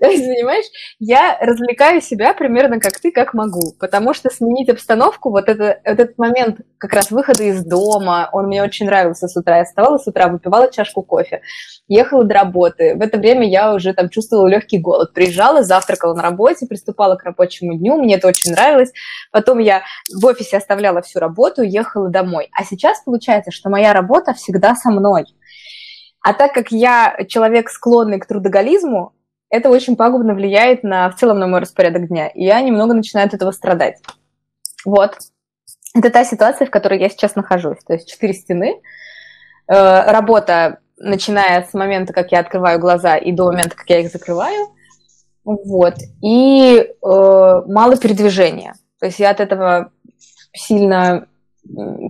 То 0.00 0.08
есть, 0.08 0.24
понимаешь, 0.24 0.66
я 0.98 1.38
развлекаю 1.40 2.00
себя 2.00 2.34
примерно 2.34 2.80
как 2.80 2.98
ты, 2.98 3.12
как 3.12 3.34
могу, 3.34 3.72
потому 3.78 4.14
что 4.14 4.30
сменить 4.30 4.68
обстановку, 4.68 5.30
вот, 5.30 5.48
это, 5.48 5.80
вот 5.84 6.00
этот 6.00 6.18
момент 6.18 6.60
как 6.78 6.92
раз 6.92 7.10
выхода 7.10 7.44
из 7.44 7.64
дома, 7.64 8.28
он 8.32 8.46
мне 8.46 8.62
очень 8.62 8.86
нравился 8.86 9.28
с 9.28 9.36
утра. 9.36 9.58
Я 9.58 9.64
вставала 9.64 9.98
с 9.98 10.06
утра, 10.06 10.28
выпивала 10.28 10.70
чашку 10.70 11.02
кофе, 11.02 11.42
ехала 11.88 12.24
до 12.24 12.34
работы. 12.34 12.94
В 12.96 13.02
это 13.02 13.18
время 13.18 13.48
я 13.48 13.74
уже 13.74 13.92
там 13.94 14.08
чувствовала 14.08 14.48
легкий 14.48 14.78
голод. 14.78 15.12
Приезжала, 15.12 15.62
завтракала 15.62 16.14
на 16.14 16.22
работе, 16.22 16.66
приступала 16.66 17.16
к 17.16 17.24
рабочему 17.24 17.76
дню, 17.76 17.96
мне 17.96 18.16
это 18.16 18.28
очень 18.28 18.52
нравилось. 18.52 18.92
Потом 19.30 19.58
я 19.58 19.82
в 20.12 20.24
офисе 20.24 20.56
оставляла 20.56 21.02
всю 21.02 21.20
работу, 21.20 21.62
ехала 21.62 22.08
домой. 22.08 22.48
А 22.52 22.64
сейчас 22.64 23.02
получается, 23.04 23.50
что 23.50 23.70
моя 23.70 23.92
работа 23.92 24.34
всегда 24.34 24.74
со 24.74 24.90
мной. 24.90 25.24
А 26.22 26.34
так 26.34 26.52
как 26.52 26.70
я 26.70 27.16
человек, 27.28 27.70
склонный 27.70 28.18
к 28.18 28.26
трудоголизму, 28.26 29.14
это 29.50 29.68
очень 29.68 29.96
пагубно 29.96 30.34
влияет 30.34 30.82
на 30.84 31.10
в 31.10 31.16
целом 31.16 31.38
на 31.38 31.46
мой 31.46 31.60
распорядок 31.60 32.08
дня, 32.08 32.28
и 32.28 32.44
я 32.44 32.60
немного 32.60 32.94
начинаю 32.94 33.26
от 33.26 33.34
этого 33.34 33.50
страдать. 33.50 33.98
Вот. 34.84 35.18
Это 35.94 36.10
та 36.10 36.24
ситуация, 36.24 36.66
в 36.66 36.70
которой 36.70 37.00
я 37.00 37.08
сейчас 37.08 37.34
нахожусь. 37.34 37.78
То 37.84 37.94
есть 37.94 38.08
четыре 38.08 38.32
стены, 38.32 38.80
э, 39.66 40.10
работа, 40.10 40.78
начиная 40.96 41.64
с 41.64 41.74
момента, 41.74 42.12
как 42.12 42.30
я 42.30 42.40
открываю 42.40 42.78
глаза, 42.78 43.16
и 43.16 43.32
до 43.32 43.46
момента, 43.46 43.76
как 43.76 43.90
я 43.90 44.00
их 44.00 44.12
закрываю. 44.12 44.68
Вот. 45.44 45.94
И 46.22 46.76
э, 46.76 46.86
мало 47.02 47.96
передвижения. 47.96 48.74
То 49.00 49.06
есть 49.06 49.18
я 49.18 49.30
от 49.30 49.40
этого 49.40 49.90
сильно 50.52 51.26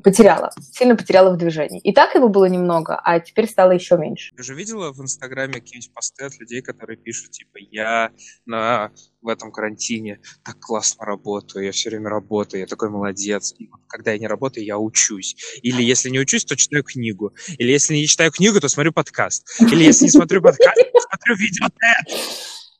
потеряла, 0.02 0.50
сильно 0.72 0.96
потеряла 0.96 1.32
в 1.32 1.36
движении. 1.36 1.80
И 1.80 1.92
так 1.92 2.14
его 2.14 2.28
было 2.28 2.46
немного, 2.46 3.00
а 3.02 3.20
теперь 3.20 3.48
стало 3.48 3.72
еще 3.72 3.96
меньше. 3.96 4.34
Ты 4.36 4.42
же 4.42 4.54
видела 4.54 4.92
в 4.92 5.00
Инстаграме 5.00 5.54
какие-нибудь 5.54 5.92
посты 5.92 6.24
от 6.24 6.38
людей, 6.38 6.62
которые 6.62 6.96
пишут, 6.96 7.30
типа, 7.32 7.58
я 7.70 8.10
на, 8.46 8.90
в 9.20 9.28
этом 9.28 9.52
карантине 9.52 10.20
так 10.44 10.58
классно 10.60 11.04
работаю, 11.04 11.64
я 11.64 11.72
все 11.72 11.90
время 11.90 12.10
работаю, 12.10 12.60
я 12.60 12.66
такой 12.66 12.90
молодец. 12.90 13.54
И 13.58 13.68
вот 13.68 13.80
когда 13.86 14.12
я 14.12 14.18
не 14.18 14.26
работаю, 14.26 14.64
я 14.64 14.78
учусь. 14.78 15.36
Или 15.62 15.82
если 15.82 16.10
не 16.10 16.20
учусь, 16.20 16.44
то 16.44 16.56
читаю 16.56 16.82
книгу. 16.84 17.32
Или 17.58 17.72
если 17.72 17.94
не 17.94 18.06
читаю 18.06 18.30
книгу, 18.30 18.60
то 18.60 18.68
смотрю 18.68 18.92
подкаст. 18.92 19.46
Или 19.60 19.84
если 19.84 20.04
не 20.04 20.10
смотрю 20.10 20.42
подкаст, 20.42 20.76
то 20.92 21.00
смотрю 21.00 21.36
видео 21.36 21.66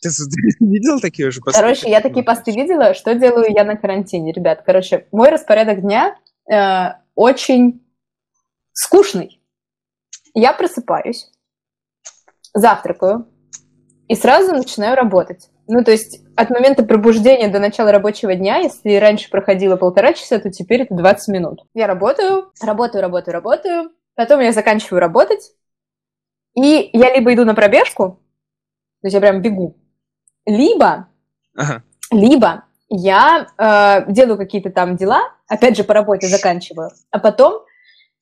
ты 0.03 0.09
видел 0.61 0.99
такие 1.01 1.29
уже 1.29 1.41
посты? 1.41 1.61
Короче, 1.61 1.91
я 1.91 2.01
такие 2.01 2.25
посты 2.25 2.53
видела. 2.53 2.95
Что 2.95 3.15
делаю 3.15 3.53
я 3.55 3.65
на 3.65 3.77
карантине, 3.77 4.33
ребят? 4.33 4.63
Короче, 4.65 5.07
мой 5.13 5.29
распорядок 5.29 5.83
дня 5.83 6.17
э, 6.51 6.95
очень 7.15 7.85
скучный. 8.73 9.41
Я 10.35 10.53
просыпаюсь, 10.53 11.31
завтракаю 12.55 13.29
и 14.09 14.15
сразу 14.15 14.53
начинаю 14.53 14.97
работать. 14.97 15.51
Ну, 15.67 15.85
то 15.85 15.93
есть 15.93 16.21
от 16.35 16.51
момента 16.51 16.83
пробуждения 16.83 17.49
до 17.49 17.61
начала 17.61 17.93
рабочего 17.93 18.35
дня, 18.35 18.59
если 18.59 18.97
раньше 18.97 19.31
проходило 19.31 19.77
полтора 19.77 20.13
часа, 20.15 20.41
то 20.41 20.51
теперь 20.51 20.83
это 20.83 20.95
20 20.95 21.29
минут. 21.29 21.61
Я 21.75 21.87
работаю, 21.87 22.51
работаю, 22.61 23.03
работаю, 23.03 23.35
работаю, 23.35 23.91
потом 24.15 24.41
я 24.41 24.53
заканчиваю 24.53 25.01
работать, 25.01 25.53
и 26.57 26.91
я 26.93 27.15
либо 27.15 27.33
иду 27.33 27.45
на 27.45 27.55
пробежку, 27.55 28.21
то 29.01 29.07
есть 29.07 29.15
я 29.15 29.21
прям 29.21 29.43
бегу, 29.43 29.77
либо, 30.45 31.09
ага. 31.57 31.85
либо 32.11 32.65
я 32.91 33.47
э, 33.57 34.13
делаю 34.13 34.37
какие-то 34.37 34.71
там 34.71 34.97
дела, 34.97 35.33
опять 35.47 35.77
же, 35.77 35.85
по 35.85 35.95
работе 35.95 36.27
заканчиваю, 36.27 36.91
а 37.11 37.21
потом, 37.21 37.63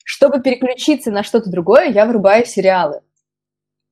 чтобы 0.04 0.40
переключиться 0.40 1.10
на 1.10 1.22
что-то 1.22 1.50
другое, 1.50 1.86
я 1.86 2.04
врубаю 2.04 2.44
сериалы. 2.44 3.00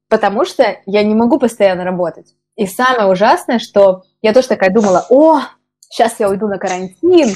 Потому 0.08 0.44
что 0.44 0.76
я 0.84 1.02
не 1.02 1.14
могу 1.14 1.38
постоянно 1.38 1.82
работать. 1.82 2.34
И 2.56 2.66
самое 2.66 3.08
ужасное, 3.10 3.58
что 3.58 4.04
я 4.22 4.32
тоже 4.32 4.48
такая 4.48 4.70
думала, 4.70 5.06
о, 5.08 5.40
сейчас 5.80 6.20
я 6.20 6.28
уйду 6.28 6.46
на 6.46 6.58
карантин, 6.58 7.34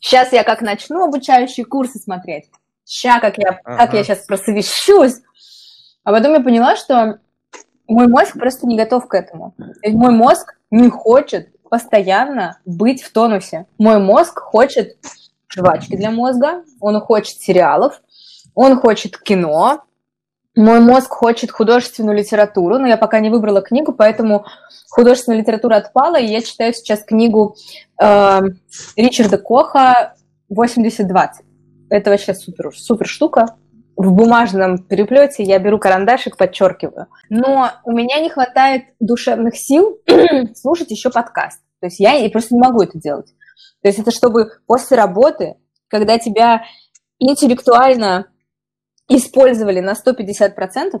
сейчас 0.00 0.32
я 0.32 0.44
как 0.44 0.60
начну 0.60 1.04
обучающие 1.04 1.64
курсы 1.64 1.98
смотреть, 1.98 2.50
сейчас 2.84 3.20
как 3.22 3.38
я, 3.38 3.58
ага. 3.64 3.76
как 3.78 3.94
я 3.94 4.04
сейчас 4.04 4.26
просвещусь. 4.26 5.16
А 6.04 6.12
потом 6.12 6.34
я 6.34 6.40
поняла, 6.40 6.76
что 6.76 7.20
мой 7.86 8.06
мозг 8.06 8.34
просто 8.34 8.66
не 8.66 8.76
готов 8.76 9.08
к 9.08 9.14
этому. 9.14 9.54
Мой 9.82 10.12
мозг 10.12 10.54
не 10.70 10.90
хочет 10.90 11.48
постоянно 11.68 12.58
быть 12.64 13.02
в 13.02 13.12
тонусе. 13.12 13.66
Мой 13.78 13.98
мозг 13.98 14.40
хочет 14.40 14.96
жвачки 15.48 15.96
для 15.96 16.10
мозга, 16.10 16.64
он 16.80 17.00
хочет 17.00 17.40
сериалов, 17.40 18.00
он 18.54 18.78
хочет 18.78 19.18
кино, 19.18 19.82
мой 20.56 20.80
мозг 20.80 21.10
хочет 21.10 21.50
художественную 21.50 22.18
литературу, 22.18 22.78
но 22.78 22.86
я 22.88 22.96
пока 22.96 23.20
не 23.20 23.30
выбрала 23.30 23.62
книгу, 23.62 23.92
поэтому 23.92 24.44
художественная 24.90 25.38
литература 25.38 25.76
отпала, 25.76 26.16
и 26.16 26.26
я 26.26 26.42
читаю 26.42 26.74
сейчас 26.74 27.04
книгу 27.04 27.54
э, 28.02 28.40
Ричарда 28.96 29.38
Коха 29.38 30.14
«80-20». 30.52 31.28
Это 31.90 32.10
вообще 32.10 32.34
супер, 32.34 32.76
супер 32.76 33.06
штука. 33.06 33.56
В 33.98 34.12
бумажном 34.12 34.78
переплете 34.78 35.42
я 35.42 35.58
беру 35.58 35.80
карандашик, 35.80 36.36
подчеркиваю. 36.36 37.08
Но 37.30 37.72
у 37.82 37.90
меня 37.90 38.20
не 38.20 38.30
хватает 38.30 38.84
душевных 39.00 39.56
сил 39.56 39.98
слушать 40.54 40.92
еще 40.92 41.10
подкаст. 41.10 41.60
То 41.80 41.86
есть 41.86 41.98
я 41.98 42.30
просто 42.30 42.54
не 42.54 42.60
могу 42.60 42.80
это 42.80 42.96
делать. 42.96 43.26
То 43.82 43.88
есть 43.88 43.98
это 43.98 44.12
чтобы 44.12 44.52
после 44.68 44.96
работы, 44.96 45.56
когда 45.88 46.16
тебя 46.16 46.62
интеллектуально 47.18 48.28
использовали 49.08 49.80
на 49.80 49.94
150%, 49.94 51.00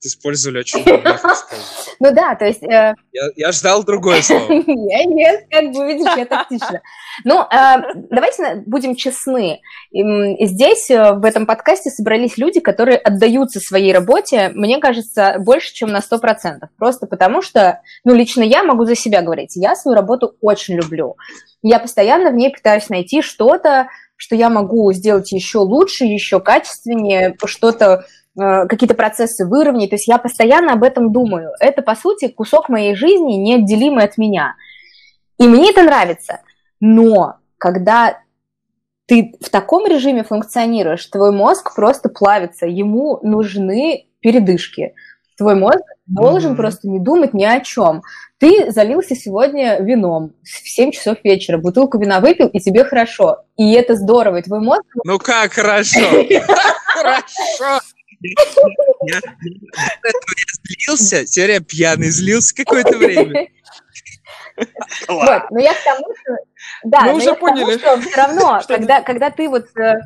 Использовали 0.00 0.60
очень 0.60 0.84
Ну 2.00 2.14
да, 2.14 2.36
то 2.36 2.44
есть... 2.44 2.62
Э, 2.62 2.94
я 3.34 3.50
ждал 3.50 3.82
другое 3.82 4.22
слово. 4.22 4.52
Я 4.52 5.04
нет, 5.04 5.46
как 5.50 5.72
бы, 5.72 5.86
видишь, 5.86 6.16
я 6.16 6.24
тактична. 6.24 6.82
Ну, 7.24 7.40
э, 7.40 7.76
давайте 8.10 8.62
будем 8.66 8.94
честны. 8.94 9.60
Здесь, 9.90 10.88
э, 10.90 11.14
в 11.14 11.24
этом 11.24 11.46
подкасте, 11.46 11.90
собрались 11.90 12.38
люди, 12.38 12.60
которые 12.60 12.98
отдаются 12.98 13.58
своей 13.58 13.92
работе, 13.92 14.52
мне 14.54 14.78
кажется, 14.78 15.36
больше, 15.40 15.74
чем 15.74 15.90
на 15.90 15.98
100%. 15.98 16.60
Просто 16.76 17.08
потому 17.08 17.42
что, 17.42 17.82
ну, 18.04 18.14
лично 18.14 18.42
я 18.42 18.62
могу 18.62 18.84
за 18.84 18.94
себя 18.94 19.22
говорить. 19.22 19.56
Я 19.56 19.74
свою 19.74 19.96
работу 19.96 20.36
очень 20.40 20.76
люблю. 20.76 21.16
Я 21.62 21.80
постоянно 21.80 22.30
в 22.30 22.34
ней 22.34 22.50
пытаюсь 22.50 22.88
найти 22.88 23.20
что-то, 23.20 23.88
что 24.18 24.34
я 24.34 24.50
могу 24.50 24.92
сделать 24.92 25.30
еще 25.32 25.58
лучше, 25.58 26.04
еще 26.04 26.40
качественнее, 26.40 27.36
что-то 27.44 28.04
какие-то 28.38 28.94
процессы 28.94 29.46
выровнять. 29.46 29.90
То 29.90 29.96
есть 29.96 30.08
я 30.08 30.18
постоянно 30.18 30.72
об 30.72 30.84
этом 30.84 31.12
думаю. 31.12 31.50
Это, 31.60 31.82
по 31.82 31.94
сути, 31.94 32.28
кусок 32.28 32.68
моей 32.68 32.94
жизни, 32.94 33.34
неотделимый 33.34 34.04
от 34.04 34.16
меня. 34.16 34.54
И 35.38 35.46
мне 35.46 35.70
это 35.70 35.82
нравится. 35.82 36.40
Но 36.80 37.36
когда 37.58 38.18
ты 39.06 39.34
в 39.40 39.50
таком 39.50 39.86
режиме 39.86 40.22
функционируешь, 40.22 41.06
твой 41.06 41.32
мозг 41.32 41.74
просто 41.74 42.08
плавится, 42.08 42.66
ему 42.66 43.18
нужны 43.22 44.06
передышки. 44.20 44.94
Твой 45.36 45.54
мозг 45.54 45.82
должен 46.06 46.52
mm-hmm. 46.52 46.56
просто 46.56 46.88
не 46.88 46.98
думать 46.98 47.32
ни 47.32 47.44
о 47.44 47.60
чем. 47.60 48.02
Ты 48.38 48.70
залился 48.70 49.14
сегодня 49.14 49.80
вином 49.80 50.32
в 50.42 50.68
7 50.68 50.90
часов 50.90 51.18
вечера, 51.22 51.58
бутылку 51.58 51.98
вина 51.98 52.20
выпил, 52.20 52.48
и 52.48 52.58
тебе 52.58 52.84
хорошо. 52.84 53.44
И 53.56 53.72
это 53.72 53.94
здорово, 53.94 54.36
и 54.36 54.42
твой 54.42 54.60
мозг... 54.60 54.82
Ну 55.04 55.18
как 55.18 55.52
хорошо? 55.52 56.00
Хорошо! 56.86 57.80
Я 58.20 59.20
злился, 60.64 61.24
теперь 61.24 61.62
пьяный 61.62 62.10
злился 62.10 62.54
какое-то 62.54 62.96
время. 62.98 63.48
Вот, 65.06 65.50
но 65.50 65.60
я 65.60 65.72
к 65.72 65.84
тому, 65.84 66.06
что... 66.20 66.36
Да, 66.82 67.02
Мы 67.02 67.14
уже 67.14 67.34
поняли. 67.34 67.78
что 67.78 68.00
все 68.00 68.16
равно, 68.16 68.60
когда, 68.66 69.02
когда 69.02 69.30
ты 69.30 69.48
вот 69.48 69.66
э, 69.76 70.00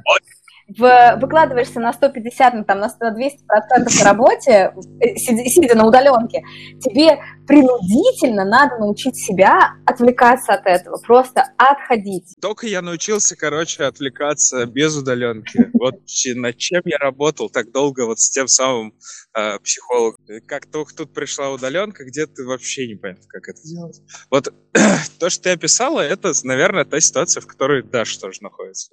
в, 0.79 1.17
выкладываешься 1.21 1.81
на 1.81 1.93
150, 1.93 2.55
ну, 2.55 2.65
там, 2.65 2.81
на 2.81 2.87
100-200 2.87 3.47
процентов 3.47 3.99
на 3.99 4.05
работе, 4.05 4.73
э, 5.01 5.17
сидя, 5.17 5.45
сидя 5.49 5.75
на 5.77 5.87
удаленке, 5.87 6.43
тебе 6.81 7.19
принудительно 7.53 8.47
надо 8.47 8.79
научить 8.79 9.15
себя 9.15 9.75
отвлекаться 9.85 10.55
от 10.55 10.65
этого, 10.65 10.97
просто 11.07 11.53
отходить. 11.59 12.35
Только 12.41 12.67
я 12.67 12.81
научился, 12.81 13.37
короче, 13.37 13.85
отвлекаться 13.85 14.65
без 14.65 14.97
удаленки. 14.97 15.71
Вот 15.83 15.97
над 16.37 16.57
чем 16.59 16.83
я 16.85 16.97
работал 16.99 17.51
так 17.51 17.73
долго 17.73 18.07
вот 18.07 18.21
с 18.21 18.31
тем 18.31 18.47
самым 18.47 18.95
э, 19.37 19.59
психологом. 19.59 20.25
Как 20.47 20.71
только 20.71 20.95
тут 20.95 21.13
пришла 21.13 21.51
удаленка, 21.51 22.05
где 22.05 22.27
ты 22.27 22.45
вообще 22.45 22.87
не 22.87 22.95
понял, 22.95 23.19
как 23.29 23.49
это 23.49 23.61
делать. 23.65 24.01
Вот 24.31 24.55
то, 25.19 25.29
что 25.29 25.43
ты 25.43 25.51
описала, 25.51 26.01
это, 26.01 26.33
наверное, 26.45 26.85
та 26.85 27.01
ситуация, 27.01 27.41
в 27.41 27.47
которой 27.49 27.83
Даша 27.83 28.21
тоже 28.21 28.39
находится 28.43 28.93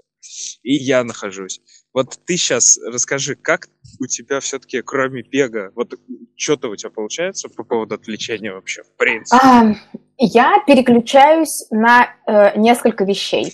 и 0.63 0.75
я 0.75 1.03
нахожусь. 1.03 1.61
Вот 1.93 2.19
ты 2.25 2.37
сейчас 2.37 2.77
расскажи, 2.85 3.35
как 3.35 3.67
у 3.99 4.05
тебя 4.05 4.39
все-таки, 4.39 4.81
кроме 4.81 5.23
бега, 5.23 5.71
вот 5.75 5.93
что-то 6.35 6.69
у 6.69 6.75
тебя 6.75 6.91
получается 6.91 7.49
по 7.49 7.63
поводу 7.63 7.95
отвлечения 7.95 8.53
вообще, 8.53 8.83
в 8.83 8.95
принципе? 8.95 9.41
А, 9.43 9.75
я 10.17 10.63
переключаюсь 10.67 11.67
на 11.71 12.15
э, 12.27 12.57
несколько 12.59 13.05
вещей. 13.05 13.53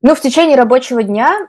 Ну, 0.00 0.14
в 0.14 0.20
течение 0.20 0.56
рабочего 0.56 1.02
дня 1.02 1.48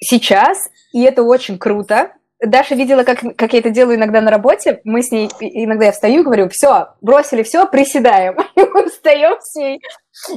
сейчас, 0.00 0.68
и 0.92 1.00
это 1.02 1.22
очень 1.22 1.58
круто, 1.58 2.12
Даша 2.46 2.74
видела, 2.74 3.04
как, 3.04 3.20
как 3.36 3.52
я 3.52 3.58
это 3.58 3.70
делаю 3.70 3.96
иногда 3.96 4.20
на 4.20 4.30
работе. 4.30 4.80
Мы 4.84 5.02
с 5.02 5.10
ней, 5.10 5.30
иногда 5.40 5.86
я 5.86 5.92
встаю 5.92 6.20
и 6.20 6.24
говорю, 6.24 6.48
все, 6.48 6.88
бросили 7.00 7.42
все, 7.42 7.66
приседаем. 7.66 8.36
И 8.56 8.60
мы 8.74 8.88
встаем 8.88 9.36
с 9.40 9.54
ней 9.54 9.80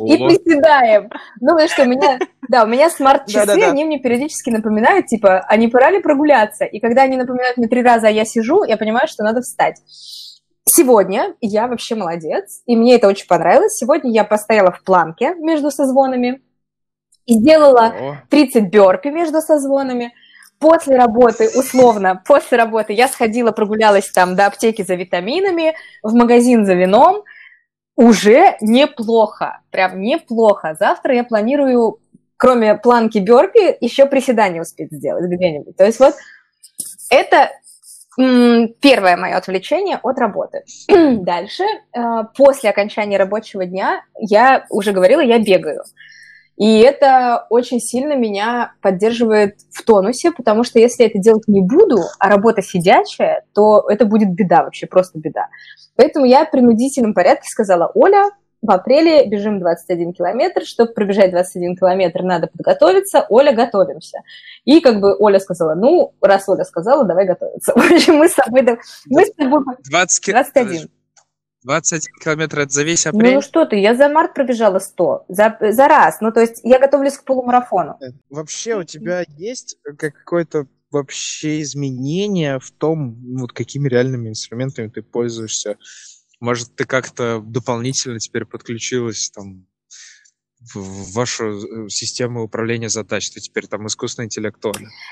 и 0.06 0.18
приседаем. 0.18 1.10
Ну, 1.40 1.52
потому 1.54 1.70
что 1.70 1.84
у 1.84 1.86
меня, 1.86 2.20
да, 2.48 2.64
у 2.64 2.68
меня 2.68 2.90
смарт-часы, 2.90 3.62
они 3.62 3.86
мне 3.86 4.00
периодически 4.00 4.50
напоминают, 4.50 5.08
типа, 5.08 5.46
а 5.48 5.58
не 5.58 5.68
пора 5.68 5.92
ли 5.92 6.02
прогуляться? 6.02 6.66
И 6.66 6.80
когда 6.80 7.04
они 7.04 7.18
напоминают 7.18 7.58
мне 7.58 7.68
три 7.68 7.82
раза, 7.82 8.08
а 8.08 8.12
я 8.12 8.26
сижу, 8.26 8.64
я 8.64 8.78
понимаю, 8.78 9.08
что 9.08 9.24
надо 9.24 9.42
встать. 9.42 9.82
Сегодня 10.66 11.34
я 11.42 11.68
вообще 11.68 11.96
молодец, 11.96 12.62
и 12.66 12.76
мне 12.76 12.96
это 12.96 13.08
очень 13.08 13.28
понравилось. 13.28 13.78
Сегодня 13.78 14.12
я 14.12 14.24
постояла 14.24 14.72
в 14.72 14.84
планке 14.84 15.34
между 15.36 15.72
созвонами 15.72 16.42
и 17.26 17.34
сделала 17.34 17.94
30 18.30 18.70
бёрпи 18.70 19.10
между 19.10 19.42
созвонами, 19.42 20.14
после 20.60 20.98
работы, 20.98 21.50
условно, 21.56 22.22
после 22.26 22.58
работы 22.58 22.94
я 22.94 23.08
сходила, 23.08 23.52
прогулялась 23.52 24.10
там 24.10 24.36
до 24.36 24.48
аптеки 24.48 24.82
за 24.82 24.96
витаминами, 24.96 25.74
в 26.04 26.14
магазин 26.14 26.66
за 26.66 26.74
вином, 26.74 27.24
уже 27.96 28.58
неплохо, 28.62 29.62
прям 29.72 30.02
неплохо. 30.02 30.76
Завтра 30.80 31.16
я 31.16 31.24
планирую, 31.24 32.00
кроме 32.38 32.76
планки 32.76 33.18
Бёрпи, 33.18 33.78
еще 33.82 34.06
приседания 34.06 34.62
успеть 34.62 34.92
сделать 34.92 35.26
где-нибудь. 35.26 35.76
То 35.76 35.86
есть 35.86 36.00
вот 36.00 36.16
это 37.10 37.50
первое 38.18 39.16
мое 39.16 39.36
отвлечение 39.36 40.00
от 40.02 40.18
работы. 40.18 40.64
Дальше, 40.88 41.64
э, 41.64 42.02
после 42.36 42.72
окончания 42.72 43.18
рабочего 43.18 43.66
дня, 43.66 44.02
я 44.20 44.66
уже 44.70 44.92
говорила, 44.92 45.22
я 45.22 45.38
бегаю. 45.38 45.84
И 46.58 46.80
это 46.80 47.46
очень 47.50 47.80
сильно 47.80 48.16
меня 48.16 48.74
поддерживает 48.82 49.58
в 49.72 49.84
тонусе, 49.84 50.32
потому 50.32 50.64
что 50.64 50.80
если 50.80 51.04
я 51.04 51.10
это 51.10 51.20
делать 51.20 51.48
не 51.48 51.62
буду, 51.62 52.00
а 52.20 52.30
работа 52.30 52.64
сидячая, 52.64 53.46
то 53.54 53.86
это 53.88 54.06
будет 54.06 54.34
беда 54.34 54.64
вообще, 54.64 54.88
просто 54.88 55.20
беда. 55.20 55.48
Поэтому 55.96 56.26
я 56.26 56.46
в 56.46 56.52
принудительном 56.52 57.14
порядке 57.14 57.48
сказала, 57.48 57.92
Оля, 57.94 58.32
в 58.62 58.72
апреле 58.72 59.28
бежим 59.28 59.60
21 59.60 60.14
километр. 60.14 60.66
Чтобы 60.66 60.94
пробежать 60.94 61.32
21 61.32 61.76
километр, 61.76 62.24
надо 62.24 62.48
подготовиться. 62.48 63.26
Оля, 63.30 63.54
готовимся. 63.54 64.20
И 64.66 64.82
как 64.82 65.00
бы 65.00 65.16
Оля 65.18 65.40
сказала, 65.40 65.76
ну, 65.76 66.14
раз 66.22 66.50
Оля 66.50 66.64
сказала, 66.64 67.06
давай 67.06 67.26
готовиться. 67.26 67.74
В 67.76 67.78
общем, 67.78 68.16
мы 68.16 68.28
с 68.28 68.34
тобой... 68.34 68.64
Мы 69.06 69.26
с 69.26 69.34
тобой... 69.34 69.64
20 69.90 70.26
21. 70.26 70.90
21 71.68 72.14
километр 72.24 72.60
это 72.60 72.74
за 72.74 72.84
весь 72.84 73.06
ну, 73.06 73.12
апрель? 73.12 73.36
Ну 73.36 73.42
что 73.42 73.66
ты, 73.66 73.76
я 73.76 73.94
за 73.94 74.08
март 74.08 74.34
пробежала 74.34 74.80
100, 74.80 75.26
за, 75.28 75.58
за 75.60 75.88
раз. 75.88 76.22
Ну 76.22 76.32
то 76.32 76.40
есть 76.40 76.62
я 76.64 76.80
готовлюсь 76.80 77.18
к 77.18 77.26
полумарафону. 77.26 77.98
Э, 78.02 78.12
вообще 78.30 78.76
у 78.76 78.84
тебя 78.84 79.26
есть 79.38 79.78
какое-то 79.98 80.68
вообще 80.92 81.62
изменение 81.62 82.60
в 82.60 82.72
том, 82.72 83.18
вот 83.38 83.52
какими 83.52 83.90
реальными 83.90 84.30
инструментами 84.30 84.88
ты 84.88 85.02
пользуешься? 85.02 85.78
Может, 86.40 86.74
ты 86.76 86.86
как-то 86.86 87.42
дополнительно 87.46 88.20
теперь 88.20 88.46
подключилась 88.46 89.30
там 89.30 89.67
в 90.60 91.14
вашу 91.14 91.86
э, 91.86 91.90
систему 91.90 92.44
управления 92.44 92.90
задач, 92.90 93.30
ты 93.30 93.40
теперь 93.40 93.68
там 93.68 93.86
искусственный 93.88 94.26
интеллект? 94.26 94.64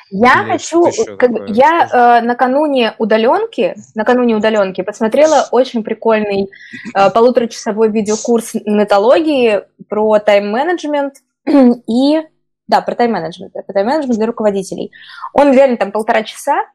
Я 0.10 0.42
Или 0.42 0.52
хочу, 0.52 0.90
как, 1.18 1.32
я 1.50 2.20
э, 2.22 2.26
накануне 2.26 2.96
удаленки, 2.98 3.76
накануне 3.94 4.36
удаленки 4.36 4.82
посмотрела 4.82 5.48
очень 5.52 5.84
прикольный 5.84 6.50
э, 6.96 7.10
полуторачасовой 7.12 7.92
видеокурс 7.92 8.56
нетологии 8.56 9.62
про 9.88 10.20
тайм-менеджмент 10.20 11.16
и, 11.46 12.22
да, 12.68 12.82
про 12.82 12.96
тайм-менеджмент, 12.96 13.54
про 13.54 13.74
тайм-менеджмент 13.74 14.18
для 14.18 14.28
руководителей. 14.28 14.92
Он 15.34 15.54
реально 15.54 15.78
там 15.78 15.92
полтора 15.92 16.24
часа, 16.24 16.66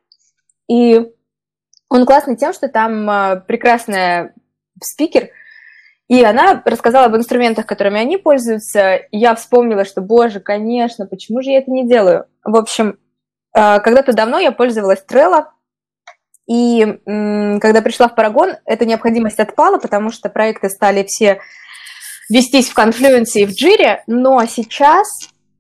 и 0.69 1.11
он 1.89 2.07
классный 2.07 2.37
тем, 2.37 2.53
что 2.53 2.69
там 2.69 3.11
э, 3.11 3.41
прекрасная 3.47 4.33
спикер– 4.81 5.31
и 6.11 6.25
она 6.25 6.61
рассказала 6.65 7.07
об 7.07 7.15
инструментах, 7.15 7.67
которыми 7.67 8.01
они 8.01 8.17
пользуются. 8.17 8.97
И 8.97 9.17
я 9.17 9.33
вспомнила, 9.37 9.85
что, 9.85 10.01
боже, 10.01 10.41
конечно, 10.41 11.07
почему 11.07 11.41
же 11.41 11.51
я 11.51 11.59
это 11.59 11.71
не 11.71 11.89
делаю? 11.89 12.25
В 12.43 12.57
общем, 12.57 12.99
э, 13.55 13.79
когда-то 13.79 14.13
давно 14.13 14.41
я 14.41 14.51
пользовалась 14.51 15.05
Trello, 15.09 15.45
и 16.49 16.99
когда 17.05 17.81
пришла 17.81 18.09
в 18.09 18.17
Парагон, 18.17 18.57
эта 18.65 18.87
необходимость 18.87 19.39
отпала, 19.39 19.79
потому 19.79 20.11
что 20.11 20.29
проекты 20.29 20.69
стали 20.69 21.05
все 21.05 21.39
вестись 22.29 22.71
в 22.71 22.77
Confluence 22.77 23.35
и 23.37 23.47
в 23.47 23.51
Jira, 23.51 23.99
но 24.09 24.45
сейчас, 24.47 25.07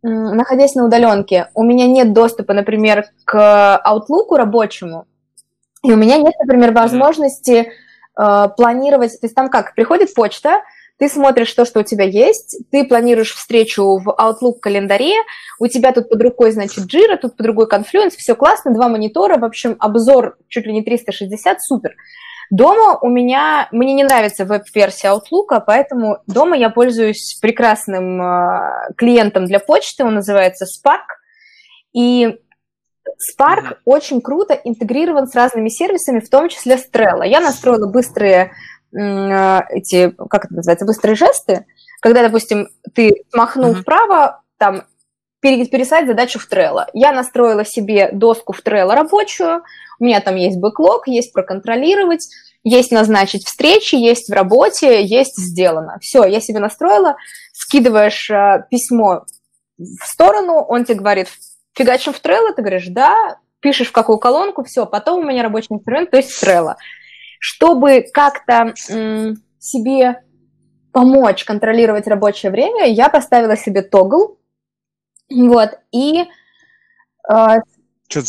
находясь 0.03 0.75
на 0.75 0.85
удаленке, 0.85 1.49
у 1.55 1.63
меня 1.63 1.87
нет 1.87 2.13
доступа, 2.13 2.55
например, 2.55 3.05
к 3.25 3.81
Outlook 3.87 4.37
рабочему, 4.37 5.07
и 5.85 5.93
у 5.93 5.97
меня 5.97 6.17
нет, 6.17 6.35
например, 6.41 6.73
возможности 6.73 7.71
э, 8.21 8.49
планировать, 8.57 9.13
то 9.21 9.27
есть 9.27 9.35
там 9.35 9.49
как, 9.49 9.75
приходит 9.75 10.15
почта, 10.15 10.63
ты 11.01 11.09
смотришь 11.09 11.53
то, 11.55 11.65
что 11.65 11.81
у 11.81 11.83
тебя 11.83 12.05
есть, 12.05 12.59
ты 12.71 12.85
планируешь 12.85 13.35
встречу 13.35 13.97
в 13.97 14.09
Outlook 14.09 14.61
календаре, 14.61 15.15
у 15.59 15.67
тебя 15.67 15.93
тут 15.93 16.11
под 16.11 16.23
рукой, 16.23 16.53
значит, 16.53 16.85
Jira, 16.85 17.17
тут 17.17 17.37
под 17.37 17.47
рукой 17.47 17.67
Confluence, 17.67 18.17
все 18.19 18.35
классно, 18.35 18.75
два 18.75 18.89
монитора, 18.89 19.39
в 19.39 19.45
общем, 19.45 19.77
обзор 19.79 20.37
чуть 20.49 20.67
ли 20.67 20.75
не 20.75 20.83
360, 20.83 21.63
супер. 21.63 21.95
Дома 22.51 22.99
у 23.01 23.09
меня, 23.09 23.69
мне 23.71 23.95
не 23.95 24.05
нравится 24.05 24.45
веб-версия 24.45 25.09
Outlook, 25.09 25.63
поэтому 25.67 26.19
дома 26.27 26.57
я 26.57 26.69
пользуюсь 26.69 27.39
прекрасным 27.41 28.21
э, 28.21 28.93
клиентом 28.97 29.47
для 29.47 29.61
почты, 29.61 30.05
он 30.05 30.17
называется 30.17 30.67
Spark, 30.67 31.07
и 31.95 32.41
Spark 33.21 33.65
mm-hmm. 33.65 33.77
очень 33.85 34.21
круто 34.21 34.55
интегрирован 34.55 35.27
с 35.27 35.35
разными 35.35 35.69
сервисами, 35.69 36.21
в 36.21 36.29
том 36.29 36.49
числе 36.49 36.79
с 36.79 36.89
Trello. 36.91 37.27
Я 37.27 37.41
настроила 37.41 37.87
быстрые 37.87 38.53
э, 38.93 39.61
эти, 39.71 40.11
как 40.11 40.47
это 40.47 40.55
называется, 40.55 40.87
быстрые 40.87 41.17
жесты, 41.17 41.67
когда, 42.01 42.23
допустим, 42.23 42.69
ты 42.95 43.25
махнул 43.35 43.73
mm-hmm. 43.73 43.83
вправо, 43.83 44.43
там, 44.59 44.85
пересадить 45.41 46.09
задачу 46.09 46.39
в 46.39 46.49
Trello. 46.51 46.87
Я 46.93 47.13
настроила 47.13 47.65
себе 47.65 48.11
доску 48.13 48.53
в 48.53 48.63
Trello 48.63 48.95
рабочую, 48.95 49.63
у 49.99 50.05
меня 50.05 50.21
там 50.21 50.37
есть 50.37 50.59
бэклог, 50.59 51.09
есть 51.09 51.33
проконтролировать, 51.33 52.27
есть 52.63 52.91
назначить 52.91 53.47
встречи, 53.47 53.95
есть 53.95 54.29
в 54.29 54.33
работе, 54.33 55.03
есть 55.03 55.37
сделано. 55.37 55.99
Все, 56.01 56.25
я 56.25 56.41
себе 56.41 56.59
настроила, 56.59 57.17
скидываешь 57.53 58.31
э, 58.31 58.67
письмо 58.71 59.25
в 59.79 60.07
сторону, 60.07 60.61
он 60.61 60.85
тебе 60.85 60.99
говорит, 60.99 61.29
фигачим 61.75 62.13
в 62.13 62.21
Trello, 62.21 62.53
ты 62.55 62.63
говоришь, 62.63 62.89
да, 62.89 63.39
пишешь 63.61 63.89
в 63.89 63.93
какую 63.93 64.19
колонку, 64.19 64.65
все, 64.65 64.87
потом 64.87 65.21
у 65.21 65.25
меня 65.27 65.43
рабочий 65.43 65.69
инструмент, 65.71 66.11
то 66.11 66.17
есть 66.17 66.43
Trello. 66.43 66.77
Чтобы 67.39 68.07
как-то 68.13 68.75
себе 69.59 70.23
помочь 70.93 71.45
контролировать 71.45 72.07
рабочее 72.07 72.51
время, 72.51 72.87
я 72.87 73.09
поставила 73.09 73.57
себе 73.57 73.83
тогл, 73.83 74.39
вот, 75.31 75.79
и 75.93 76.25
э, 77.33 77.57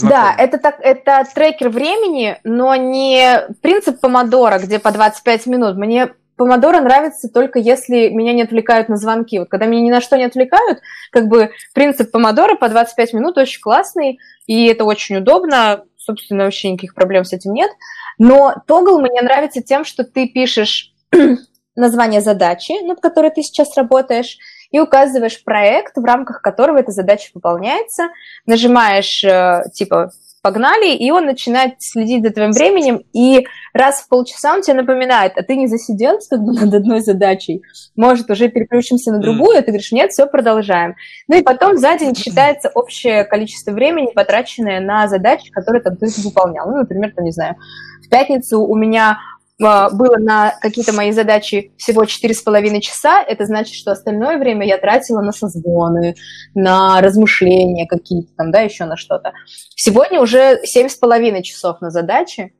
да, 0.04 0.36
это, 0.38 0.60
так, 0.60 0.80
это 0.80 1.26
трекер 1.34 1.70
времени, 1.70 2.40
но 2.44 2.76
не 2.76 3.48
принцип 3.62 4.00
помодора, 4.00 4.60
где 4.60 4.78
по 4.78 4.92
25 4.92 5.48
минут. 5.48 5.76
Мне 5.76 6.14
помодоро 6.42 6.80
нравится 6.80 7.30
только 7.30 7.60
если 7.60 8.10
меня 8.10 8.34
не 8.34 8.42
отвлекают 8.42 8.90
на 8.90 8.98
звонки. 8.98 9.38
Вот 9.38 9.48
когда 9.48 9.68
меня 9.68 9.84
ни 9.84 9.92
на 9.92 10.02
что 10.02 10.18
не 10.18 10.24
отвлекают, 10.24 10.80
как 11.12 11.28
бы 11.28 11.52
принцип 11.76 12.10
помодоро 12.10 12.56
по 12.56 12.68
25 12.68 13.14
минут 13.14 13.38
очень 13.38 13.62
классный, 13.62 14.18
и 14.48 14.66
это 14.66 14.84
очень 14.84 15.18
удобно, 15.18 15.84
собственно, 15.98 16.46
вообще 16.46 16.72
никаких 16.72 16.96
проблем 16.96 17.26
с 17.26 17.34
этим 17.34 17.54
нет. 17.54 17.70
Но 18.18 18.56
тогл 18.66 19.00
мне 19.00 19.22
нравится 19.22 19.62
тем, 19.62 19.86
что 19.86 20.04
ты 20.04 20.28
пишешь 20.30 20.96
название 21.76 22.22
задачи, 22.22 22.84
над 22.88 23.02
которой 23.02 23.30
ты 23.30 23.44
сейчас 23.44 23.78
работаешь, 23.78 24.40
и 24.72 24.80
указываешь 24.80 25.44
проект, 25.44 25.96
в 25.96 26.04
рамках 26.04 26.42
которого 26.42 26.80
эта 26.80 26.92
задача 26.92 27.30
выполняется, 27.36 28.08
нажимаешь 28.48 29.24
э, 29.24 29.66
типа 29.76 30.12
погнали, 30.42 30.96
и 30.96 31.12
он 31.12 31.26
начинает 31.26 31.76
следить 31.80 32.24
за 32.24 32.32
твоим 32.32 32.52
временем, 32.52 33.04
и 33.14 33.46
раз 33.74 34.02
в 34.02 34.08
полчаса 34.10 34.54
он 34.54 34.62
тебе 34.62 34.76
напоминает, 34.76 35.34
а 35.38 35.44
ты 35.44 35.56
не 35.56 35.68
засиделся 35.68 36.30
как 36.32 36.40
бы 36.46 36.54
над 36.54 36.74
одной 36.74 37.02
задачей, 37.02 37.62
может, 37.96 38.30
уже 38.30 38.50
переключимся 38.50 39.12
на 39.12 39.20
другую, 39.20 39.58
а 39.58 39.62
ты 39.62 39.68
говоришь, 39.68 39.92
нет, 39.92 40.12
все, 40.12 40.26
продолжаем. 40.26 40.96
Ну 41.28 41.38
и 41.38 41.44
потом 41.44 41.78
за 41.78 41.98
день 41.98 42.16
считается 42.16 42.70
общее 42.74 43.24
количество 43.24 43.72
времени, 43.72 44.12
потраченное 44.14 44.80
на 44.80 45.08
задачи, 45.08 45.52
которые 45.52 45.82
там 45.82 45.96
ты 45.96 46.08
выполнял. 46.24 46.70
Ну, 46.70 46.78
например, 46.78 47.14
там, 47.16 47.26
не 47.26 47.32
знаю, 47.32 47.56
в 48.04 48.10
пятницу 48.10 48.62
у 48.62 48.76
меня 48.76 49.20
было 49.62 50.18
на 50.18 50.56
какие-то 50.60 50.94
мои 50.94 51.12
задачи 51.12 51.72
всего 51.78 52.04
4,5 52.04 52.80
часа, 52.80 53.22
это 53.22 53.46
значит, 53.46 53.76
что 53.76 53.92
остальное 53.92 54.38
время 54.38 54.66
я 54.66 54.78
тратила 54.78 55.22
на 55.22 55.32
созвоны, 55.32 56.16
на 56.56 57.00
размышления 57.02 57.88
какие-то 57.88 58.34
там, 58.36 58.52
да, 58.52 58.62
еще 58.62 58.86
на 58.86 58.98
что-то. 58.98 59.34
Сегодня 59.76 60.20
уже 60.20 60.60
7,5 60.76 61.42
часов 61.44 61.80
на 61.82 61.92
задачи, 61.92 62.54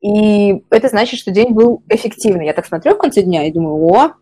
и 0.00 0.62
это 0.70 0.88
значит, 0.88 1.18
что 1.18 1.30
день 1.30 1.50
был 1.52 1.82
эффективный. 1.88 2.46
Я 2.46 2.52
так 2.52 2.66
смотрю 2.66 2.94
в 2.94 2.98
конце 2.98 3.22
дня 3.22 3.46
и 3.46 3.52
думаю, 3.52 3.76
о, 3.92 4.12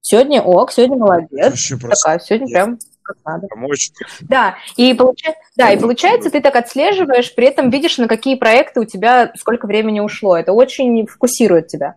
сегодня 0.00 0.42
ок, 0.42 0.72
сегодня 0.72 0.96
молодец. 0.96 1.70
Такая, 1.80 2.18
сегодня 2.18 2.48
прям 2.48 2.78
надо. 3.24 3.46
Помочь. 3.48 3.90
Да, 4.20 4.56
и, 4.76 4.94
получа... 4.94 5.34
да, 5.56 5.70
и 5.70 5.78
получается, 5.78 6.30
ты 6.30 6.40
так 6.40 6.56
отслеживаешь, 6.56 7.34
при 7.34 7.46
этом 7.46 7.70
видишь, 7.70 7.98
на 7.98 8.08
какие 8.08 8.36
проекты 8.36 8.80
у 8.80 8.84
тебя 8.84 9.32
сколько 9.36 9.66
времени 9.66 10.00
ушло. 10.00 10.36
Это 10.36 10.52
очень 10.52 11.06
фокусирует 11.06 11.68
тебя. 11.68 11.94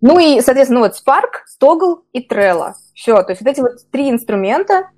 Ну 0.00 0.18
и, 0.18 0.40
соответственно, 0.40 0.80
вот 0.80 0.92
Spark, 0.92 1.44
Toggle 1.62 2.02
и 2.12 2.26
Trello. 2.26 2.74
Все, 2.94 3.22
то 3.22 3.30
есть 3.30 3.42
вот 3.42 3.50
эти 3.50 3.60
вот 3.60 3.90
три 3.90 4.10
инструмента, 4.10 4.90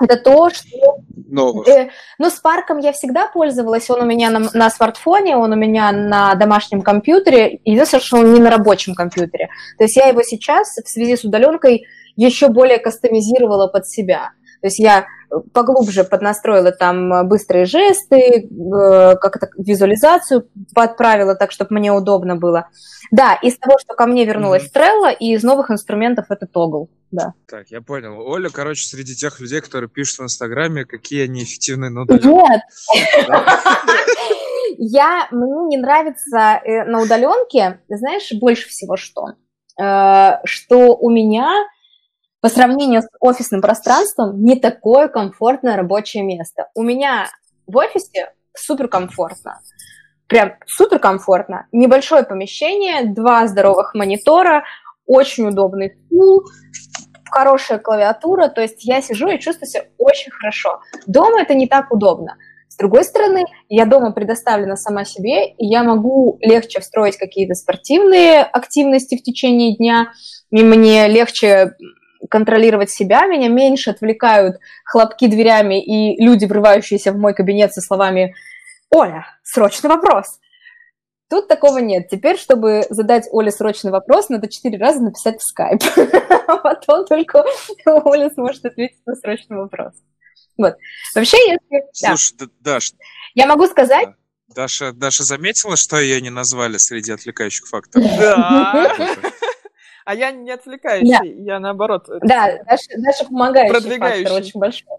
это 0.00 0.16
то, 0.16 0.50
что... 0.50 0.98
Новых. 1.28 1.68
Э, 1.68 1.90
ну, 2.18 2.30
с 2.30 2.34
парком 2.34 2.78
я 2.78 2.92
всегда 2.92 3.26
пользовалась, 3.26 3.90
он 3.90 4.02
у 4.02 4.06
меня 4.06 4.30
на, 4.30 4.48
на 4.54 4.70
смартфоне, 4.70 5.36
он 5.36 5.52
у 5.52 5.56
меня 5.56 5.90
на 5.92 6.34
домашнем 6.34 6.82
компьютере, 6.82 7.60
единственное, 7.64 8.02
что 8.02 8.18
он 8.18 8.32
не 8.32 8.40
на 8.40 8.50
рабочем 8.50 8.94
компьютере. 8.94 9.48
То 9.76 9.84
есть 9.84 9.96
я 9.96 10.06
его 10.06 10.22
сейчас 10.22 10.76
в 10.76 10.88
связи 10.88 11.16
с 11.16 11.24
удаленкой 11.24 11.86
еще 12.16 12.48
более 12.48 12.78
кастомизировала 12.78 13.66
под 13.66 13.86
себя. 13.86 14.30
То 14.60 14.66
есть 14.66 14.78
я 14.78 15.06
поглубже 15.52 16.04
поднастроила 16.04 16.72
там 16.72 17.28
быстрые 17.28 17.66
жесты, 17.66 18.16
э, 18.16 19.16
как 19.16 19.36
это, 19.36 19.48
визуализацию 19.58 20.48
подправила 20.74 21.34
так, 21.34 21.52
чтобы 21.52 21.74
мне 21.74 21.92
удобно 21.92 22.36
было. 22.36 22.68
Да, 23.10 23.34
из 23.34 23.58
того, 23.58 23.78
что 23.78 23.94
ко 23.94 24.06
мне 24.06 24.24
вернулась 24.24 24.64
mm-hmm. 24.64 24.74
Trello, 24.74 25.16
и 25.18 25.34
из 25.34 25.42
новых 25.42 25.70
инструментов 25.70 26.26
это 26.30 26.46
Toggle. 26.46 26.88
Да. 27.10 27.34
Так, 27.46 27.68
я 27.68 27.80
понял. 27.80 28.20
Оля, 28.20 28.50
короче, 28.50 28.86
среди 28.86 29.14
тех 29.14 29.40
людей, 29.40 29.60
которые 29.60 29.88
пишут 29.88 30.18
в 30.18 30.22
Инстаграме, 30.24 30.84
какие 30.84 31.24
они 31.24 31.42
эффективные 31.42 31.90
удаленке. 31.90 32.28
Нет. 32.28 32.60
Я, 34.80 35.26
мне 35.30 35.76
не 35.76 35.76
нравится 35.78 36.60
э, 36.64 36.84
на 36.84 37.02
удаленке, 37.02 37.80
знаешь, 37.88 38.30
больше 38.38 38.68
всего 38.68 38.96
что? 38.96 39.34
Э, 39.80 40.38
что 40.44 40.96
у 40.96 41.10
меня 41.10 41.66
по 42.40 42.48
сравнению 42.48 43.02
с 43.02 43.08
офисным 43.20 43.60
пространством 43.60 44.42
не 44.42 44.56
такое 44.56 45.08
комфортное 45.08 45.76
рабочее 45.76 46.22
место. 46.22 46.68
У 46.74 46.82
меня 46.82 47.28
в 47.66 47.76
офисе 47.76 48.32
супер 48.54 48.88
комфортно. 48.88 49.60
Прям 50.28 50.52
супер 50.66 50.98
комфортно. 50.98 51.66
Небольшое 51.72 52.22
помещение, 52.22 53.06
два 53.06 53.46
здоровых 53.46 53.94
монитора, 53.94 54.64
очень 55.06 55.48
удобный 55.48 55.96
стул, 56.06 56.44
хорошая 57.30 57.78
клавиатура, 57.78 58.48
то 58.48 58.60
есть 58.60 58.84
я 58.84 59.00
сижу 59.00 59.28
и 59.28 59.38
чувствую 59.38 59.68
себя 59.68 59.84
очень 59.96 60.30
хорошо. 60.30 60.80
Дома 61.06 61.40
это 61.40 61.54
не 61.54 61.66
так 61.66 61.90
удобно. 61.90 62.36
С 62.68 62.76
другой 62.76 63.04
стороны, 63.04 63.44
я 63.68 63.86
дома 63.86 64.12
предоставлена 64.12 64.76
сама 64.76 65.04
себе, 65.04 65.48
и 65.48 65.66
я 65.66 65.82
могу 65.82 66.38
легче 66.40 66.80
встроить 66.80 67.16
какие-то 67.16 67.54
спортивные 67.54 68.42
активности 68.42 69.16
в 69.16 69.22
течение 69.22 69.76
дня, 69.76 70.12
и 70.50 70.62
мне 70.62 71.08
легче 71.08 71.72
контролировать 72.30 72.90
себя, 72.90 73.26
меня 73.26 73.48
меньше 73.48 73.90
отвлекают 73.90 74.56
хлопки 74.84 75.26
дверями 75.26 75.82
и 75.82 76.22
люди, 76.22 76.44
врывающиеся 76.44 77.12
в 77.12 77.18
мой 77.18 77.34
кабинет 77.34 77.72
со 77.72 77.80
словами 77.80 78.34
«Оля, 78.90 79.26
срочный 79.42 79.90
вопрос!» 79.90 80.38
Тут 81.30 81.46
такого 81.46 81.78
нет. 81.78 82.08
Теперь, 82.08 82.38
чтобы 82.38 82.86
задать 82.88 83.28
Оле 83.30 83.50
срочный 83.52 83.90
вопрос, 83.90 84.30
надо 84.30 84.48
четыре 84.48 84.78
раза 84.78 85.00
написать 85.02 85.40
в 85.40 85.42
скайп. 85.42 85.82
А 86.48 86.56
потом 86.56 87.04
только 87.04 87.44
Оля 87.84 88.30
сможет 88.30 88.64
ответить 88.64 89.04
на 89.04 89.14
срочный 89.14 89.58
вопрос. 89.58 89.92
Вот. 90.56 90.76
Вообще, 91.14 91.36
если... 91.36 91.84
Слушай, 91.92 92.36
да. 92.38 92.46
Даш... 92.60 92.92
Я 93.34 93.46
могу 93.46 93.66
сказать... 93.66 94.08
Даша, 94.54 94.92
Даша 94.92 95.24
заметила, 95.24 95.76
что 95.76 96.00
ее 96.00 96.22
не 96.22 96.30
назвали 96.30 96.78
среди 96.78 97.12
отвлекающих 97.12 97.66
факторов? 97.66 98.06
Да. 98.18 98.96
А 100.08 100.14
я 100.14 100.30
не 100.30 100.50
отвлекающий, 100.50 101.44
я 101.44 101.60
наоборот. 101.60 102.06
Да, 102.22 102.60
Даша, 102.64 102.84
Даша 102.96 103.26
помогающий 103.26 103.98
фактор 103.98 104.32
очень 104.32 104.58
большой. 104.58 104.96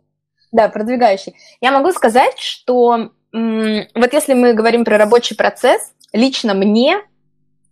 Да, 0.51 0.69
продвигающий. 0.69 1.35
Я 1.61 1.71
могу 1.71 1.91
сказать, 1.93 2.37
что 2.37 3.09
вот 3.33 4.13
если 4.13 4.35
мы 4.35 4.53
говорим 4.53 4.85
про 4.85 4.99
рабочий 4.99 5.35
процесс, 5.35 5.93
лично 6.13 6.53
мне 6.53 6.99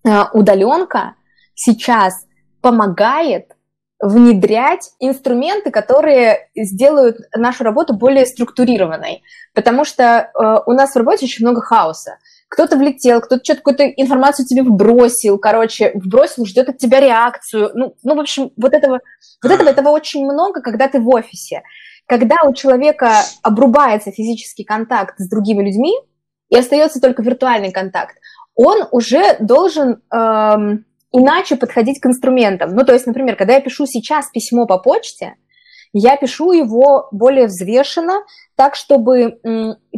а, 0.03 0.31
удаленка 0.33 1.13
сейчас 1.53 2.25
помогает 2.61 3.51
внедрять 3.99 4.89
инструменты, 4.99 5.69
которые 5.69 6.49
сделают 6.55 7.17
нашу 7.35 7.63
работу 7.63 7.93
более 7.93 8.25
структурированной. 8.25 9.21
Потому 9.53 9.85
что 9.85 10.03
э, 10.03 10.59
у 10.65 10.73
нас 10.73 10.93
в 10.93 10.97
работе 10.97 11.25
очень 11.25 11.45
много 11.45 11.61
хаоса. 11.61 12.17
Кто-то 12.49 12.77
влетел, 12.77 13.19
кто-то 13.19 13.43
что-то 13.43 13.59
какую-то 13.61 13.83
информацию 13.87 14.45
тебе 14.45 14.63
вбросил, 14.63 15.37
короче, 15.37 15.91
вбросил, 15.93 16.45
ждет 16.45 16.69
от 16.69 16.77
тебя 16.77 16.99
реакцию. 16.99 17.71
Ну, 17.73 17.95
ну 18.03 18.15
в 18.15 18.19
общем, 18.19 18.51
вот 18.55 18.73
этого, 18.73 19.01
вот 19.43 19.51
этого, 19.51 19.69
этого 19.69 19.89
очень 19.89 20.23
много, 20.23 20.61
когда 20.61 20.87
ты 20.87 20.99
в 20.99 21.09
офисе. 21.09 21.63
Когда 22.05 22.37
у 22.45 22.53
человека 22.53 23.21
обрубается 23.43 24.11
физический 24.11 24.63
контакт 24.63 25.15
с 25.17 25.29
другими 25.29 25.63
людьми, 25.63 25.93
и 26.49 26.57
остается 26.57 27.01
только 27.01 27.21
виртуальный 27.21 27.71
контакт, 27.71 28.17
он 28.55 28.87
уже 28.91 29.35
должен 29.39 30.01
эм, 30.11 30.85
иначе 31.11 31.57
подходить 31.57 31.99
к 31.99 32.05
инструментам. 32.07 32.75
Ну, 32.75 32.83
то 32.85 32.93
есть, 32.93 33.05
например, 33.05 33.35
когда 33.35 33.53
я 33.53 33.61
пишу 33.61 33.85
сейчас 33.85 34.29
письмо 34.31 34.65
по 34.65 34.77
почте, 34.77 35.35
я 35.93 36.17
пишу 36.17 36.51
его 36.51 37.07
более 37.11 37.47
взвешенно, 37.47 38.23
так, 38.55 38.75
чтобы 38.75 39.39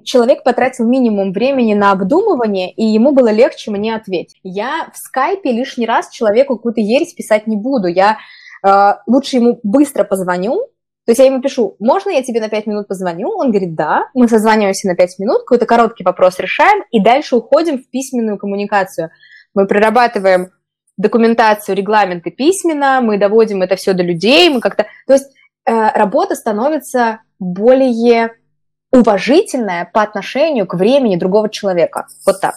человек 0.04 0.44
потратил 0.44 0.88
минимум 0.88 1.34
времени 1.34 1.74
на 1.74 1.92
обдумывание, 1.92 2.72
и 2.72 2.86
ему 2.86 3.12
было 3.12 3.32
легче 3.32 3.72
мне 3.72 3.96
ответить. 3.96 4.40
Я 4.44 4.90
в 4.94 4.98
скайпе 4.98 5.52
лишний 5.52 5.86
раз 5.86 6.10
человеку 6.10 6.56
какую-то 6.56 6.82
ересь 6.82 7.14
писать 7.14 7.48
не 7.48 7.58
буду. 7.58 7.88
Я 7.88 8.18
э, 8.66 8.94
лучше 9.08 9.38
ему 9.38 9.60
быстро 9.64 10.04
позвоню, 10.04 10.70
то 11.10 11.12
есть 11.12 11.20
я 11.22 11.26
ему 11.26 11.42
пишу, 11.42 11.76
можно 11.80 12.12
я 12.12 12.22
тебе 12.22 12.40
на 12.40 12.50
5 12.50 12.68
минут 12.68 12.88
позвоню? 12.88 13.30
Он 13.30 13.50
говорит, 13.50 13.74
да. 13.74 14.10
Мы 14.14 14.28
созваниваемся 14.28 14.88
на 14.88 14.96
5 14.96 15.18
минут, 15.18 15.40
какой-то 15.40 15.66
короткий 15.66 16.04
вопрос 16.04 16.38
решаем, 16.38 16.84
и 16.92 17.02
дальше 17.02 17.36
уходим 17.36 17.80
в 17.80 17.90
письменную 17.90 18.38
коммуникацию. 18.38 19.10
Мы 19.56 19.66
прорабатываем 19.66 20.52
документацию, 20.98 21.76
регламенты 21.76 22.30
письменно, 22.30 23.02
мы 23.02 23.18
доводим 23.18 23.64
это 23.64 23.76
все 23.76 23.94
до 23.94 24.04
людей, 24.04 24.50
мы 24.50 24.60
как-то... 24.60 24.86
То 25.08 25.14
есть 25.14 25.26
э, 25.66 25.98
работа 25.98 26.36
становится 26.36 27.22
более 27.40 28.36
уважительная 28.92 29.90
по 29.94 30.02
отношению 30.02 30.68
к 30.68 30.74
времени 30.76 31.16
другого 31.16 31.50
человека. 31.50 32.08
Вот 32.26 32.42
так. 32.42 32.56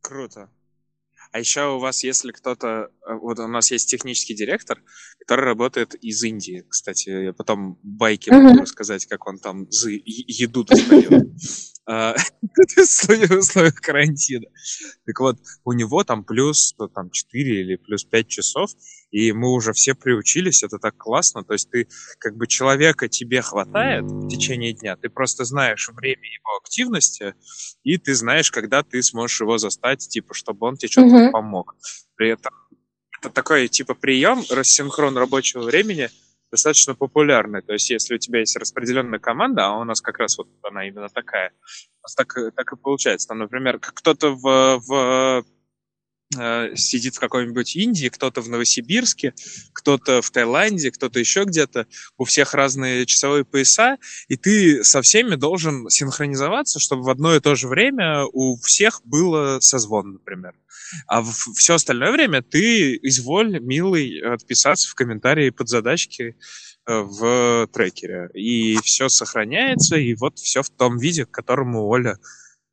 Круто. 0.00 0.48
А 1.30 1.38
еще 1.40 1.74
у 1.74 1.78
вас, 1.78 2.04
если 2.04 2.32
кто-то... 2.32 2.90
Э, 3.06 3.14
вот 3.14 3.38
у 3.38 3.46
нас 3.46 3.70
есть 3.70 3.90
технический 3.90 4.34
директор, 4.34 4.80
который 5.20 5.44
работает 5.44 5.94
из 5.94 6.22
Индии. 6.22 6.64
Кстати, 6.68 7.10
я 7.26 7.32
потом 7.32 7.78
байки 7.82 8.30
mm-hmm. 8.30 8.40
могу 8.40 8.62
рассказать, 8.62 9.04
как 9.06 9.26
он 9.26 9.38
там 9.38 9.66
еду 9.70 10.64
достает. 10.64 11.26
А, 11.90 12.14
в 12.42 13.38
условиях 13.38 13.76
карантина. 13.76 14.46
Так 15.06 15.20
вот, 15.20 15.38
у 15.64 15.72
него 15.72 16.04
там 16.04 16.22
плюс 16.22 16.74
там, 16.94 17.10
4 17.10 17.60
или 17.62 17.76
плюс 17.76 18.04
5 18.04 18.28
часов, 18.28 18.70
и 19.10 19.32
мы 19.32 19.54
уже 19.54 19.72
все 19.72 19.94
приучились, 19.94 20.62
это 20.62 20.78
так 20.78 20.98
классно. 20.98 21.44
То 21.44 21.54
есть 21.54 21.70
ты 21.70 21.88
как 22.18 22.36
бы 22.36 22.46
человека 22.46 23.08
тебе 23.08 23.40
хватает 23.40 24.04
в 24.04 24.28
течение 24.28 24.74
дня, 24.74 24.96
ты 24.96 25.08
просто 25.08 25.44
знаешь 25.44 25.88
время 25.88 26.26
его 26.26 26.58
активности, 26.62 27.34
и 27.84 27.96
ты 27.96 28.14
знаешь, 28.14 28.50
когда 28.50 28.82
ты 28.82 29.02
сможешь 29.02 29.40
его 29.40 29.56
застать, 29.56 30.06
типа, 30.06 30.34
чтобы 30.34 30.66
он 30.66 30.76
тебе 30.76 30.90
что-то 30.90 31.30
помог. 31.32 31.74
При 32.16 32.32
этом 32.32 32.52
это 33.18 33.30
такой 33.30 33.66
типа 33.68 33.94
прием, 33.94 34.44
рассинхрон 34.50 35.16
рабочего 35.16 35.62
времени– 35.62 36.10
достаточно 36.50 36.94
популярны. 36.94 37.62
То 37.62 37.72
есть, 37.72 37.90
если 37.90 38.14
у 38.14 38.18
тебя 38.18 38.40
есть 38.40 38.56
распределенная 38.56 39.18
команда, 39.18 39.66
а 39.66 39.78
у 39.78 39.84
нас 39.84 40.00
как 40.00 40.18
раз 40.18 40.38
вот 40.38 40.48
она 40.62 40.86
именно 40.86 41.08
такая, 41.08 41.52
у 42.00 42.02
нас 42.02 42.14
так, 42.14 42.34
так 42.54 42.72
и 42.72 42.76
получается. 42.76 43.28
Там, 43.28 43.38
например, 43.38 43.78
кто-то 43.78 44.30
в, 44.30 44.80
в 44.86 45.44
сидит 46.32 47.16
в 47.16 47.20
какой-нибудь 47.20 47.74
Индии, 47.76 48.08
кто-то 48.08 48.42
в 48.42 48.48
Новосибирске, 48.48 49.34
кто-то 49.72 50.20
в 50.20 50.30
Таиланде, 50.30 50.90
кто-то 50.90 51.18
еще 51.18 51.44
где-то. 51.44 51.86
У 52.18 52.24
всех 52.24 52.54
разные 52.54 53.06
часовые 53.06 53.44
пояса, 53.44 53.96
и 54.28 54.36
ты 54.36 54.84
со 54.84 55.00
всеми 55.02 55.36
должен 55.36 55.88
синхронизоваться, 55.88 56.80
чтобы 56.80 57.04
в 57.04 57.10
одно 57.10 57.34
и 57.34 57.40
то 57.40 57.54
же 57.54 57.68
время 57.68 58.24
у 58.32 58.56
всех 58.58 59.00
было 59.04 59.58
созвон, 59.60 60.14
например. 60.14 60.54
А 61.06 61.22
в 61.22 61.34
все 61.54 61.74
остальное 61.74 62.12
время 62.12 62.42
ты 62.42 62.98
изволь, 63.02 63.60
милый, 63.60 64.20
отписаться 64.20 64.88
в 64.88 64.94
комментарии 64.94 65.50
под 65.50 65.68
задачки 65.68 66.36
э, 66.86 66.98
в 66.98 67.68
трекере. 67.72 68.30
И 68.34 68.76
все 68.82 69.08
сохраняется, 69.08 69.96
и 69.96 70.14
вот 70.14 70.38
все 70.38 70.62
в 70.62 70.70
том 70.70 70.98
виде, 70.98 71.24
к 71.24 71.30
которому 71.30 71.86
Оля 71.86 72.18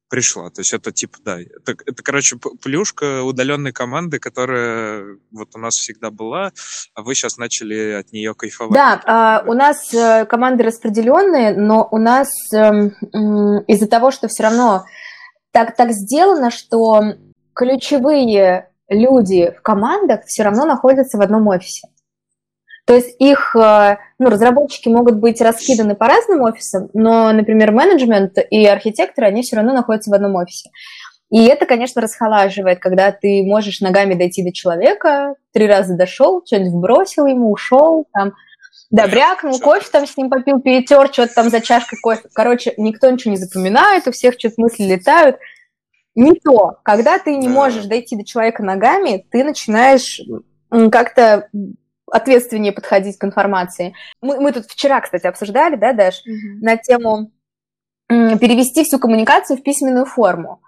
пришла. 0.10 0.50
То 0.50 0.62
есть 0.62 0.74
это 0.74 0.92
типа, 0.92 1.18
да, 1.24 1.40
это, 1.40 1.76
это 1.86 2.04
короче, 2.04 2.38
плюшка 2.62 3.24
удаленной 3.24 3.72
команды, 3.72 4.20
которая 4.20 5.18
вот 5.32 5.50
у 5.56 5.60
нас 5.60 5.74
всегда 5.74 6.12
была, 6.12 6.52
а 6.94 7.02
вы 7.02 7.16
сейчас 7.16 7.38
начали 7.38 7.92
от 7.92 8.12
нее 8.12 8.34
кайфовать. 8.34 8.74
Да, 8.74 9.42
э, 9.44 9.50
у 9.50 9.54
нас 9.54 9.94
э, 9.94 10.26
команды 10.26 10.64
распределенные, 10.64 11.56
но 11.56 11.88
у 11.90 11.98
нас 11.98 12.30
э, 12.54 12.58
э, 12.58 12.90
из-за 13.68 13.88
того, 13.88 14.12
что 14.12 14.28
все 14.28 14.44
равно 14.44 14.86
так, 15.52 15.76
так 15.76 15.92
сделано, 15.92 16.52
что 16.52 17.02
ключевые 17.54 18.70
люди 18.90 19.54
в 19.58 19.62
командах 19.62 20.22
все 20.26 20.44
равно 20.44 20.66
находятся 20.66 21.18
в 21.18 21.22
одном 21.22 21.48
офисе. 21.48 21.88
То 22.86 22.94
есть 22.94 23.16
их, 23.20 23.56
э, 23.56 23.98
ну, 24.20 24.30
разработчики 24.30 24.90
могут 24.90 25.16
быть 25.16 25.42
раскиданы 25.42 25.96
по 25.96 26.08
разным 26.08 26.42
офисам, 26.42 26.90
но, 26.94 27.32
например, 27.32 27.72
менеджмент 27.72 28.38
и 28.52 28.66
архитекторы, 28.66 29.28
они 29.28 29.42
все 29.42 29.56
равно 29.56 29.74
находятся 29.74 30.12
в 30.12 30.14
одном 30.14 30.36
офисе. 30.36 30.70
И 31.32 31.46
это, 31.46 31.66
конечно, 31.66 32.02
расхолаживает, 32.02 32.80
когда 32.80 33.12
ты 33.12 33.44
можешь 33.44 33.82
ногами 33.82 34.14
дойти 34.14 34.44
до 34.44 34.54
человека, 34.54 35.34
три 35.52 35.66
раза 35.66 35.96
дошел, 35.96 36.44
что-нибудь 36.46 36.80
бросил 36.80 37.26
ему, 37.26 37.52
ушел, 37.52 38.06
там, 38.14 38.34
да, 38.92 39.08
брякнул, 39.08 39.60
кофе 39.60 39.90
там 39.92 40.06
с 40.06 40.16
ним 40.16 40.30
попил, 40.30 40.62
перетер, 40.62 41.12
что-то 41.12 41.34
там 41.34 41.50
за 41.50 41.62
чашкой 41.62 41.98
кофе. 42.00 42.30
Короче, 42.34 42.76
никто 42.78 43.10
ничего 43.10 43.32
не 43.32 43.38
запоминает, 43.38 44.08
у 44.08 44.12
всех 44.12 44.36
что-то 44.38 44.56
мысли 44.58 44.84
летают 44.84 45.38
не 46.14 46.34
то. 46.34 46.78
Когда 46.84 47.18
ты 47.18 47.36
не 47.36 47.50
можешь 47.50 47.86
дойти 47.86 48.16
до 48.16 48.24
человека 48.24 48.62
ногами, 48.62 49.26
ты 49.32 49.44
начинаешь 49.44 50.22
как-то 50.70 51.50
ответственнее 52.12 52.72
подходить 52.72 53.18
к 53.18 53.24
информации. 53.24 53.96
Мы, 54.22 54.40
мы 54.40 54.52
тут 54.52 54.66
вчера, 54.66 55.02
кстати, 55.02 55.28
обсуждали, 55.28 55.76
да, 55.76 55.94
Даш, 55.94 56.22
mm-hmm. 56.28 56.60
на 56.62 56.78
тему 56.78 57.32
перевести 58.08 58.84
всю 58.84 59.00
коммуникацию 59.00 59.58
в 59.58 59.64
письменную 59.64 60.06
форму. 60.06 60.62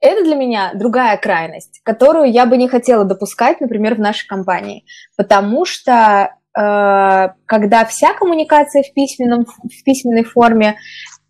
Это 0.00 0.24
для 0.24 0.34
меня 0.34 0.72
другая 0.74 1.16
крайность, 1.16 1.80
которую 1.84 2.32
я 2.32 2.44
бы 2.44 2.56
не 2.56 2.68
хотела 2.68 3.04
допускать, 3.04 3.60
например, 3.60 3.94
в 3.94 4.00
нашей 4.00 4.26
компании, 4.26 4.84
потому 5.16 5.64
что 5.64 6.34
э, 6.58 7.28
когда 7.46 7.84
вся 7.84 8.12
коммуникация 8.14 8.82
в, 8.82 8.92
письменном, 8.94 9.44
в 9.46 9.84
письменной 9.84 10.24
форме 10.24 10.76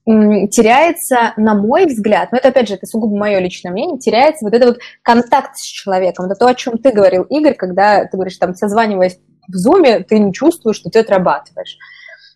теряется, 0.05 1.33
на 1.37 1.55
мой 1.55 1.87
взгляд, 1.87 2.33
но 2.33 2.39
это 2.39 2.49
опять 2.49 2.69
же, 2.69 2.75
это 2.75 2.87
сугубо 2.87 3.17
мое 3.17 3.39
личное 3.39 3.71
мнение, 3.71 3.99
теряется 3.99 4.45
вот 4.45 4.55
этот 4.55 4.69
вот 4.71 4.79
контакт 5.03 5.57
с 5.57 5.65
человеком. 5.65 6.27
Это 6.27 6.35
то, 6.35 6.47
о 6.47 6.55
чем 6.55 6.79
ты 6.79 6.91
говорил, 6.91 7.23
Игорь, 7.25 7.55
когда 7.55 8.05
ты 8.07 8.17
говоришь, 8.17 8.37
там, 8.39 8.55
созваниваясь 8.55 9.19
в 9.49 9.55
зуме, 9.55 10.01
ты 10.01 10.19
не 10.19 10.33
чувствуешь, 10.33 10.77
что 10.77 10.91
ты 10.91 11.01
отрабатываешь. 11.01 11.77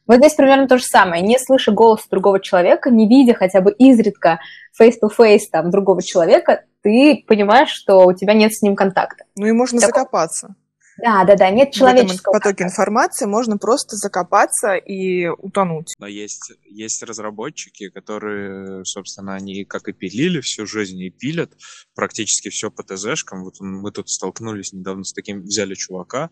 Вот 0.06 0.18
здесь 0.18 0.34
примерно 0.34 0.68
то 0.68 0.78
же 0.78 0.84
самое. 0.84 1.22
Не 1.22 1.38
слыша 1.38 1.72
голос 1.72 2.06
другого 2.08 2.40
человека, 2.40 2.90
не 2.90 3.08
видя 3.08 3.34
хотя 3.34 3.60
бы 3.60 3.72
изредка 3.72 4.38
face-to-face 4.80 5.48
там, 5.50 5.70
другого 5.70 6.02
человека, 6.02 6.64
ты 6.82 7.24
понимаешь, 7.26 7.70
что 7.70 8.06
у 8.06 8.12
тебя 8.12 8.34
нет 8.34 8.54
с 8.54 8.62
ним 8.62 8.76
контакта. 8.76 9.24
Ну 9.34 9.46
и 9.46 9.52
можно 9.52 9.80
так... 9.80 9.88
закопаться. 9.88 10.54
Да, 10.98 11.24
да, 11.24 11.36
да, 11.36 11.50
нет 11.50 11.72
человеческого. 11.72 12.32
В 12.32 12.36
этом 12.36 12.40
потоке 12.40 12.64
информации 12.64 13.26
можно 13.26 13.58
просто 13.58 13.96
закопаться 13.96 14.76
и 14.76 15.26
утонуть. 15.26 15.94
Но 15.98 16.06
есть, 16.06 16.52
есть 16.64 17.02
разработчики, 17.02 17.90
которые, 17.90 18.82
собственно, 18.84 19.34
они 19.34 19.64
как 19.64 19.88
и 19.88 19.92
пилили 19.92 20.40
всю 20.40 20.66
жизнь 20.66 20.98
и 21.00 21.10
пилят 21.10 21.52
практически 21.94 22.48
все 22.48 22.70
по 22.70 22.82
ТЗшкам. 22.82 23.44
Вот 23.44 23.56
мы 23.60 23.90
тут 23.90 24.08
столкнулись 24.08 24.72
недавно 24.72 25.04
с 25.04 25.12
таким, 25.12 25.42
взяли 25.42 25.74
чувака, 25.74 26.30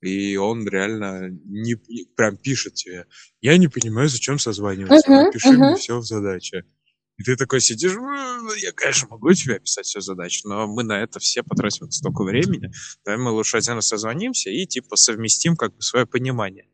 и 0.00 0.36
он 0.36 0.66
реально 0.66 1.30
не, 1.44 1.76
прям 2.16 2.36
пишет 2.36 2.74
тебе, 2.74 3.06
я 3.40 3.56
не 3.56 3.68
понимаю, 3.68 4.08
зачем 4.08 4.38
созваниваться, 4.38 5.10
uh-huh, 5.10 5.22
напиши 5.24 5.48
uh-huh. 5.48 5.68
мне 5.68 5.76
все 5.76 5.98
в 5.98 6.04
задаче. 6.04 6.64
И 7.16 7.22
ты 7.22 7.36
такой 7.36 7.60
сидишь, 7.60 7.92
я, 8.60 8.72
конечно, 8.72 9.08
могу 9.08 9.32
тебе 9.32 9.56
описать 9.56 9.86
всю 9.86 10.00
задачу, 10.00 10.48
но 10.48 10.66
мы 10.66 10.82
на 10.82 11.00
это 11.00 11.20
все 11.20 11.42
потратим 11.42 11.90
столько 11.90 12.24
времени, 12.24 12.72
давай 13.04 13.18
мы 13.18 13.30
лучше 13.30 13.56
один 13.56 13.74
раз 13.74 13.88
созвонимся 13.88 14.50
и 14.50 14.66
типа 14.66 14.96
совместим 14.96 15.56
как 15.56 15.74
бы 15.76 15.82
свое 15.82 16.06
понимание. 16.06 16.68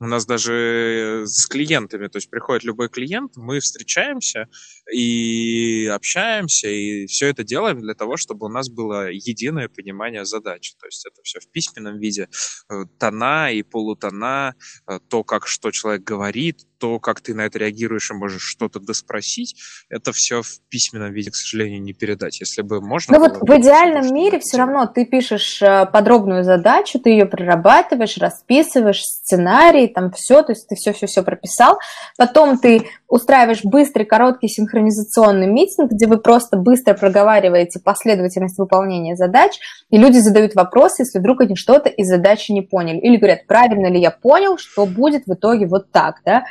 У 0.00 0.06
нас 0.06 0.26
даже 0.26 1.24
с 1.26 1.46
клиентами, 1.46 2.08
то 2.08 2.18
есть 2.18 2.28
приходит 2.28 2.64
любой 2.64 2.88
клиент, 2.88 3.36
мы 3.36 3.60
встречаемся 3.60 4.48
и 4.92 5.86
общаемся, 5.86 6.68
и 6.68 7.06
все 7.06 7.28
это 7.28 7.44
делаем 7.44 7.80
для 7.80 7.94
того, 7.94 8.16
чтобы 8.16 8.46
у 8.46 8.48
нас 8.50 8.68
было 8.68 9.10
единое 9.10 9.68
понимание 9.68 10.24
задачи. 10.24 10.74
То 10.80 10.86
есть 10.86 11.06
это 11.06 11.22
все 11.22 11.40
в 11.40 11.50
письменном 11.50 11.98
виде, 11.98 12.28
э, 12.68 12.84
тона 12.98 13.52
и 13.52 13.62
полутона, 13.62 14.54
э, 14.88 14.98
то, 15.08 15.22
как 15.22 15.46
что 15.46 15.70
человек 15.70 16.02
говорит, 16.02 16.66
то, 16.84 16.98
как 16.98 17.22
ты 17.22 17.32
на 17.32 17.46
это 17.46 17.58
реагируешь 17.58 18.10
и 18.10 18.14
можешь 18.14 18.42
что-то 18.42 18.78
доспросить, 18.78 19.56
это 19.88 20.12
все 20.12 20.42
в 20.42 20.60
письменном 20.68 21.14
виде, 21.14 21.30
к 21.30 21.34
сожалению, 21.34 21.80
не 21.80 21.94
передать. 21.94 22.40
Если 22.40 22.60
бы 22.60 22.82
можно... 22.82 23.16
Ну 23.16 23.20
вот 23.20 23.38
в 23.40 23.58
идеальном 23.58 24.14
мире 24.14 24.38
все 24.38 24.58
равно 24.58 24.84
ты 24.84 25.06
пишешь 25.06 25.62
э, 25.62 25.86
подробную 25.90 26.44
задачу, 26.44 26.98
ты 26.98 27.08
ее 27.08 27.24
прорабатываешь, 27.24 28.18
расписываешь 28.18 29.00
сценарий, 29.00 29.88
там 29.88 30.12
все, 30.12 30.42
то 30.42 30.52
есть 30.52 30.68
ты 30.68 30.74
все-все-все 30.74 31.22
прописал. 31.22 31.78
Потом 32.18 32.58
ты 32.58 32.86
устраиваешь 33.08 33.64
быстрый, 33.64 34.04
короткий 34.04 34.48
синхронизационный 34.48 35.46
митинг, 35.46 35.90
где 35.90 36.06
вы 36.06 36.18
просто 36.18 36.58
быстро 36.58 36.92
проговариваете 36.92 37.80
последовательность 37.80 38.58
выполнения 38.58 39.16
задач, 39.16 39.58
и 39.88 39.96
люди 39.96 40.18
задают 40.18 40.54
вопросы, 40.54 41.04
если 41.04 41.18
вдруг 41.18 41.40
они 41.40 41.56
что-то 41.56 41.88
из 41.88 42.08
задачи 42.08 42.52
не 42.52 42.60
поняли. 42.60 42.98
Или 42.98 43.16
говорят, 43.16 43.46
правильно 43.46 43.86
ли 43.86 44.00
я 44.00 44.10
понял, 44.10 44.58
что 44.58 44.84
будет 44.84 45.22
в 45.24 45.32
итоге 45.32 45.66
вот 45.66 45.90
так, 45.90 46.16
да. 46.26 46.44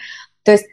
То 0.43 0.51
есть 0.51 0.65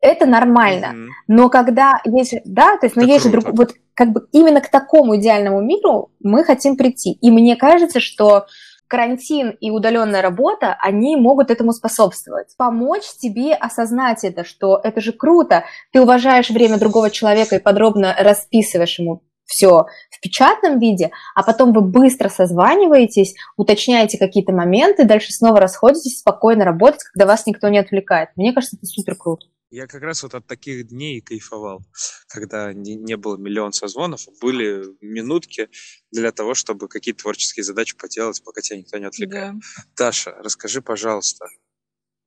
это 0.00 0.26
нормально. 0.26 0.86
Mm-hmm. 0.86 1.08
Но 1.28 1.48
когда 1.48 2.00
есть, 2.04 2.34
да, 2.44 2.76
то 2.76 2.86
есть, 2.86 2.96
но 2.96 3.02
это 3.02 3.12
есть 3.12 3.22
круто. 3.22 3.40
же 3.40 3.42
друг, 3.42 3.56
вот 3.56 3.74
как 3.94 4.10
бы 4.10 4.26
именно 4.32 4.60
к 4.60 4.68
такому 4.68 5.16
идеальному 5.16 5.60
миру 5.60 6.10
мы 6.20 6.44
хотим 6.44 6.76
прийти. 6.76 7.12
И 7.12 7.30
мне 7.30 7.56
кажется, 7.56 8.00
что 8.00 8.46
карантин 8.88 9.56
и 9.58 9.70
удаленная 9.70 10.20
работа, 10.20 10.76
они 10.80 11.16
могут 11.16 11.50
этому 11.50 11.72
способствовать. 11.72 12.54
Помочь 12.58 13.04
тебе 13.18 13.54
осознать 13.54 14.22
это, 14.22 14.44
что 14.44 14.78
это 14.82 15.00
же 15.00 15.12
круто. 15.12 15.64
Ты 15.92 16.02
уважаешь 16.02 16.50
время 16.50 16.78
другого 16.78 17.08
человека 17.08 17.56
и 17.56 17.58
подробно 17.58 18.14
расписываешь 18.18 18.98
ему 18.98 19.22
все 19.52 19.86
в 20.10 20.20
печатном 20.22 20.78
виде, 20.78 21.10
а 21.34 21.42
потом 21.42 21.72
вы 21.72 21.82
быстро 21.82 22.28
созваниваетесь, 22.30 23.34
уточняете 23.56 24.18
какие-то 24.18 24.52
моменты, 24.52 25.04
дальше 25.04 25.32
снова 25.32 25.60
расходитесь, 25.60 26.20
спокойно 26.20 26.64
работать, 26.64 27.02
когда 27.04 27.26
вас 27.26 27.46
никто 27.46 27.68
не 27.68 27.78
отвлекает. 27.78 28.30
Мне 28.36 28.52
кажется, 28.52 28.76
это 28.76 28.86
супер 28.86 29.14
круто. 29.14 29.46
Я 29.70 29.86
как 29.86 30.02
раз 30.02 30.22
вот 30.22 30.34
от 30.34 30.46
таких 30.46 30.88
дней 30.88 31.20
кайфовал, 31.22 31.82
когда 32.28 32.72
не, 32.74 32.94
не 32.94 33.16
было 33.16 33.36
миллион 33.36 33.72
созвонов, 33.72 34.26
были 34.40 34.84
минутки 35.00 35.68
для 36.10 36.30
того, 36.30 36.54
чтобы 36.54 36.88
какие-то 36.88 37.22
творческие 37.22 37.64
задачи 37.64 37.96
поделать, 37.96 38.42
пока 38.44 38.60
тебя 38.60 38.78
никто 38.78 38.98
не 38.98 39.06
отвлекает. 39.06 39.54
Да. 39.54 39.60
Таша, 39.96 40.32
расскажи, 40.40 40.82
пожалуйста, 40.82 41.46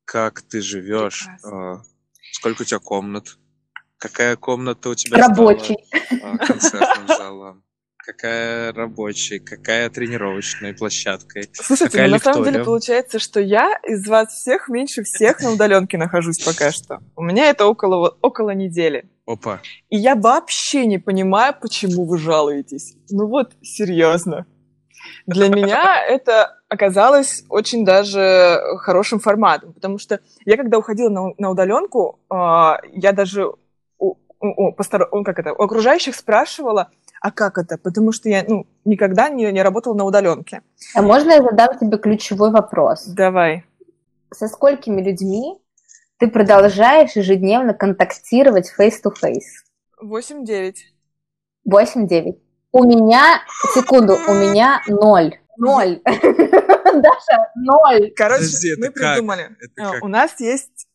как 0.05 0.41
ты 0.41 0.61
живешь, 0.61 1.27
э, 1.43 1.75
сколько 2.31 2.63
у 2.63 2.65
тебя 2.65 2.79
комнат, 2.79 3.37
какая 3.97 4.35
комната 4.35 4.89
у 4.89 4.95
тебя 4.95 5.17
Рабочий. 5.17 5.77
стала 6.05 6.33
э, 6.33 6.37
концертным 6.37 7.07
залом, 7.07 7.63
какая 7.97 8.73
рабочая, 8.73 9.39
какая 9.39 9.89
тренировочная 9.89 10.73
площадка. 10.73 11.41
Слушайте, 11.53 11.91
какая 11.91 12.07
ну, 12.07 12.13
на 12.13 12.19
самом 12.19 12.43
деле 12.43 12.63
получается, 12.63 13.19
что 13.19 13.39
я 13.39 13.77
из 13.83 14.07
вас 14.07 14.33
всех 14.33 14.69
меньше 14.69 15.03
всех 15.03 15.41
на 15.41 15.51
удаленке 15.51 15.97
нахожусь 15.97 16.43
пока 16.43 16.71
что. 16.71 16.99
У 17.15 17.23
меня 17.23 17.49
это 17.49 17.65
около, 17.65 18.17
около 18.21 18.51
недели. 18.51 19.09
Опа. 19.25 19.59
И 19.89 19.97
я 19.97 20.15
вообще 20.15 20.85
не 20.85 20.99
понимаю, 20.99 21.55
почему 21.59 22.05
вы 22.05 22.17
жалуетесь. 22.17 22.95
Ну 23.09 23.27
вот, 23.27 23.53
серьезно. 23.61 24.45
Для 25.27 25.49
меня 25.49 26.03
это 26.03 26.59
оказалось 26.67 27.43
очень 27.49 27.85
даже 27.85 28.59
хорошим 28.79 29.19
форматом, 29.19 29.73
потому 29.73 29.97
что 29.97 30.19
я 30.45 30.57
когда 30.57 30.77
уходила 30.77 31.09
на, 31.09 31.33
на 31.37 31.49
удаленку, 31.49 32.19
а, 32.29 32.79
я 32.91 33.11
даже 33.11 33.51
у, 34.39 34.47
у, 34.47 34.75
у, 34.75 35.23
как 35.23 35.39
это, 35.39 35.53
у 35.53 35.61
окружающих 35.61 36.15
спрашивала, 36.15 36.91
а 37.21 37.31
как 37.31 37.57
это? 37.57 37.77
Потому 37.77 38.11
что 38.11 38.29
я 38.29 38.43
ну, 38.47 38.67
никогда 38.83 39.29
не, 39.29 39.51
не 39.51 39.63
работала 39.63 39.93
на 39.93 40.03
удаленке. 40.03 40.61
А 40.93 41.01
можно 41.01 41.31
я 41.31 41.41
задам 41.41 41.77
тебе 41.77 41.97
ключевой 41.97 42.51
вопрос? 42.51 43.05
Давай. 43.05 43.65
Со 44.31 44.47
сколькими 44.47 45.01
людьми 45.01 45.57
ты 46.17 46.27
продолжаешь 46.27 47.15
ежедневно 47.15 47.73
контактировать 47.73 48.71
face-to-face? 48.77 49.63
8-9. 50.03 50.73
8-9. 51.67 52.37
У 52.71 52.83
меня, 52.83 53.41
секунду, 53.73 54.17
у 54.27 54.33
меня 54.33 54.81
ноль. 54.87 55.39
Ноль. 55.57 56.01
Даша, 56.05 57.51
ноль. 57.55 58.11
Короче, 58.15 58.43
Подожди, 58.43 58.75
мы 58.77 58.91
придумали. 58.91 59.55
Как? 59.75 60.03
У 60.03 60.07
нас 60.07 60.39
есть... 60.39 60.87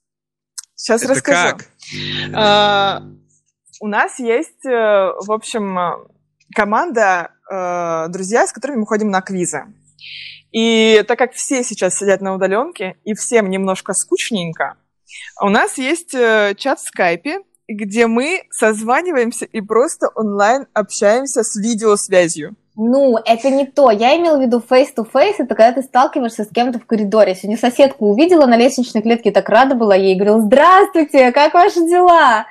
Сейчас 0.75 1.05
расскажу. 1.05 1.59
У 3.83 3.89
нас 3.89 4.19
есть, 4.19 4.67
э, 4.67 4.71
в 4.71 5.33
общем, 5.33 6.07
команда 6.55 7.31
э, 7.51 8.09
друзья, 8.11 8.47
с 8.47 8.53
которыми 8.53 8.81
мы 8.81 8.87
ходим 8.87 9.11
на 9.11 9.23
квизы. 9.23 9.65
И 10.53 11.03
так 11.09 11.19
как 11.19 11.33
все 11.33 11.65
сейчас 11.65 11.97
сидят 11.97 12.21
на 12.21 12.35
удаленке, 12.35 12.97
и 13.05 13.15
всем 13.15 13.49
немножко 13.49 13.95
скучненько, 13.95 14.75
у 15.41 15.49
нас 15.49 15.79
есть 15.79 16.15
э, 16.15 16.55
чат 16.59 16.79
в 16.79 16.89
скайпе, 16.89 17.39
где 17.69 18.07
мы 18.07 18.43
созваниваемся 18.51 19.47
и 19.47 19.63
просто 19.63 20.09
онлайн 20.15 20.67
общаемся 20.75 21.43
с 21.43 21.57
видеосвязью. 21.57 22.57
Ну, 22.77 23.17
это 23.17 23.49
не 23.49 23.65
то. 23.65 23.91
Я 23.91 24.15
имела 24.19 24.37
в 24.37 24.43
виду 24.43 24.59
face-to-face, 24.59 25.37
это 25.39 25.55
когда 25.55 25.73
ты 25.73 25.83
сталкиваешься 25.83 26.45
с 26.45 26.49
кем-то 26.49 26.81
в 26.81 26.87
коридоре. 26.87 27.35
Сегодня 27.35 27.57
соседку 27.57 28.11
увидела 28.11 28.45
на 28.45 28.59
лестничной 28.59 29.01
клетке, 29.01 29.31
так 29.31 29.49
рада 29.49 29.75
была 29.75 29.95
ей, 29.95 30.17
говорила, 30.17 30.43
здравствуйте, 30.43 31.33
как 31.33 31.55
ваши 31.55 31.81
дела? 31.87 32.45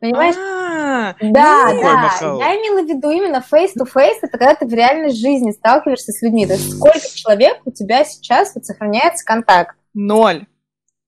Понимаешь? 0.00 0.36
А, 0.36 1.14
да, 1.20 1.72
ну, 1.72 1.82
да. 1.82 2.12
Я 2.20 2.56
имела 2.56 2.82
в 2.82 2.88
виду 2.88 3.10
именно 3.10 3.44
face-to-face, 3.50 4.18
это 4.22 4.38
когда 4.38 4.54
ты 4.54 4.66
в 4.66 4.72
реальной 4.72 5.10
жизни 5.10 5.50
сталкиваешься 5.50 6.12
с 6.12 6.22
людьми. 6.22 6.46
То 6.46 6.52
есть 6.52 6.76
сколько 6.76 7.00
человек 7.14 7.60
у 7.64 7.72
тебя 7.72 8.04
сейчас 8.04 8.54
вот 8.54 8.64
сохраняется 8.64 9.24
контакт? 9.24 9.76
Ноль. 9.94 10.46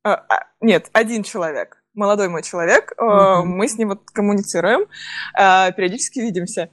А, 0.02 0.14
а, 0.14 0.46
нет, 0.60 0.88
один 0.92 1.22
человек. 1.22 1.82
Молодой 1.94 2.28
мой 2.28 2.42
человек. 2.42 2.92
Mm-hmm. 2.98 3.42
Мы 3.44 3.68
с 3.68 3.76
ним 3.76 3.90
вот 3.90 4.10
коммуницируем, 4.10 4.86
периодически 5.34 6.20
видимся. 6.20 6.70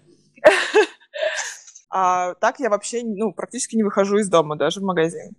А 1.90 2.34
так 2.36 2.60
я 2.60 2.70
вообще 2.70 3.02
ну, 3.04 3.32
практически 3.32 3.76
не 3.76 3.84
выхожу 3.84 4.18
из 4.18 4.30
дома, 4.30 4.58
даже 4.58 4.80
в 4.80 4.84
магазин. 4.84 5.36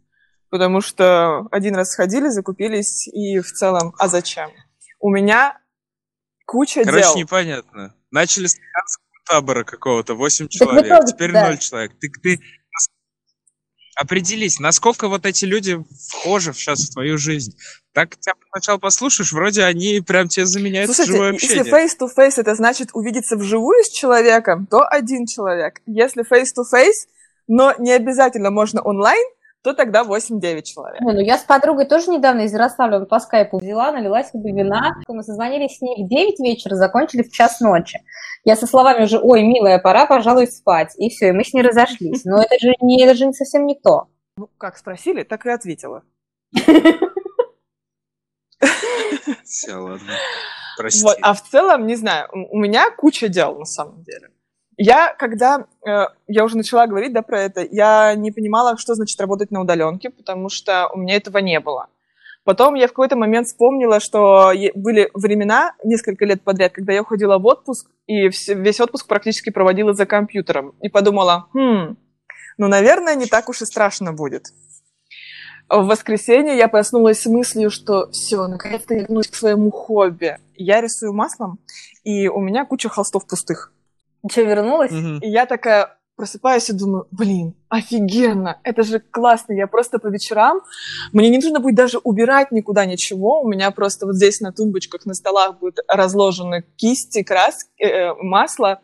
Потому 0.51 0.81
что 0.81 1.47
один 1.51 1.77
раз 1.77 1.91
сходили, 1.91 2.29
закупились, 2.29 3.07
и 3.07 3.39
в 3.41 3.53
целом, 3.53 3.95
а 3.99 4.09
зачем? 4.09 4.51
У 4.99 5.11
меня 5.11 5.59
куча 6.49 6.83
Короче, 6.83 7.03
дел. 7.03 7.17
непонятно. 7.17 7.95
Начали 8.11 8.47
с 8.47 8.57
табора 9.29 9.65
какого-то, 9.65 10.15
8 10.15 10.49
человек, 10.49 10.87
итоге, 10.87 11.07
теперь 11.07 11.33
да. 11.33 11.49
0 11.49 11.59
человек. 11.59 11.93
Ты, 12.01 12.11
ты... 12.23 12.41
определись, 13.95 14.59
насколько 14.59 15.09
вот 15.09 15.27
эти 15.27 15.45
люди 15.45 15.85
вхожи 16.09 16.55
сейчас 16.55 16.81
в 16.81 16.93
твою 16.95 17.19
жизнь. 17.19 17.55
Так 17.93 18.17
тебя 18.17 18.33
сначала 18.51 18.79
послушаешь, 18.79 19.33
вроде 19.33 19.65
они 19.65 20.01
прям 20.01 20.29
тебе 20.29 20.47
заменяют 20.47 20.87
Слушайте, 20.91 21.13
живое 21.13 21.31
общение. 21.33 21.59
если 21.59 21.71
face-to-face 21.71 22.35
это 22.39 22.55
значит 22.55 22.89
увидеться 22.95 23.37
вживую 23.37 23.85
с 23.85 23.91
человеком, 23.91 24.67
то 24.67 24.83
один 24.89 25.27
человек. 25.27 25.83
Если 25.85 26.25
face-to-face, 26.25 27.09
но 27.47 27.75
не 27.79 27.93
обязательно 27.93 28.51
можно 28.51 28.81
онлайн, 28.81 29.23
то 29.63 29.75
тогда 29.75 30.03
8-9 30.05 30.63
человек. 30.63 31.01
Не, 31.01 31.13
ну 31.13 31.21
я 31.21 31.37
с 31.37 31.43
подругой 31.43 31.87
тоже 31.87 32.11
недавно 32.11 32.43
из 32.43 32.53
Ярославля 32.53 33.01
по 33.01 33.19
скайпу 33.19 33.59
взяла, 33.59 33.91
налила 33.93 34.23
себе 34.23 34.53
вина. 34.53 34.95
Мы 35.09 35.23
созвонились 35.23 35.79
с 35.79 35.81
ней 35.81 36.05
в 36.05 36.09
9 36.09 36.41
вечера, 36.41 36.77
закончили 36.77 37.23
в 37.23 37.31
час 37.31 37.61
ночи. 37.61 38.01
Я 38.45 38.57
со 38.57 38.67
словами 38.67 39.05
уже, 39.05 39.19
ой, 39.19 39.43
милая, 39.43 39.79
пора, 39.79 40.07
пожалуй, 40.07 40.47
спать. 40.47 40.95
И 40.97 41.11
все, 41.11 41.29
и 41.29 41.33
мы 41.33 41.45
с 41.45 41.53
ней 41.53 41.63
разошлись. 41.63 42.25
Но 42.25 42.41
это 42.41 42.59
же 42.61 42.73
не, 42.81 43.03
это 43.03 43.15
же 43.15 43.27
не 43.27 43.33
совсем 43.33 43.67
не 43.67 43.75
то. 43.75 44.09
Ну, 44.37 44.49
как 44.59 44.77
спросили, 44.77 45.25
так 45.25 45.45
и 45.47 45.51
ответила. 45.51 46.03
Все, 49.45 49.75
ладно. 49.75 50.13
Прости. 50.77 51.03
Вот, 51.03 51.19
а 51.23 51.35
в 51.35 51.43
целом, 51.43 51.87
не 51.87 51.97
знаю, 51.97 52.29
у 52.33 52.57
у 52.57 52.61
меня 52.61 52.91
куча 52.91 53.29
дел 53.29 53.59
на 53.59 53.65
самом 53.65 54.03
деле. 54.05 54.31
Я, 54.81 55.13
когда, 55.19 55.67
э, 55.85 56.07
я 56.29 56.45
уже 56.45 56.57
начала 56.57 56.87
говорить, 56.87 57.13
да, 57.13 57.23
про 57.23 57.43
это, 57.43 57.67
я 57.69 58.15
не 58.15 58.31
понимала, 58.31 58.79
что 58.79 58.95
значит 58.95 59.21
работать 59.21 59.51
на 59.51 59.61
удаленке, 59.61 60.09
потому 60.09 60.49
что 60.49 60.89
у 60.95 60.99
меня 60.99 61.17
этого 61.17 61.39
не 61.39 61.59
было. 61.59 61.89
Потом 62.45 62.77
я 62.77 62.87
в 62.87 62.91
какой-то 62.91 63.17
момент 63.17 63.49
вспомнила, 63.49 63.99
что 63.99 64.53
были 64.77 65.11
времена, 65.15 65.75
несколько 65.83 66.25
лет 66.25 66.43
подряд, 66.43 66.73
когда 66.73 66.93
я 66.93 67.03
уходила 67.03 67.39
в 67.39 67.47
отпуск, 67.47 67.91
и 68.07 68.29
весь 68.55 68.81
отпуск 68.81 69.09
практически 69.09 69.51
проводила 69.51 69.95
за 69.95 70.07
компьютером. 70.07 70.75
И 70.81 70.89
подумала, 70.89 71.49
хм, 71.53 71.97
ну, 72.57 72.69
наверное, 72.69 73.17
не 73.17 73.27
так 73.27 73.49
уж 73.49 73.63
и 73.63 73.67
страшно 73.67 74.13
будет. 74.13 74.45
В 75.69 75.87
воскресенье 75.87 76.57
я 76.57 76.69
проснулась 76.69 77.21
с 77.21 77.27
мыслью, 77.27 77.71
что 77.71 78.11
все, 78.13 78.47
наконец-то 78.47 78.95
я 78.95 79.01
вернусь 79.01 79.27
к 79.27 79.35
своему 79.35 79.73
хобби. 79.73 80.39
Я 80.55 80.81
рисую 80.81 81.13
маслом, 81.13 81.59
и 82.05 82.29
у 82.29 82.41
меня 82.41 82.65
куча 82.65 82.89
холстов 82.89 83.27
пустых. 83.27 83.73
Что, 84.31 84.43
вернулась? 84.43 84.93
Мгм. 84.93 85.19
И 85.19 85.29
я 85.29 85.47
такая 85.47 85.99
просыпаюсь 86.19 86.69
и 86.69 86.73
думаю, 86.73 87.07
блин, 87.13 87.55
офигенно, 87.69 88.59
это 88.65 88.83
же 88.83 88.99
классно, 88.99 89.53
я 89.53 89.69
просто 89.69 90.01
по 90.01 90.09
вечерам, 90.09 90.63
мне 91.13 91.31
не 91.31 91.39
нужно 91.39 91.61
будет 91.61 91.77
даже 91.77 91.99
убирать 91.99 92.51
никуда 92.51 92.87
ничего, 92.87 93.41
у 93.41 93.49
меня 93.49 93.71
просто 93.71 94.05
вот 94.05 94.17
здесь 94.17 94.41
на 94.41 94.53
тумбочках, 94.53 95.07
на 95.07 95.15
столах 95.15 95.61
будут 95.61 95.79
разложены 95.87 96.65
кисти, 96.75 97.23
краски, 97.23 97.71
э, 97.81 98.15
масло 98.15 98.81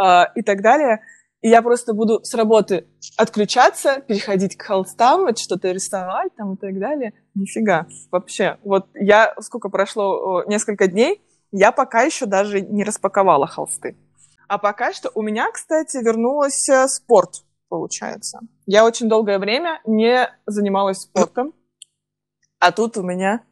э, 0.00 0.22
и 0.36 0.42
так 0.42 0.62
далее, 0.62 1.00
и 1.40 1.48
я 1.48 1.62
просто 1.62 1.94
буду 1.94 2.20
с 2.22 2.32
работы 2.34 2.86
отключаться, 3.16 4.00
переходить 4.06 4.56
к 4.56 4.62
холстам, 4.62 5.22
вот 5.22 5.38
что-то 5.38 5.70
рисовать 5.70 6.34
там 6.36 6.54
и 6.54 6.56
так 6.56 6.78
далее. 6.78 7.12
Нифига, 7.34 7.86
вообще. 8.10 8.58
Вот 8.64 8.86
я, 8.94 9.34
сколько 9.40 9.68
прошло, 9.68 10.42
э, 10.42 10.48
несколько 10.48 10.88
дней, 10.88 11.22
я 11.52 11.70
пока 11.70 12.02
еще 12.02 12.26
даже 12.26 12.60
не 12.60 12.82
распаковала 12.82 13.46
холсты. 13.46 13.96
А 14.48 14.58
пока 14.58 14.92
что 14.92 15.10
у 15.14 15.22
меня, 15.22 15.50
кстати, 15.52 15.98
вернулся 15.98 16.88
спорт, 16.88 17.42
получается. 17.68 18.40
Я 18.66 18.84
очень 18.84 19.08
долгое 19.08 19.38
время 19.38 19.80
не 19.84 20.28
занималась 20.46 21.02
спортом, 21.02 21.52
а 22.58 22.72
тут 22.72 22.96
у 22.96 23.02
меня... 23.02 23.42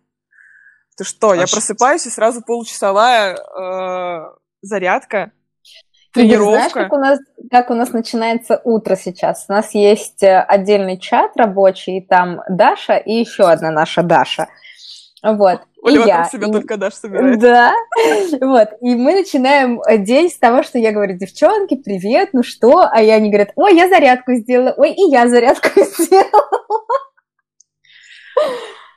Ты 0.97 1.05
что, 1.05 1.35
я 1.35 1.43
А 1.43 1.47
ш- 1.47 1.57
просыпаюсь 1.57 2.07
и 2.07 2.11
сразу 2.11 2.41
получасовая 2.43 3.37
э, 3.37 4.37
зарядка, 4.63 5.33
Игорь, 6.15 6.39
Знаешь, 6.39 6.73
тренировка. 6.73 6.83
как 6.85 6.93
у, 6.95 6.97
нас, 6.97 7.19
как 7.51 7.71
у 7.71 7.75
нас 7.75 7.91
начинается 7.93 8.63
утро 8.65 8.97
сейчас? 8.97 9.45
У 9.51 9.53
нас 9.53 9.75
есть 9.75 10.23
э, 10.23 10.41
отдельный 10.41 10.99
чат 10.99 11.37
рабочий, 11.37 12.01
там 12.01 12.41
Даша 12.49 12.97
и 12.97 13.13
еще 13.13 13.45
одна 13.45 13.71
наша 13.71 14.03
Даша. 14.03 14.49
Вот. 15.23 15.61
И 15.61 15.81
Оля 15.83 16.05
я. 16.07 16.17
вокруг 16.19 16.33
себя 16.33 16.49
И- 16.49 16.53
только 16.53 16.77
Даш 16.77 16.95
собирает. 17.01 17.39
Да, 17.39 17.75
вот, 18.41 18.69
и 18.81 18.95
мы 18.95 19.13
начинаем 19.15 19.81
э, 19.83 19.99
день 19.99 20.31
с 20.31 20.37
того, 20.39 20.63
что 20.63 20.79
я 20.79 20.93
говорю, 20.93 21.17
девчонки, 21.17 21.77
привет, 21.77 22.31
ну 22.33 22.43
что? 22.43 22.89
А 22.91 23.01
я 23.01 23.15
они 23.15 23.31
говорят, 23.31 23.51
ой, 23.57 23.75
я 23.77 23.89
зарядку 23.89 24.35
сделала, 24.35 24.75
ой, 24.77 24.93
и 24.93 25.11
я 25.11 25.29
зарядку 25.29 25.69
сделала. 25.99 26.51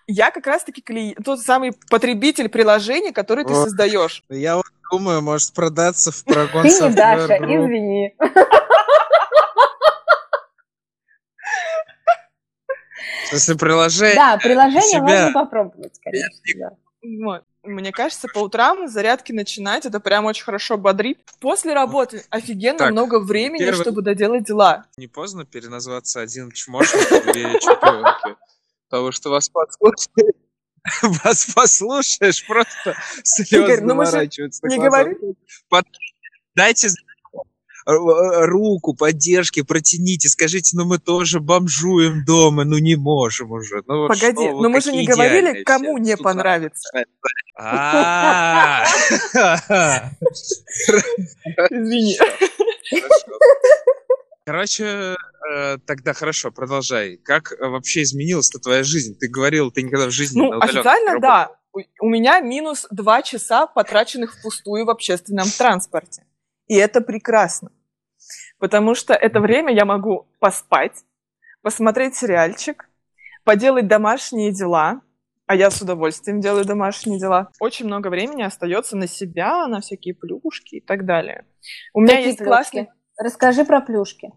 Я 0.07 0.31
как 0.31 0.47
раз-таки 0.47 0.81
клиент, 0.81 1.19
тот 1.23 1.39
самый 1.39 1.71
потребитель 1.89 2.49
приложений, 2.49 3.11
который 3.11 3.45
ты 3.45 3.53
создаешь. 3.53 4.23
Я 4.29 4.55
вот 4.57 4.65
думаю, 4.91 5.21
может 5.21 5.53
продаться 5.53 6.11
в 6.11 6.23
прогон 6.25 6.63
Ты 6.63 6.69
не 6.69 6.89
Даша, 6.95 7.35
извини. 7.37 8.15
В 13.25 13.29
смысле, 13.29 13.55
приложение. 13.55 14.15
Да, 14.15 14.37
приложение 14.37 14.81
себя. 14.81 15.01
можно 15.01 15.31
попробовать, 15.33 15.99
конечно. 16.01 16.75
да. 17.01 17.41
Мне 17.63 17.91
кажется, 17.91 18.27
по 18.33 18.39
утрам 18.39 18.87
зарядки 18.87 19.33
начинать, 19.33 19.85
это 19.85 19.99
прям 19.99 20.25
очень 20.25 20.43
хорошо 20.45 20.77
бодрит. 20.77 21.19
После 21.41 21.73
работы 21.73 22.23
офигенно 22.29 22.77
Так, 22.79 22.91
много 22.91 23.19
времени, 23.19 23.59
первый- 23.65 23.81
чтобы 23.81 24.01
доделать 24.01 24.45
дела. 24.45 24.85
Не 24.97 25.07
поздно 25.07 25.45
переназваться 25.45 26.21
один 26.21 26.51
чмошник 26.51 27.11
и 27.11 27.31
две 27.33 27.59
чемпионки. 27.59 28.37
Потому 28.89 29.11
что 29.11 29.29
вас 29.29 29.49
послушаешь, 29.49 30.35
вас 31.23 31.45
послушаешь, 31.53 32.47
просто 32.47 32.95
слезы 33.23 33.63
Игорь, 33.65 33.81
ну 33.81 33.93
мы 33.95 34.05
же 34.05 34.11
наворачиваются 34.13 34.65
на 34.65 34.73
не? 34.75 35.35
Под- 35.69 35.85
Дайте 36.55 36.89
руку 37.91 38.93
поддержки, 38.93 39.61
протяните, 39.63 40.29
скажите, 40.29 40.77
ну 40.77 40.85
мы 40.85 40.99
тоже 40.99 41.39
бомжуем 41.39 42.23
дома, 42.23 42.63
ну 42.63 42.77
не 42.77 42.95
можем 42.95 43.51
уже. 43.51 43.81
Ну, 43.87 44.01
вот 44.01 44.07
Погоди, 44.09 44.47
что 44.47 44.61
но 44.61 44.69
мы 44.69 44.79
же 44.81 44.91
не 44.91 45.05
говорили, 45.05 45.63
кому 45.63 45.97
не 45.97 46.15
понравится. 46.15 46.87
А, 47.57 48.85
Извини. 51.69 52.17
Короче, 54.45 55.15
э, 55.51 55.77
тогда 55.85 56.13
хорошо, 56.13 56.51
продолжай. 56.51 57.17
Как 57.17 57.51
э, 57.51 57.67
вообще 57.67 58.01
изменилась-то 58.03 58.59
твоя 58.59 58.83
жизнь? 58.83 59.15
Ты 59.19 59.27
говорил, 59.29 59.71
ты 59.71 59.83
никогда 59.83 60.07
в 60.07 60.11
жизни 60.11 60.39
Ну, 60.39 60.53
не 60.55 60.61
официально, 60.63 61.19
да. 61.19 61.51
У- 61.71 61.81
У 62.01 62.09
меня 62.09 62.39
минус 62.39 62.87
два 62.89 63.21
часа, 63.21 63.67
потраченных 63.67 64.33
впустую 64.39 64.85
в 64.85 64.89
общественном 64.89 65.47
транспорте. 65.55 66.23
И 66.67 66.75
это 66.75 67.01
прекрасно. 67.01 67.69
Потому 68.59 68.93
что 68.93 69.13
это 69.13 69.39
время 69.39 69.73
я 69.73 69.85
могу 69.85 70.27
поспать, 70.39 71.03
посмотреть 71.61 72.15
сериальчик, 72.15 72.89
поделать 73.43 73.87
домашние 73.87 74.51
дела, 74.51 75.01
а 75.47 75.55
я 75.55 75.71
с 75.71 75.81
удовольствием 75.81 76.41
делаю 76.41 76.65
домашние 76.65 77.19
дела. 77.19 77.49
Очень 77.59 77.87
много 77.87 78.09
времени 78.09 78.43
остается 78.43 78.95
на 78.95 79.07
себя, 79.07 79.65
на 79.67 79.79
всякие 79.81 80.13
плюшки 80.13 80.75
и 80.75 80.81
так 80.81 81.05
далее. 81.05 81.45
У 81.93 82.01
меня 82.01 82.15
Какие 82.15 82.27
есть 82.27 82.37
плюшки? 82.37 82.49
классный... 82.49 82.89
Расскажи 83.17 83.65
про 83.65 83.81
плюшки. 83.81 84.31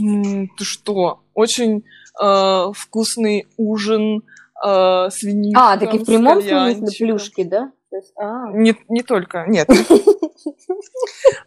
М, 0.00 0.48
Ты 0.56 0.64
что? 0.64 1.24
Очень 1.34 1.84
э, 2.22 2.72
вкусный 2.74 3.46
ужин 3.56 4.22
э, 4.64 5.08
с 5.10 5.22
винишком, 5.22 5.62
А, 5.62 5.78
такие 5.78 6.02
в 6.02 6.06
прямом 6.06 6.42
смысле 6.42 6.86
плюшки, 6.98 7.44
да? 7.44 7.72
Есть, 7.92 8.12
а. 8.16 8.50
Не, 8.52 8.74
не 8.88 9.02
только, 9.02 9.44
нет. 9.46 9.68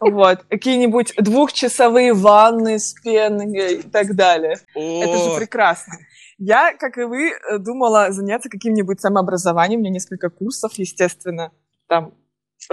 Вот. 0.00 0.44
Какие-нибудь 0.48 1.14
двухчасовые 1.18 2.12
ванны 2.12 2.78
с 2.78 2.94
пеной 2.94 3.78
и 3.78 3.82
так 3.82 4.14
далее. 4.14 4.56
Это 4.74 5.18
же 5.18 5.36
прекрасно. 5.36 5.94
Я, 6.38 6.72
как 6.74 6.98
и 6.98 7.02
вы, 7.02 7.32
думала 7.58 8.12
заняться 8.12 8.48
каким-нибудь 8.48 9.00
самообразованием. 9.00 9.80
У 9.80 9.82
меня 9.82 9.92
несколько 9.92 10.30
курсов, 10.30 10.72
естественно, 10.74 11.50
там 11.88 12.14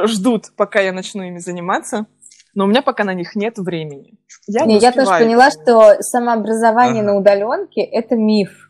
ждут, 0.06 0.56
пока 0.56 0.82
я 0.82 0.94
начну 0.94 1.24
ими 1.24 1.40
заниматься. 1.40 2.06
Но 2.54 2.66
у 2.66 2.68
меня 2.68 2.82
пока 2.82 3.04
на 3.04 3.14
них 3.14 3.36
нет 3.36 3.58
времени. 3.58 4.20
Я, 4.48 4.66
Не, 4.66 4.76
не 4.76 4.80
я 4.80 4.92
тоже 4.92 5.10
поняла, 5.10 5.50
что 5.50 6.02
самообразование 6.02 7.02
Ага. 7.02 7.14
на 7.14 7.18
удаленке 7.18 7.82
это 7.82 8.16
миф. 8.16 8.70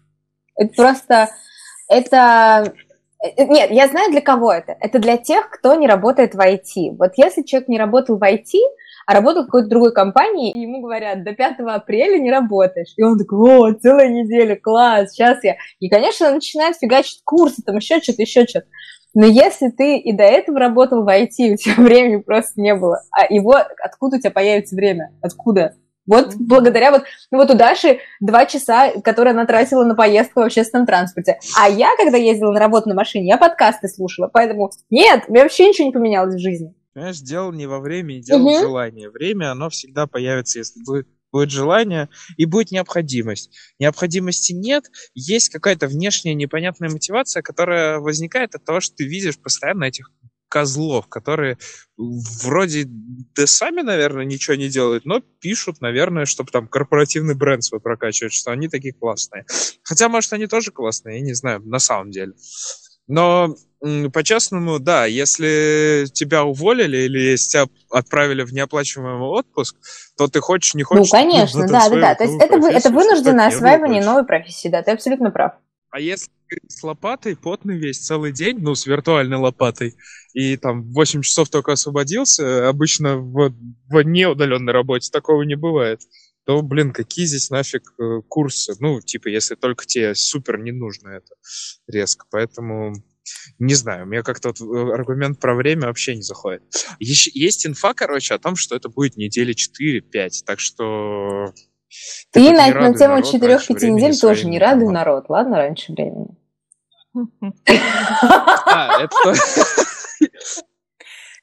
Это 0.56 0.74
просто 0.76 1.30
это 1.90 2.74
нет, 3.24 3.72
я 3.72 3.88
знаю 3.88 4.12
для 4.12 4.22
кого 4.22 4.52
это. 4.52 4.76
Это 4.80 5.00
для 5.00 5.18
тех, 5.18 5.50
кто 5.50 5.76
не 5.76 5.88
работает 5.88 6.36
в 6.36 6.40
IT. 6.40 6.98
Вот 6.98 7.12
если 7.16 7.44
человек 7.44 7.70
не 7.70 7.80
работал 7.80 8.18
в 8.18 8.24
IT, 8.24 8.60
а 9.06 9.14
работал 9.14 9.44
в 9.44 9.46
какой-то 9.46 9.70
другой 9.70 9.94
компании, 9.94 10.52
и 10.52 10.60
ему 10.62 10.82
говорят, 10.82 11.24
до 11.24 11.34
5 11.34 11.60
апреля 11.68 12.20
не 12.20 12.32
работаешь. 12.32 12.94
И 12.98 13.04
он 13.04 13.18
такой, 13.18 13.40
о, 13.40 13.74
целая 13.74 14.10
неделя, 14.10 14.56
класс, 14.56 15.12
сейчас 15.12 15.44
я. 15.44 15.56
И, 15.80 15.90
конечно, 15.90 16.28
он 16.28 16.36
начинает 16.36 16.78
фигачить 16.78 17.22
курсы, 17.24 17.62
там 17.64 17.78
еще 17.78 18.00
что-то, 18.02 18.22
еще 18.22 18.46
что-то. 18.46 18.68
Но 19.14 19.26
если 19.26 19.70
ты 19.70 19.98
и 19.98 20.12
до 20.12 20.24
этого 20.24 20.60
работал 20.60 21.04
в 21.04 21.08
IT, 21.08 21.54
у 21.54 21.56
тебя 21.56 21.76
времени 21.78 22.22
просто 22.22 22.60
не 22.60 22.76
было, 22.76 23.02
а 23.12 23.32
его, 23.32 23.56
откуда 23.84 24.18
у 24.18 24.20
тебя 24.20 24.32
появится 24.32 24.76
время? 24.76 25.14
Откуда? 25.22 25.76
Вот 26.06 26.36
Мгм. 26.36 26.46
благодаря 26.48 26.92
вот, 26.92 27.04
ну 27.32 27.38
вот 27.38 27.50
у 27.50 27.56
Даши 27.56 28.00
два 28.20 28.46
часа, 28.46 28.92
которые 29.02 29.32
она 29.32 29.46
тратила 29.46 29.84
на 29.86 29.96
поездку 29.96 30.42
в 30.42 30.44
общественном 30.44 30.86
транспорте. 30.86 31.40
А 31.58 31.70
я, 31.70 31.90
когда 31.98 32.18
ездила 32.18 32.52
на 32.52 32.60
работу 32.60 32.90
на 32.90 32.96
машине, 32.96 33.28
я 33.28 33.38
подкасты 33.38 33.88
слушала. 33.88 34.30
Поэтому 34.32 34.72
нет, 34.90 35.26
у 35.28 35.32
меня 35.32 35.44
вообще 35.44 35.68
ничего 35.70 35.88
не 35.88 35.94
поменялось 35.94 36.36
в 36.36 36.40
жизни. 36.40 36.74
Понимаешь, 36.94 37.20
дело 37.20 37.52
не 37.52 37.66
во 37.66 37.80
времени, 37.80 38.20
дело 38.22 38.40
Мгм. 38.40 38.54
в 38.54 38.60
желании. 38.60 39.08
Время, 39.08 39.52
оно 39.52 39.70
всегда 39.70 40.06
появится, 40.08 40.60
если 40.60 40.82
будет 40.84 41.08
будет 41.32 41.50
желание 41.50 42.10
и 42.38 42.46
будет 42.46 42.70
необходимость. 42.70 43.50
Необходимости 43.80 44.54
нет, 44.54 44.84
есть 45.16 45.50
какая-то 45.50 45.88
внешняя 45.88 46.36
непонятная 46.36 46.92
мотивация, 46.92 47.42
которая 47.42 47.98
возникает 47.98 48.54
от 48.54 48.64
того, 48.64 48.82
что 48.82 48.96
ты 48.98 49.06
видишь 49.08 49.40
постоянно 49.40 49.86
этих 49.86 50.12
козлов, 50.54 51.08
которые 51.08 51.58
вроде 51.98 52.84
да 52.86 53.48
сами, 53.48 53.82
наверное, 53.82 54.24
ничего 54.24 54.56
не 54.56 54.70
делают, 54.70 55.04
но 55.04 55.20
пишут, 55.20 55.82
наверное, 55.82 56.26
чтобы 56.26 56.52
там 56.52 56.68
корпоративный 56.68 57.34
бренд 57.34 57.64
свой 57.64 57.82
прокачивать, 57.82 58.34
что 58.34 58.52
они 58.52 58.68
такие 58.68 58.94
классные. 58.94 59.46
Хотя, 59.82 60.10
может, 60.10 60.32
они 60.32 60.46
тоже 60.46 60.70
классные, 60.70 61.18
я 61.18 61.26
не 61.26 61.34
знаю, 61.34 61.64
на 61.66 61.80
самом 61.80 62.12
деле. 62.12 62.34
Но 63.08 63.56
по-честному, 64.14 64.78
да, 64.78 65.08
если 65.08 66.06
тебя 66.14 66.44
уволили 66.44 66.98
или 66.98 67.20
если 67.32 67.50
тебя 67.50 67.66
отправили 67.90 68.44
в 68.44 68.54
неоплачиваемый 68.54 69.28
отпуск, 69.28 69.76
то 70.16 70.28
ты 70.28 70.40
хочешь, 70.40 70.76
не 70.76 70.84
хочешь... 70.84 71.12
Ну, 71.12 71.18
конечно, 71.18 71.68
да, 71.68 71.90
да, 71.90 71.96
да. 71.96 72.16
То 72.16 72.26
есть 72.26 72.40
это, 72.40 72.56
это 72.68 72.92
вынужденное 72.92 73.48
осваивание 73.48 74.04
новой 74.04 74.24
профессии, 74.24 74.68
да, 74.68 74.84
ты 74.84 74.92
абсолютно 74.92 75.32
прав. 75.32 75.54
А 75.94 76.00
если 76.00 76.32
с 76.68 76.82
лопатой, 76.82 77.36
потный 77.36 77.78
весь 77.78 78.00
целый 78.00 78.32
день, 78.32 78.58
ну, 78.58 78.74
с 78.74 78.88
виртуальной 78.88 79.38
лопатой, 79.38 79.94
и 80.34 80.58
там 80.58 80.92
8 80.92 81.22
часов 81.22 81.50
только 81.50 81.74
освободился, 81.74 82.68
обычно 82.68 83.18
в, 83.18 83.54
в 83.90 84.02
неудаленной 84.02 84.74
работе 84.74 85.12
такого 85.12 85.44
не 85.44 85.54
бывает, 85.54 86.02
то, 86.48 86.64
блин, 86.64 86.94
какие 86.94 87.26
здесь 87.26 87.52
нафиг 87.52 87.94
э, 88.00 88.22
курсы? 88.28 88.74
Ну, 88.80 89.02
типа, 89.02 89.28
если 89.28 89.54
только 89.54 89.86
тебе 89.86 90.16
супер 90.16 90.58
не 90.58 90.72
нужно 90.72 91.10
это 91.10 91.36
резко. 91.88 92.26
Поэтому 92.32 92.96
не 93.60 93.76
знаю, 93.76 94.06
у 94.06 94.10
меня 94.10 94.24
как-то 94.24 94.50
вот 94.50 94.62
э, 94.62 94.94
аргумент 94.94 95.40
про 95.40 95.54
время 95.54 95.86
вообще 95.86 96.16
не 96.16 96.24
заходит. 96.24 96.64
Есть, 97.00 97.28
есть 97.36 97.68
инфа, 97.68 97.94
короче, 97.94 98.34
о 98.34 98.40
том, 98.40 98.56
что 98.56 98.76
это 98.76 98.90
будет 98.90 99.16
недели 99.16 99.54
4-5, 99.54 100.30
так 100.44 100.60
что 100.60 101.54
ты 102.32 102.48
и 102.48 102.52
на, 102.52 102.68
на 102.68 102.94
тему 102.94 103.20
4-5 103.20 103.90
недель 103.90 104.18
тоже 104.18 104.48
не 104.48 104.60
радуй 104.60 104.92
народ, 104.92 105.26
ладно, 105.30 105.58
раньше 105.58 105.92
времени. 105.92 106.36
А, 108.66 109.08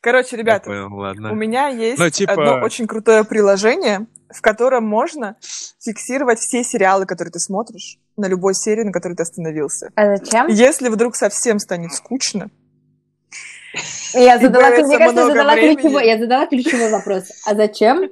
Короче, 0.00 0.36
ребята, 0.36 0.70
у 0.70 1.34
меня 1.34 1.68
есть 1.68 1.98
ну, 1.98 2.08
типа... 2.08 2.32
одно 2.32 2.64
очень 2.64 2.86
крутое 2.86 3.22
приложение, 3.24 4.06
в 4.30 4.40
котором 4.40 4.84
можно 4.84 5.36
фиксировать 5.78 6.38
все 6.38 6.64
сериалы, 6.64 7.04
которые 7.04 7.32
ты 7.32 7.38
смотришь, 7.38 7.98
на 8.16 8.26
любой 8.26 8.54
серии, 8.54 8.82
на 8.82 8.92
которой 8.92 9.14
ты 9.14 9.22
остановился. 9.22 9.90
А 9.94 10.16
зачем? 10.16 10.46
Если 10.48 10.88
вдруг 10.88 11.16
совсем 11.16 11.58
станет 11.58 11.92
скучно, 11.92 12.50
я 14.14 14.38
задала, 14.38 14.70
мне 14.70 14.98
кажется, 14.98 15.26
задала 15.26 15.54
ключевой, 15.54 16.06
я 16.06 16.18
задала 16.18 16.46
ключевой 16.46 16.90
вопрос. 16.90 17.30
А 17.46 17.54
зачем? 17.54 18.10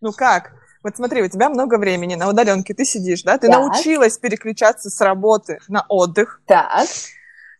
Ну 0.00 0.12
как? 0.12 0.52
Вот 0.82 0.96
смотри, 0.96 1.22
у 1.22 1.28
тебя 1.28 1.48
много 1.48 1.78
времени 1.78 2.14
на 2.14 2.28
удаленке, 2.28 2.74
ты 2.74 2.84
сидишь, 2.84 3.22
да? 3.22 3.38
Ты 3.38 3.48
так. 3.48 3.58
научилась 3.58 4.18
переключаться 4.18 4.90
с 4.90 5.00
работы 5.00 5.58
на 5.68 5.84
отдых. 5.88 6.40
Так. 6.46 6.86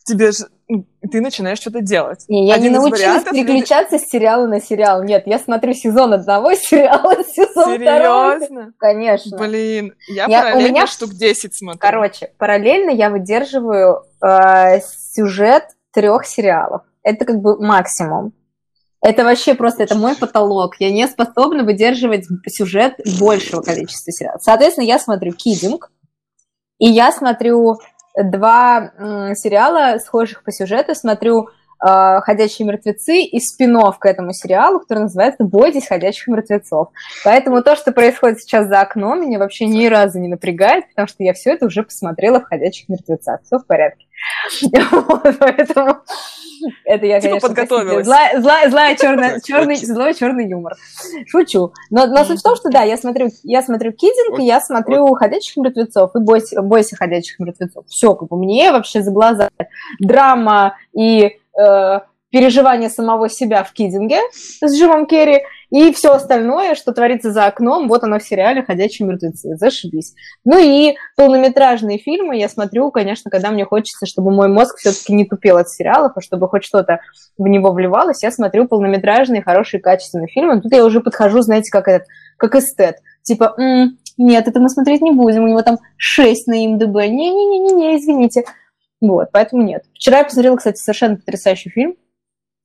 Тебе 0.04 0.32
же 0.32 0.48
ну, 0.68 0.86
ты 1.10 1.20
начинаешь 1.20 1.58
что-то 1.58 1.82
делать. 1.82 2.24
Не, 2.28 2.48
я 2.48 2.54
Один 2.54 2.72
не 2.72 2.78
научилась 2.78 3.24
переключаться 3.24 3.96
люди... 3.96 4.04
с 4.04 4.08
сериала 4.08 4.46
на 4.46 4.60
сериал. 4.60 5.02
Нет, 5.02 5.24
я 5.26 5.38
смотрю 5.38 5.74
сезон 5.74 6.14
одного 6.14 6.54
сериала, 6.54 7.22
сезон 7.24 7.78
второго. 7.78 8.36
Серьезно? 8.36 8.72
Конечно. 8.78 9.38
Блин, 9.38 9.94
я, 10.08 10.26
я 10.26 10.42
параллельно 10.42 10.68
у 10.68 10.72
меня... 10.72 10.86
штук 10.86 11.10
10 11.10 11.54
смотрю. 11.54 11.78
Короче, 11.78 12.32
параллельно 12.38 12.90
я 12.90 13.10
выдерживаю 13.10 14.04
э, 14.24 14.80
сюжет 15.14 15.64
трех 15.92 16.26
сериалов. 16.26 16.82
Это 17.02 17.26
как 17.26 17.36
бы 17.40 17.60
максимум. 17.60 18.32
Это 19.02 19.24
вообще 19.24 19.54
просто, 19.54 19.82
это 19.82 19.96
мой 19.96 20.14
потолок. 20.14 20.76
Я 20.78 20.92
не 20.92 21.08
способна 21.08 21.64
выдерживать 21.64 22.26
сюжет 22.46 22.94
большего 23.18 23.60
количества 23.60 24.12
сериалов. 24.12 24.42
Соответственно, 24.42 24.84
я 24.84 24.98
смотрю 25.00 25.32
«Кидинг», 25.32 25.90
и 26.78 26.86
я 26.86 27.10
смотрю 27.12 27.80
два 28.16 28.92
сериала, 29.34 29.98
схожих 29.98 30.44
по 30.44 30.52
сюжету. 30.52 30.94
Смотрю 30.94 31.48
«Ходячие 31.82 32.66
мертвецы» 32.66 33.22
и 33.22 33.40
спин 33.40 33.72
к 33.98 34.04
этому 34.04 34.32
сериалу, 34.32 34.80
который 34.80 35.04
называется 35.04 35.44
«Бойтесь 35.44 35.88
ходячих 35.88 36.28
мертвецов». 36.28 36.88
Поэтому 37.24 37.62
то, 37.62 37.74
что 37.74 37.90
происходит 37.92 38.40
сейчас 38.40 38.68
за 38.68 38.80
окном, 38.80 39.22
меня 39.22 39.38
вообще 39.38 39.66
ни 39.66 39.86
разу 39.86 40.18
не 40.18 40.28
напрягает, 40.28 40.88
потому 40.88 41.08
что 41.08 41.24
я 41.24 41.32
все 41.32 41.52
это 41.52 41.66
уже 41.66 41.82
посмотрела 41.82 42.40
в 42.40 42.44
«Ходячих 42.44 42.88
мертвецах». 42.88 43.40
Все 43.44 43.58
в 43.58 43.66
порядке. 43.66 44.06
Поэтому 45.40 46.02
это 46.84 47.06
я, 47.06 47.20
типа 47.20 47.30
конечно, 47.30 47.48
подготовилась. 47.48 48.06
Злая, 48.06 48.40
злая, 48.40 48.70
злая 48.70 48.96
черная, 48.96 49.40
черный, 49.44 49.76
злой 49.76 50.14
черный 50.14 50.48
юмор. 50.48 50.74
Шучу. 51.26 51.72
Но, 51.90 52.06
но 52.06 52.24
суть 52.24 52.40
в 52.40 52.42
том, 52.42 52.56
что 52.56 52.70
да, 52.70 52.82
я 52.82 52.96
смотрю, 52.96 53.30
я 53.42 53.62
смотрю 53.62 53.92
Кидинг, 53.92 54.38
и 54.38 54.44
я 54.44 54.60
смотрю 54.60 55.12
ходячих 55.14 55.56
мертвецов 55.56 56.14
и 56.14 56.18
бойся, 56.20 56.62
бойся 56.62 56.96
ходячих 56.96 57.38
мертвецов. 57.38 57.86
Все, 57.88 58.14
как 58.14 58.28
бы 58.28 58.36
мне 58.36 58.72
вообще 58.72 59.02
за 59.02 59.10
глаза 59.10 59.48
драма 59.98 60.76
и 60.92 61.38
э, 61.58 62.00
переживание 62.32 62.88
самого 62.88 63.28
себя 63.28 63.62
в 63.62 63.72
Кидинге 63.72 64.18
с 64.32 64.74
Джимом 64.74 65.06
Керри 65.06 65.42
и 65.70 65.92
все 65.92 66.12
остальное, 66.12 66.74
что 66.74 66.92
творится 66.92 67.30
за 67.30 67.46
окном, 67.46 67.88
вот 67.88 68.02
оно 68.04 68.18
в 68.18 68.22
сериале 68.22 68.62
«Ходячие 68.62 69.06
мертвецы». 69.06 69.56
Зашибись. 69.56 70.14
Ну 70.44 70.58
и 70.58 70.96
полнометражные 71.16 71.98
фильмы 71.98 72.38
я 72.38 72.48
смотрю, 72.48 72.90
конечно, 72.90 73.30
когда 73.30 73.50
мне 73.50 73.64
хочется, 73.64 74.06
чтобы 74.06 74.32
мой 74.32 74.48
мозг 74.48 74.76
все-таки 74.78 75.14
не 75.14 75.26
тупел 75.26 75.58
от 75.58 75.68
сериалов, 75.68 76.12
а 76.16 76.20
чтобы 76.20 76.48
хоть 76.48 76.64
что-то 76.64 77.00
в 77.38 77.46
него 77.46 77.72
вливалось, 77.72 78.22
я 78.22 78.30
смотрю 78.30 78.66
полнометражные, 78.66 79.42
хорошие, 79.42 79.80
качественные 79.80 80.28
фильмы. 80.28 80.60
Тут 80.60 80.72
я 80.72 80.84
уже 80.84 81.00
подхожу, 81.00 81.40
знаете, 81.42 81.70
как 81.70 81.88
этот, 81.88 82.08
как 82.38 82.54
эстет. 82.54 82.96
Типа, 83.22 83.54
м-м, 83.56 83.98
нет, 84.18 84.48
это 84.48 84.60
мы 84.60 84.68
смотреть 84.68 85.00
не 85.00 85.12
будем, 85.12 85.44
у 85.44 85.48
него 85.48 85.62
там 85.62 85.78
6 85.96 86.48
на 86.48 86.54
МДБ. 86.54 86.96
Не-не-не-не, 87.08 87.96
извините. 87.96 88.44
Вот, 89.02 89.28
поэтому 89.32 89.62
нет. 89.62 89.84
Вчера 89.92 90.18
я 90.18 90.24
посмотрела, 90.24 90.56
кстати, 90.56 90.78
совершенно 90.78 91.16
потрясающий 91.16 91.68
фильм. 91.68 91.96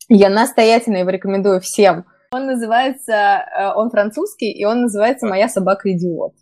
Я 0.07 0.29
настоятельно 0.29 0.97
его 0.97 1.09
рекомендую 1.09 1.59
всем– 1.59 2.05
он 2.31 2.45
называется, 2.45 3.13
э, 3.13 3.71
он 3.75 3.89
французский, 3.89 4.51
и 4.51 4.65
он 4.65 4.81
называется 4.83 5.25
«Моя 5.25 5.47
собака 5.47 5.91
идиот». 5.91 6.33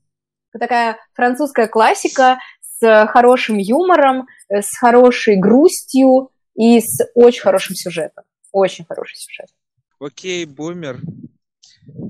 Такая 0.59 0.97
французская 1.13 1.67
классика 1.67 2.39
с 2.61 3.07
хорошим 3.07 3.57
юмором, 3.57 4.25
э, 4.49 4.61
с 4.61 4.77
хорошей 4.77 5.37
грустью 5.37 6.31
и 6.55 6.79
с 6.79 7.05
очень 7.13 7.41
хорошим 7.41 7.75
сюжетом. 7.75 8.23
Очень 8.51 8.85
хороший 8.85 9.17
сюжет. 9.17 9.49
Окей, 9.99 10.45
бумер. 10.45 11.01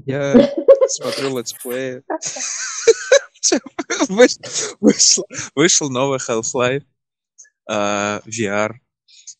Я 0.05 0.51
смотрю 0.87 1.37
летсплеи. 1.37 2.03
Вышел 5.55 5.89
новый 5.89 6.19
Half-Life 6.19 6.83
а, 7.67 8.21
VR. 8.25 8.75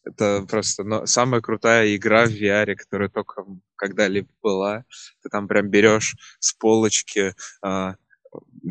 Это 0.04 0.46
просто 0.48 0.84
но, 0.84 1.06
самая 1.06 1.42
крутая 1.42 1.96
игра 1.96 2.26
в 2.26 2.30
VR, 2.32 2.76
которая 2.76 3.10
только 3.10 3.46
когда-либо 3.76 4.30
была. 4.42 4.86
Ты 5.24 5.30
там 5.30 5.48
прям 5.48 5.70
берешь 5.70 6.16
с 6.40 6.54
полочки 6.54 7.34
а, 7.62 7.96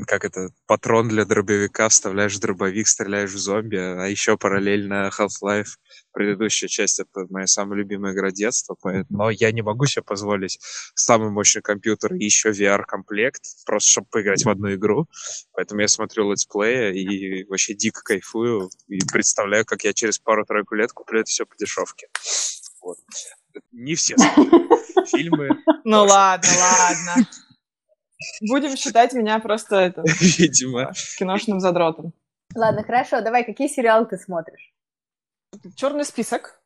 как 0.06 0.24
это, 0.24 0.48
патрон 0.66 1.08
для 1.08 1.24
дробовика, 1.24 1.88
вставляешь 1.88 2.38
дробовик, 2.38 2.88
стреляешь 2.88 3.32
в 3.32 3.38
зомби, 3.38 3.76
а 3.76 4.06
еще 4.06 4.36
параллельно 4.36 5.10
Half-Life, 5.16 5.76
предыдущая 6.12 6.68
часть, 6.68 7.00
это 7.00 7.26
моя 7.30 7.46
самая 7.46 7.78
любимая 7.78 8.12
игра 8.12 8.30
детства, 8.30 8.76
но 9.08 9.30
я 9.30 9.52
не 9.52 9.62
могу 9.62 9.86
себе 9.86 10.02
позволить 10.02 10.58
самый 10.94 11.30
мощный 11.30 11.62
компьютер 11.62 12.14
и 12.14 12.24
еще 12.24 12.50
VR-комплект, 12.50 13.42
просто 13.66 13.90
чтобы 13.90 14.08
поиграть 14.10 14.44
в 14.44 14.48
одну 14.48 14.74
игру, 14.74 15.06
поэтому 15.52 15.80
я 15.80 15.88
смотрю 15.88 16.30
летсплея 16.30 16.92
и 16.92 17.44
вообще 17.44 17.74
дико 17.74 18.02
кайфую, 18.02 18.70
и 18.88 18.98
представляю, 19.12 19.64
как 19.64 19.84
я 19.84 19.92
через 19.92 20.18
пару-тройку 20.18 20.74
лет 20.74 20.92
куплю 20.92 21.20
это 21.20 21.30
все 21.30 21.46
по 21.46 21.56
дешевке. 21.56 22.08
Вот. 22.80 22.98
Не 23.72 23.94
все 23.94 24.16
фильмы. 25.06 25.50
Ну 25.84 26.04
ладно, 26.04 26.48
ладно. 26.58 27.26
Будем 28.48 28.76
считать 28.76 29.12
меня 29.12 29.38
просто 29.38 29.76
это, 29.76 30.02
Видимо. 30.20 30.92
киношным 31.18 31.60
задротом. 31.60 32.12
Ладно, 32.54 32.84
хорошо, 32.84 33.20
давай, 33.20 33.44
какие 33.44 33.68
сериалы 33.68 34.06
ты 34.06 34.16
смотришь? 34.16 34.72
Черный 35.76 36.04
список. 36.04 36.60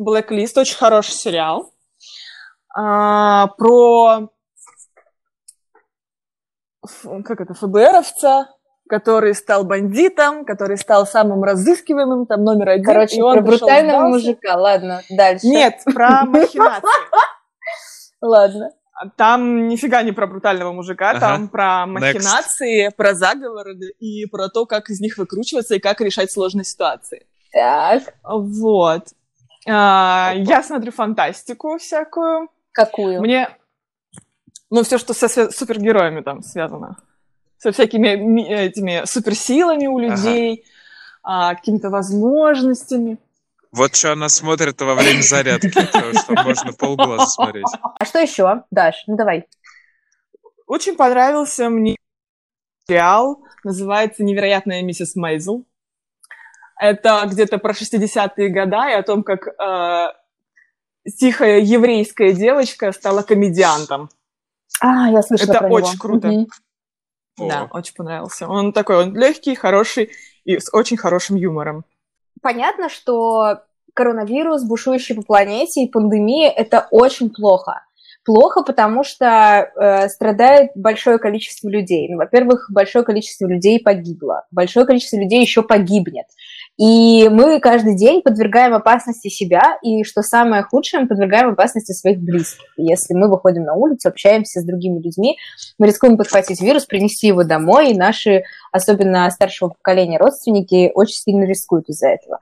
Blacklist, 0.00 0.58
очень 0.58 0.76
хороший 0.76 1.12
сериал. 1.12 1.74
А, 2.74 3.48
про 3.48 4.30
как 7.24 7.40
это, 7.40 7.54
ФБРовца, 7.54 8.48
который 8.88 9.34
стал 9.34 9.64
бандитом, 9.64 10.44
который 10.44 10.76
стал 10.76 11.06
самым 11.06 11.42
разыскиваемым, 11.44 12.26
там 12.26 12.42
номер 12.42 12.70
один. 12.70 12.84
Короче, 12.84 13.16
и 13.16 13.22
он 13.22 13.34
про 13.34 13.42
брутального 13.42 14.08
мужика, 14.08 14.56
ладно, 14.56 15.02
дальше. 15.10 15.46
Нет, 15.46 15.80
про 15.84 16.24
махинации. 16.26 16.88
Ладно. 18.20 18.70
Там 19.16 19.68
нифига 19.68 20.02
не 20.02 20.12
про 20.12 20.26
брутального 20.26 20.72
мужика, 20.72 21.10
ага. 21.10 21.20
там 21.20 21.48
про 21.48 21.86
махинации, 21.86 22.88
Next. 22.88 22.96
про 22.96 23.14
заговоры 23.14 23.74
и 23.98 24.26
про 24.26 24.48
то, 24.48 24.66
как 24.66 24.90
из 24.90 25.00
них 25.00 25.16
выкручиваться 25.16 25.74
и 25.74 25.78
как 25.78 26.00
решать 26.00 26.30
сложные 26.30 26.64
ситуации. 26.64 27.26
Так. 27.52 28.14
Вот. 28.22 29.08
А, 29.66 30.32
я 30.36 30.62
смотрю 30.62 30.92
фантастику 30.92 31.78
всякую. 31.78 32.48
Какую? 32.72 33.20
Мне 33.20 33.48
Ну, 34.70 34.82
все, 34.82 34.98
что 34.98 35.14
со 35.14 35.50
супергероями 35.50 36.20
там 36.20 36.42
связано. 36.42 36.96
Со 37.58 37.72
всякими 37.72 38.42
этими 38.52 39.02
суперсилами 39.04 39.86
у 39.86 39.98
людей, 39.98 40.64
ага. 41.22 41.50
а, 41.50 41.54
какими-то 41.54 41.90
возможностями. 41.90 43.18
Вот 43.72 43.94
что 43.94 44.12
она 44.12 44.28
смотрит 44.28 44.80
во 44.80 44.94
время 44.94 45.22
зарядки, 45.22 45.70
то, 45.70 46.12
что 46.14 46.32
можно 46.42 46.72
полглаза 46.72 47.26
смотреть. 47.26 47.66
А 47.82 48.04
что 48.04 48.18
еще, 48.18 48.64
Даш? 48.70 49.04
Ну 49.06 49.16
давай. 49.16 49.46
Очень 50.66 50.96
понравился 50.96 51.68
мне 51.68 51.96
сериал, 52.86 53.42
называется 53.64 54.24
«Невероятная 54.24 54.82
миссис 54.82 55.14
Мейзел». 55.14 55.66
Это 56.80 57.24
где-то 57.26 57.58
про 57.58 57.72
60-е 57.72 58.48
годы 58.48 58.76
и 58.76 58.94
о 58.94 59.02
том, 59.02 59.22
как 59.22 59.46
э, 59.48 60.06
тихая 61.18 61.60
еврейская 61.60 62.32
девочка 62.32 62.90
стала 62.92 63.22
комедиантом. 63.22 64.08
А, 64.80 65.10
я 65.10 65.22
слышала 65.22 65.52
Это 65.52 65.58
про 65.60 65.68
очень 65.68 65.92
него. 65.92 65.98
круто. 66.00 66.28
Мгм. 66.28 66.46
Да, 67.36 67.68
очень 67.70 67.94
понравился. 67.94 68.48
Он 68.48 68.72
такой, 68.72 68.96
он 68.96 69.16
легкий, 69.16 69.54
хороший 69.54 70.10
и 70.44 70.58
с 70.58 70.72
очень 70.72 70.96
хорошим 70.96 71.36
юмором. 71.36 71.84
Понятно, 72.42 72.88
что 72.88 73.60
коронавирус, 73.94 74.64
бушующий 74.64 75.14
по 75.14 75.22
планете 75.22 75.82
и 75.82 75.90
пандемия– 75.90 76.50
это 76.56 76.86
очень 76.90 77.30
плохо. 77.30 77.82
Плохо, 78.24 78.62
потому 78.62 79.02
что 79.02 79.26
э, 79.26 80.08
страдает 80.08 80.72
большое 80.74 81.18
количество 81.18 81.68
людей. 81.68 82.08
Ну, 82.10 82.18
во-первых, 82.18 82.70
большое 82.70 83.04
количество 83.04 83.46
людей 83.46 83.80
погибло, 83.82 84.46
большое 84.50 84.84
количество 84.84 85.16
людей 85.16 85.40
еще 85.40 85.62
погибнет. 85.62 86.26
И 86.78 87.28
мы 87.28 87.60
каждый 87.60 87.94
день 87.94 88.22
подвергаем 88.22 88.72
опасности 88.72 89.28
себя, 89.28 89.78
и 89.82 90.02
что 90.02 90.22
самое 90.22 90.62
худшее, 90.62 91.02
мы 91.02 91.08
подвергаем 91.08 91.50
опасности 91.50 91.92
своих 91.92 92.18
близких. 92.20 92.64
Если 92.78 93.12
мы 93.12 93.28
выходим 93.28 93.64
на 93.64 93.74
улицу, 93.74 94.08
общаемся 94.08 94.60
с 94.60 94.64
другими 94.64 94.98
людьми, 95.00 95.36
мы 95.78 95.88
рискуем 95.88 96.16
подхватить 96.16 96.62
вирус, 96.62 96.86
принести 96.86 97.26
его 97.26 97.44
домой, 97.44 97.90
и 97.90 97.98
наши, 97.98 98.44
особенно 98.72 99.30
старшего 99.30 99.70
поколения 99.70 100.18
родственники, 100.18 100.90
очень 100.94 101.16
сильно 101.16 101.44
рискуют 101.44 101.88
из-за 101.90 102.08
этого. 102.08 102.38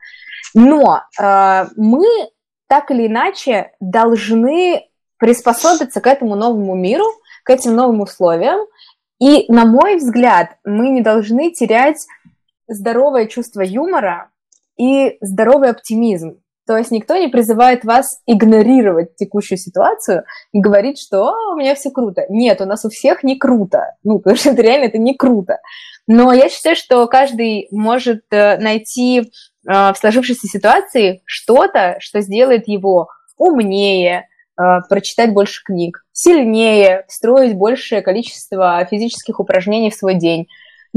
Но 0.54 1.02
э, 1.20 1.66
мы 1.76 2.06
так 2.68 2.90
или 2.90 3.08
иначе 3.08 3.72
должны 3.80 4.88
приспособиться 5.18 6.00
к 6.00 6.06
этому 6.06 6.36
новому 6.36 6.74
миру, 6.74 7.06
к 7.44 7.50
этим 7.50 7.74
новым 7.74 8.02
условиям. 8.02 8.60
И, 9.20 9.50
на 9.52 9.64
мой 9.64 9.96
взгляд, 9.96 10.58
мы 10.64 10.90
не 10.90 11.00
должны 11.00 11.50
терять 11.50 12.06
здоровое 12.68 13.26
чувство 13.26 13.62
юмора 13.62 14.30
и 14.78 15.16
здоровый 15.20 15.70
оптимизм. 15.70 16.40
То 16.68 16.76
есть 16.76 16.90
никто 16.90 17.16
не 17.16 17.28
призывает 17.28 17.84
вас 17.84 18.20
игнорировать 18.26 19.16
текущую 19.16 19.56
ситуацию 19.56 20.24
и 20.52 20.60
говорить, 20.60 21.00
что 21.00 21.30
«О, 21.30 21.54
у 21.54 21.56
меня 21.56 21.74
все 21.74 21.90
круто. 21.90 22.26
Нет, 22.28 22.60
у 22.60 22.66
нас 22.66 22.84
у 22.84 22.90
всех 22.90 23.24
не 23.24 23.38
круто. 23.38 23.94
Ну, 24.04 24.18
потому 24.18 24.36
что 24.36 24.50
это 24.50 24.60
реально 24.60 24.84
это 24.84 24.98
не 24.98 25.14
круто. 25.14 25.60
Но 26.06 26.30
я 26.34 26.50
считаю, 26.50 26.76
что 26.76 27.06
каждый 27.06 27.68
может 27.70 28.22
э, 28.30 28.58
найти 28.58 29.20
э, 29.20 29.24
в 29.66 29.94
сложившейся 29.98 30.46
ситуации 30.46 31.22
что-то, 31.24 31.96
что 32.00 32.20
сделает 32.20 32.68
его 32.68 33.08
умнее, 33.38 34.26
э, 34.58 34.62
прочитать 34.90 35.32
больше 35.32 35.62
книг, 35.64 36.04
сильнее, 36.12 37.06
строить 37.08 37.56
большее 37.56 38.02
количество 38.02 38.84
физических 38.90 39.40
упражнений 39.40 39.90
в 39.90 39.94
свой 39.94 40.16
день, 40.16 40.48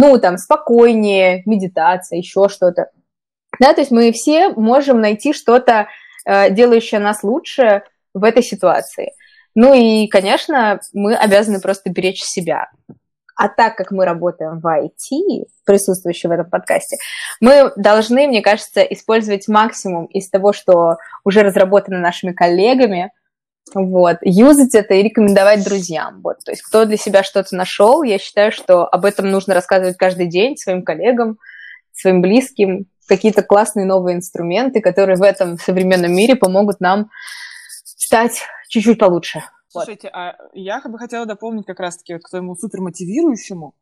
ну, 0.01 0.17
там, 0.17 0.37
спокойнее, 0.37 1.43
медитация, 1.45 2.17
еще 2.17 2.49
что-то. 2.49 2.89
Да, 3.59 3.75
то 3.75 3.81
есть 3.81 3.91
мы 3.91 4.11
все 4.11 4.49
можем 4.49 4.99
найти 4.99 5.31
что-то, 5.31 5.89
э, 6.25 6.49
делающее 6.49 6.99
нас 6.99 7.21
лучше 7.21 7.83
в 8.15 8.23
этой 8.23 8.41
ситуации. 8.41 9.11
Ну 9.53 9.75
и, 9.75 10.07
конечно, 10.07 10.79
мы 10.93 11.15
обязаны 11.15 11.61
просто 11.61 11.91
беречь 11.91 12.23
себя. 12.23 12.71
А 13.35 13.47
так 13.47 13.75
как 13.75 13.91
мы 13.91 14.05
работаем 14.05 14.59
в 14.59 14.65
IT, 14.65 15.45
присутствующие 15.65 16.31
в 16.31 16.33
этом 16.33 16.49
подкасте, 16.49 16.97
мы 17.39 17.71
должны, 17.75 18.27
мне 18.27 18.41
кажется, 18.41 18.81
использовать 18.81 19.47
максимум 19.47 20.05
из 20.05 20.27
того, 20.31 20.51
что 20.51 20.97
уже 21.23 21.43
разработано 21.43 21.99
нашими 21.99 22.31
коллегами, 22.31 23.11
вот, 23.73 24.17
юзать 24.21 24.75
это 24.75 24.93
и 24.95 25.03
рекомендовать 25.03 25.63
друзьям. 25.63 26.21
Вот, 26.21 26.37
то 26.43 26.51
есть 26.51 26.61
кто 26.61 26.85
для 26.85 26.97
себя 26.97 27.23
что-то 27.23 27.55
нашел, 27.55 28.03
я 28.03 28.17
считаю, 28.17 28.51
что 28.51 28.85
об 28.85 29.05
этом 29.05 29.29
нужно 29.29 29.53
рассказывать 29.53 29.97
каждый 29.97 30.27
день 30.27 30.57
своим 30.57 30.83
коллегам, 30.83 31.37
своим 31.93 32.21
близким, 32.21 32.87
какие-то 33.07 33.43
классные 33.43 33.85
новые 33.85 34.17
инструменты, 34.17 34.81
которые 34.81 35.17
в 35.17 35.21
этом 35.21 35.57
современном 35.57 36.13
мире 36.13 36.35
помогут 36.35 36.79
нам 36.79 37.09
стать 37.83 38.41
чуть-чуть 38.69 38.99
получше. 38.99 39.39
Вот. 39.73 39.85
Слушайте, 39.85 40.09
а 40.09 40.35
я 40.53 40.81
бы 40.81 40.97
хотела 40.97 41.25
дополнить 41.25 41.65
как 41.65 41.79
раз-таки 41.79 42.13
вот 42.13 42.23
к 42.23 42.29
твоему 42.29 42.55
супермотивирующему, 42.55 43.73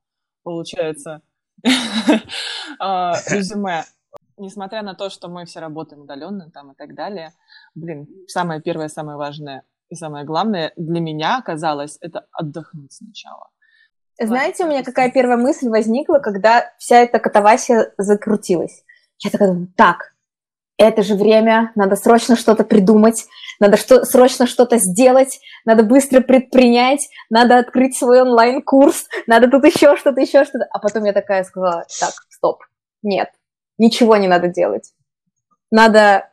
получается, 0.44 1.22
а, 2.80 3.16
резюме. 3.30 3.86
Несмотря 4.40 4.84
на 4.84 4.96
то, 4.96 5.10
что 5.10 5.28
мы 5.28 5.46
все 5.46 5.60
работаем 5.60 6.04
удаленно 6.04 6.50
там 6.50 6.72
и 6.72 6.76
так 6.76 6.96
далее, 6.96 7.34
блин, 7.76 8.08
самое 8.28 8.62
первое, 8.62 8.88
самое 8.88 9.18
важное 9.18 9.64
и 9.90 9.96
самое 9.96 10.24
главное 10.24 10.72
для 10.78 11.02
меня 11.02 11.38
оказалось 11.38 11.98
это 12.00 12.26
отдохнуть 12.32 12.94
сначала. 12.94 13.50
Знаете, 14.18 14.64
у 14.64 14.68
меня 14.68 14.84
какая 14.84 15.12
первая 15.12 15.38
мысль 15.38 15.68
возникла, 15.68 16.20
когда 16.20 16.72
вся 16.78 17.00
эта 17.00 17.20
катавасия 17.20 17.94
закрутилась? 17.98 18.84
Я 19.22 19.30
такая 19.30 19.50
думаю, 19.50 19.74
так, 19.76 20.14
это 20.78 21.04
же 21.04 21.16
время, 21.16 21.74
надо 21.76 21.98
срочно 21.98 22.38
что-то 22.38 22.64
придумать, 22.64 23.28
надо 23.60 23.76
что 23.76 24.06
срочно 24.06 24.48
что-то 24.48 24.78
сделать, 24.78 25.42
надо 25.66 25.84
быстро 25.84 26.22
предпринять, 26.22 27.10
надо 27.30 27.58
открыть 27.60 27.98
свой 27.98 28.22
онлайн-курс, 28.22 29.08
надо 29.28 29.50
тут 29.50 29.66
еще 29.66 29.98
что-то, 29.98 30.22
еще 30.22 30.46
что-то. 30.46 30.66
А 30.72 30.80
потом 30.80 31.04
я 31.04 31.12
такая 31.12 31.44
сказала, 31.44 31.86
так, 32.00 32.14
стоп, 32.30 32.64
нет, 33.02 33.30
ничего 33.80 34.16
не 34.18 34.28
надо 34.28 34.48
делать. 34.48 34.92
Надо 35.72 36.30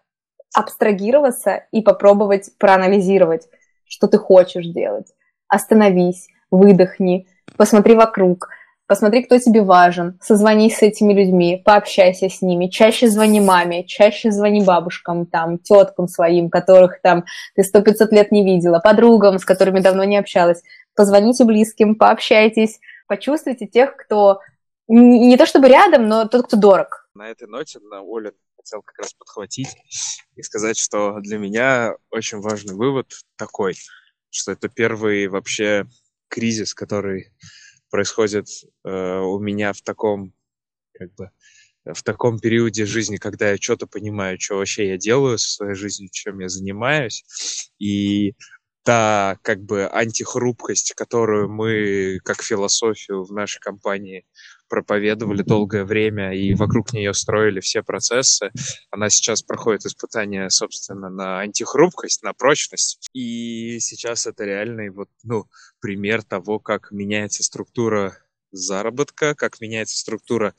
абстрагироваться 0.54 1.64
и 1.72 1.80
попробовать 1.80 2.50
проанализировать, 2.58 3.48
что 3.86 4.06
ты 4.08 4.18
хочешь 4.18 4.66
делать. 4.66 5.06
Остановись, 5.48 6.28
выдохни, 6.50 7.26
посмотри 7.56 7.94
вокруг, 7.94 8.48
посмотри, 8.86 9.22
кто 9.22 9.38
тебе 9.38 9.62
важен, 9.62 10.18
созвонись 10.22 10.78
с 10.78 10.82
этими 10.82 11.12
людьми, 11.12 11.60
пообщайся 11.64 12.28
с 12.28 12.42
ними, 12.42 12.68
чаще 12.68 13.08
звони 13.08 13.40
маме, 13.40 13.84
чаще 13.84 14.30
звони 14.30 14.62
бабушкам, 14.62 15.26
там, 15.26 15.58
теткам 15.58 16.08
своим, 16.08 16.50
которых 16.50 17.00
там 17.02 17.24
ты 17.54 17.62
сто 17.62 17.82
пятьсот 17.82 18.12
лет 18.12 18.32
не 18.32 18.44
видела, 18.44 18.78
подругам, 18.78 19.38
с 19.38 19.44
которыми 19.44 19.80
давно 19.80 20.04
не 20.04 20.16
общалась. 20.16 20.62
Позвоните 20.94 21.44
близким, 21.44 21.96
пообщайтесь, 21.96 22.80
почувствуйте 23.06 23.66
тех, 23.66 23.96
кто 23.96 24.40
не 24.88 25.36
то 25.36 25.46
чтобы 25.46 25.68
рядом, 25.68 26.06
но 26.08 26.26
тот, 26.26 26.46
кто 26.46 26.56
дорог. 26.56 27.05
На 27.16 27.30
этой 27.30 27.48
ноте 27.48 27.80
на 27.80 28.02
Оля 28.02 28.32
хотел 28.58 28.82
как 28.82 28.98
раз 28.98 29.14
подхватить 29.14 29.74
и 30.34 30.42
сказать, 30.42 30.76
что 30.76 31.18
для 31.20 31.38
меня 31.38 31.94
очень 32.10 32.40
важный 32.40 32.74
вывод 32.74 33.10
такой, 33.36 33.74
что 34.28 34.52
это 34.52 34.68
первый 34.68 35.26
вообще 35.28 35.86
кризис, 36.28 36.74
который 36.74 37.32
происходит 37.88 38.48
э, 38.84 39.18
у 39.20 39.38
меня 39.38 39.72
в 39.72 39.80
таком, 39.80 40.34
как 40.92 41.14
бы, 41.14 41.30
в 41.86 42.02
таком 42.02 42.38
периоде 42.38 42.84
жизни, 42.84 43.16
когда 43.16 43.50
я 43.50 43.56
что-то 43.56 43.86
понимаю, 43.86 44.38
что 44.38 44.56
вообще 44.56 44.88
я 44.88 44.98
делаю 44.98 45.38
со 45.38 45.50
своей 45.52 45.74
жизнью, 45.74 46.10
чем 46.12 46.40
я 46.40 46.50
занимаюсь, 46.50 47.24
и 47.78 48.34
та 48.82 49.38
как 49.40 49.62
бы 49.62 49.88
антихрупкость, 49.88 50.92
которую 50.92 51.48
мы 51.48 52.20
как 52.24 52.42
философию 52.42 53.24
в 53.24 53.32
нашей 53.32 53.60
компании 53.60 54.26
проповедовали 54.68 55.42
долгое 55.42 55.84
время 55.84 56.34
и 56.34 56.54
вокруг 56.54 56.92
нее 56.92 57.14
строили 57.14 57.60
все 57.60 57.82
процессы. 57.82 58.50
Она 58.90 59.10
сейчас 59.10 59.42
проходит 59.42 59.86
испытание, 59.86 60.50
собственно, 60.50 61.08
на 61.08 61.40
антихрупкость, 61.40 62.22
на 62.22 62.32
прочность. 62.32 63.08
И 63.12 63.78
сейчас 63.80 64.26
это 64.26 64.44
реальный 64.44 64.90
вот, 64.90 65.08
ну, 65.22 65.46
пример 65.80 66.22
того, 66.22 66.58
как 66.58 66.90
меняется 66.90 67.42
структура 67.42 68.16
заработка, 68.52 69.34
как 69.34 69.60
меняется 69.60 69.96
структура 69.96 70.54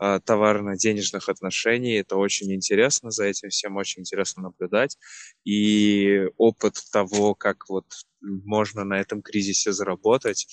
э, 0.00 0.20
товарно-денежных 0.24 1.28
отношений. 1.28 1.94
Это 1.94 2.16
очень 2.16 2.52
интересно, 2.54 3.10
за 3.10 3.24
этим 3.24 3.50
всем 3.50 3.76
очень 3.76 4.00
интересно 4.00 4.44
наблюдать. 4.44 4.96
И 5.44 6.26
опыт 6.36 6.78
того, 6.92 7.34
как 7.34 7.68
вот 7.68 7.86
можно 8.20 8.84
на 8.84 9.00
этом 9.00 9.22
кризисе 9.22 9.72
заработать, 9.72 10.46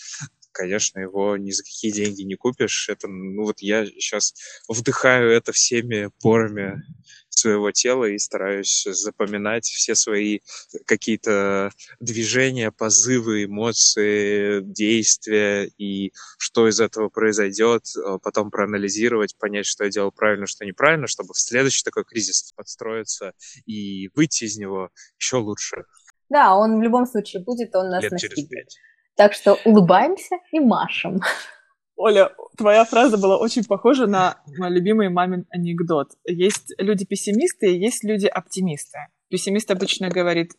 конечно, 0.58 1.00
его 1.00 1.38
ни 1.38 1.52
за 1.52 1.64
какие 1.64 1.92
деньги 1.92 2.24
не 2.24 2.36
купишь. 2.36 2.90
Это, 2.90 3.08
ну 3.08 3.44
вот 3.44 3.60
я 3.60 3.86
сейчас 3.86 4.34
вдыхаю 4.68 5.30
это 5.32 5.52
всеми 5.52 6.10
порами 6.20 6.82
своего 7.30 7.72
тела 7.72 8.06
и 8.06 8.18
стараюсь 8.18 8.88
запоминать 8.90 9.66
все 9.66 9.94
свои 9.94 10.40
какие-то 10.86 11.72
движения, 12.00 12.72
позывы, 12.72 13.46
эмоции, 13.46 14.62
действия 14.62 15.70
и 15.78 16.12
что 16.40 16.68
из 16.68 16.80
этого 16.80 17.10
произойдет, 17.10 17.84
а 18.04 18.18
потом 18.18 18.50
проанализировать, 18.50 19.38
понять, 19.38 19.68
что 19.68 19.84
я 19.84 19.92
делал 19.92 20.12
правильно, 20.12 20.48
что 20.48 20.66
неправильно, 20.66 21.06
чтобы 21.06 21.36
в 21.36 21.40
следующий 21.40 21.84
такой 21.84 22.04
кризис 22.04 22.52
подстроиться 22.56 23.34
и 23.68 24.10
выйти 24.16 24.46
из 24.46 24.58
него 24.58 24.90
еще 25.20 25.38
лучше. 25.38 25.84
Да, 26.30 26.56
он 26.56 26.80
в 26.80 26.82
любом 26.82 27.06
случае 27.06 27.44
будет, 27.44 27.76
он 27.76 27.90
нас 27.90 28.02
Лет 28.02 28.14
настигнет. 28.14 28.70
Так 29.18 29.34
что 29.34 29.58
улыбаемся 29.66 30.38
и 30.52 30.60
машем. 30.60 31.20
Оля, 31.96 32.32
твоя 32.56 32.86
фраза 32.86 33.18
была 33.18 33.38
очень 33.38 33.66
похожа 33.66 34.06
на 34.06 34.40
мой 34.46 34.70
любимый 34.70 35.10
мамин 35.10 35.48
анекдот. 35.50 36.12
Есть 36.24 36.76
люди-пессимисты 36.78 37.74
и 37.74 37.80
есть 37.80 38.04
люди-оптимисты. 38.04 39.00
Пессимист 39.30 39.72
обычно 39.72 40.10
говорит, 40.10 40.52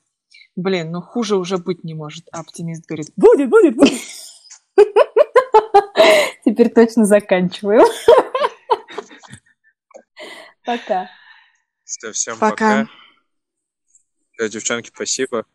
блин, 0.57 0.91
ну 0.91 1.01
хуже 1.01 1.37
уже 1.37 1.59
быть 1.59 1.85
не 1.85 1.95
может. 1.95 2.27
А 2.33 2.41
оптимист 2.41 2.85
говорит, 2.87 3.13
будет, 3.17 3.49
будет, 3.49 3.77
будет. 3.77 4.01
Теперь 6.45 6.71
точно 6.71 7.05
заканчиваем. 7.05 7.87
Пока. 10.65 11.09
Все, 11.85 12.11
всем 12.11 12.37
Пока. 12.39 12.87
пока. 12.87 12.91
Э, 14.41 14.49
Девчонки, 14.49 14.91
спасибо. 14.93 15.47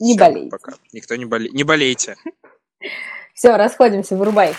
Не 0.00 0.14
Всем 0.14 0.32
болей. 0.32 0.50
Пока. 0.50 0.74
Никто 0.92 1.14
не 1.16 1.26
болеет. 1.26 1.52
Не 1.52 1.62
болейте. 1.62 2.16
Все, 3.34 3.56
расходимся, 3.56 4.16
вырубай. 4.16 4.54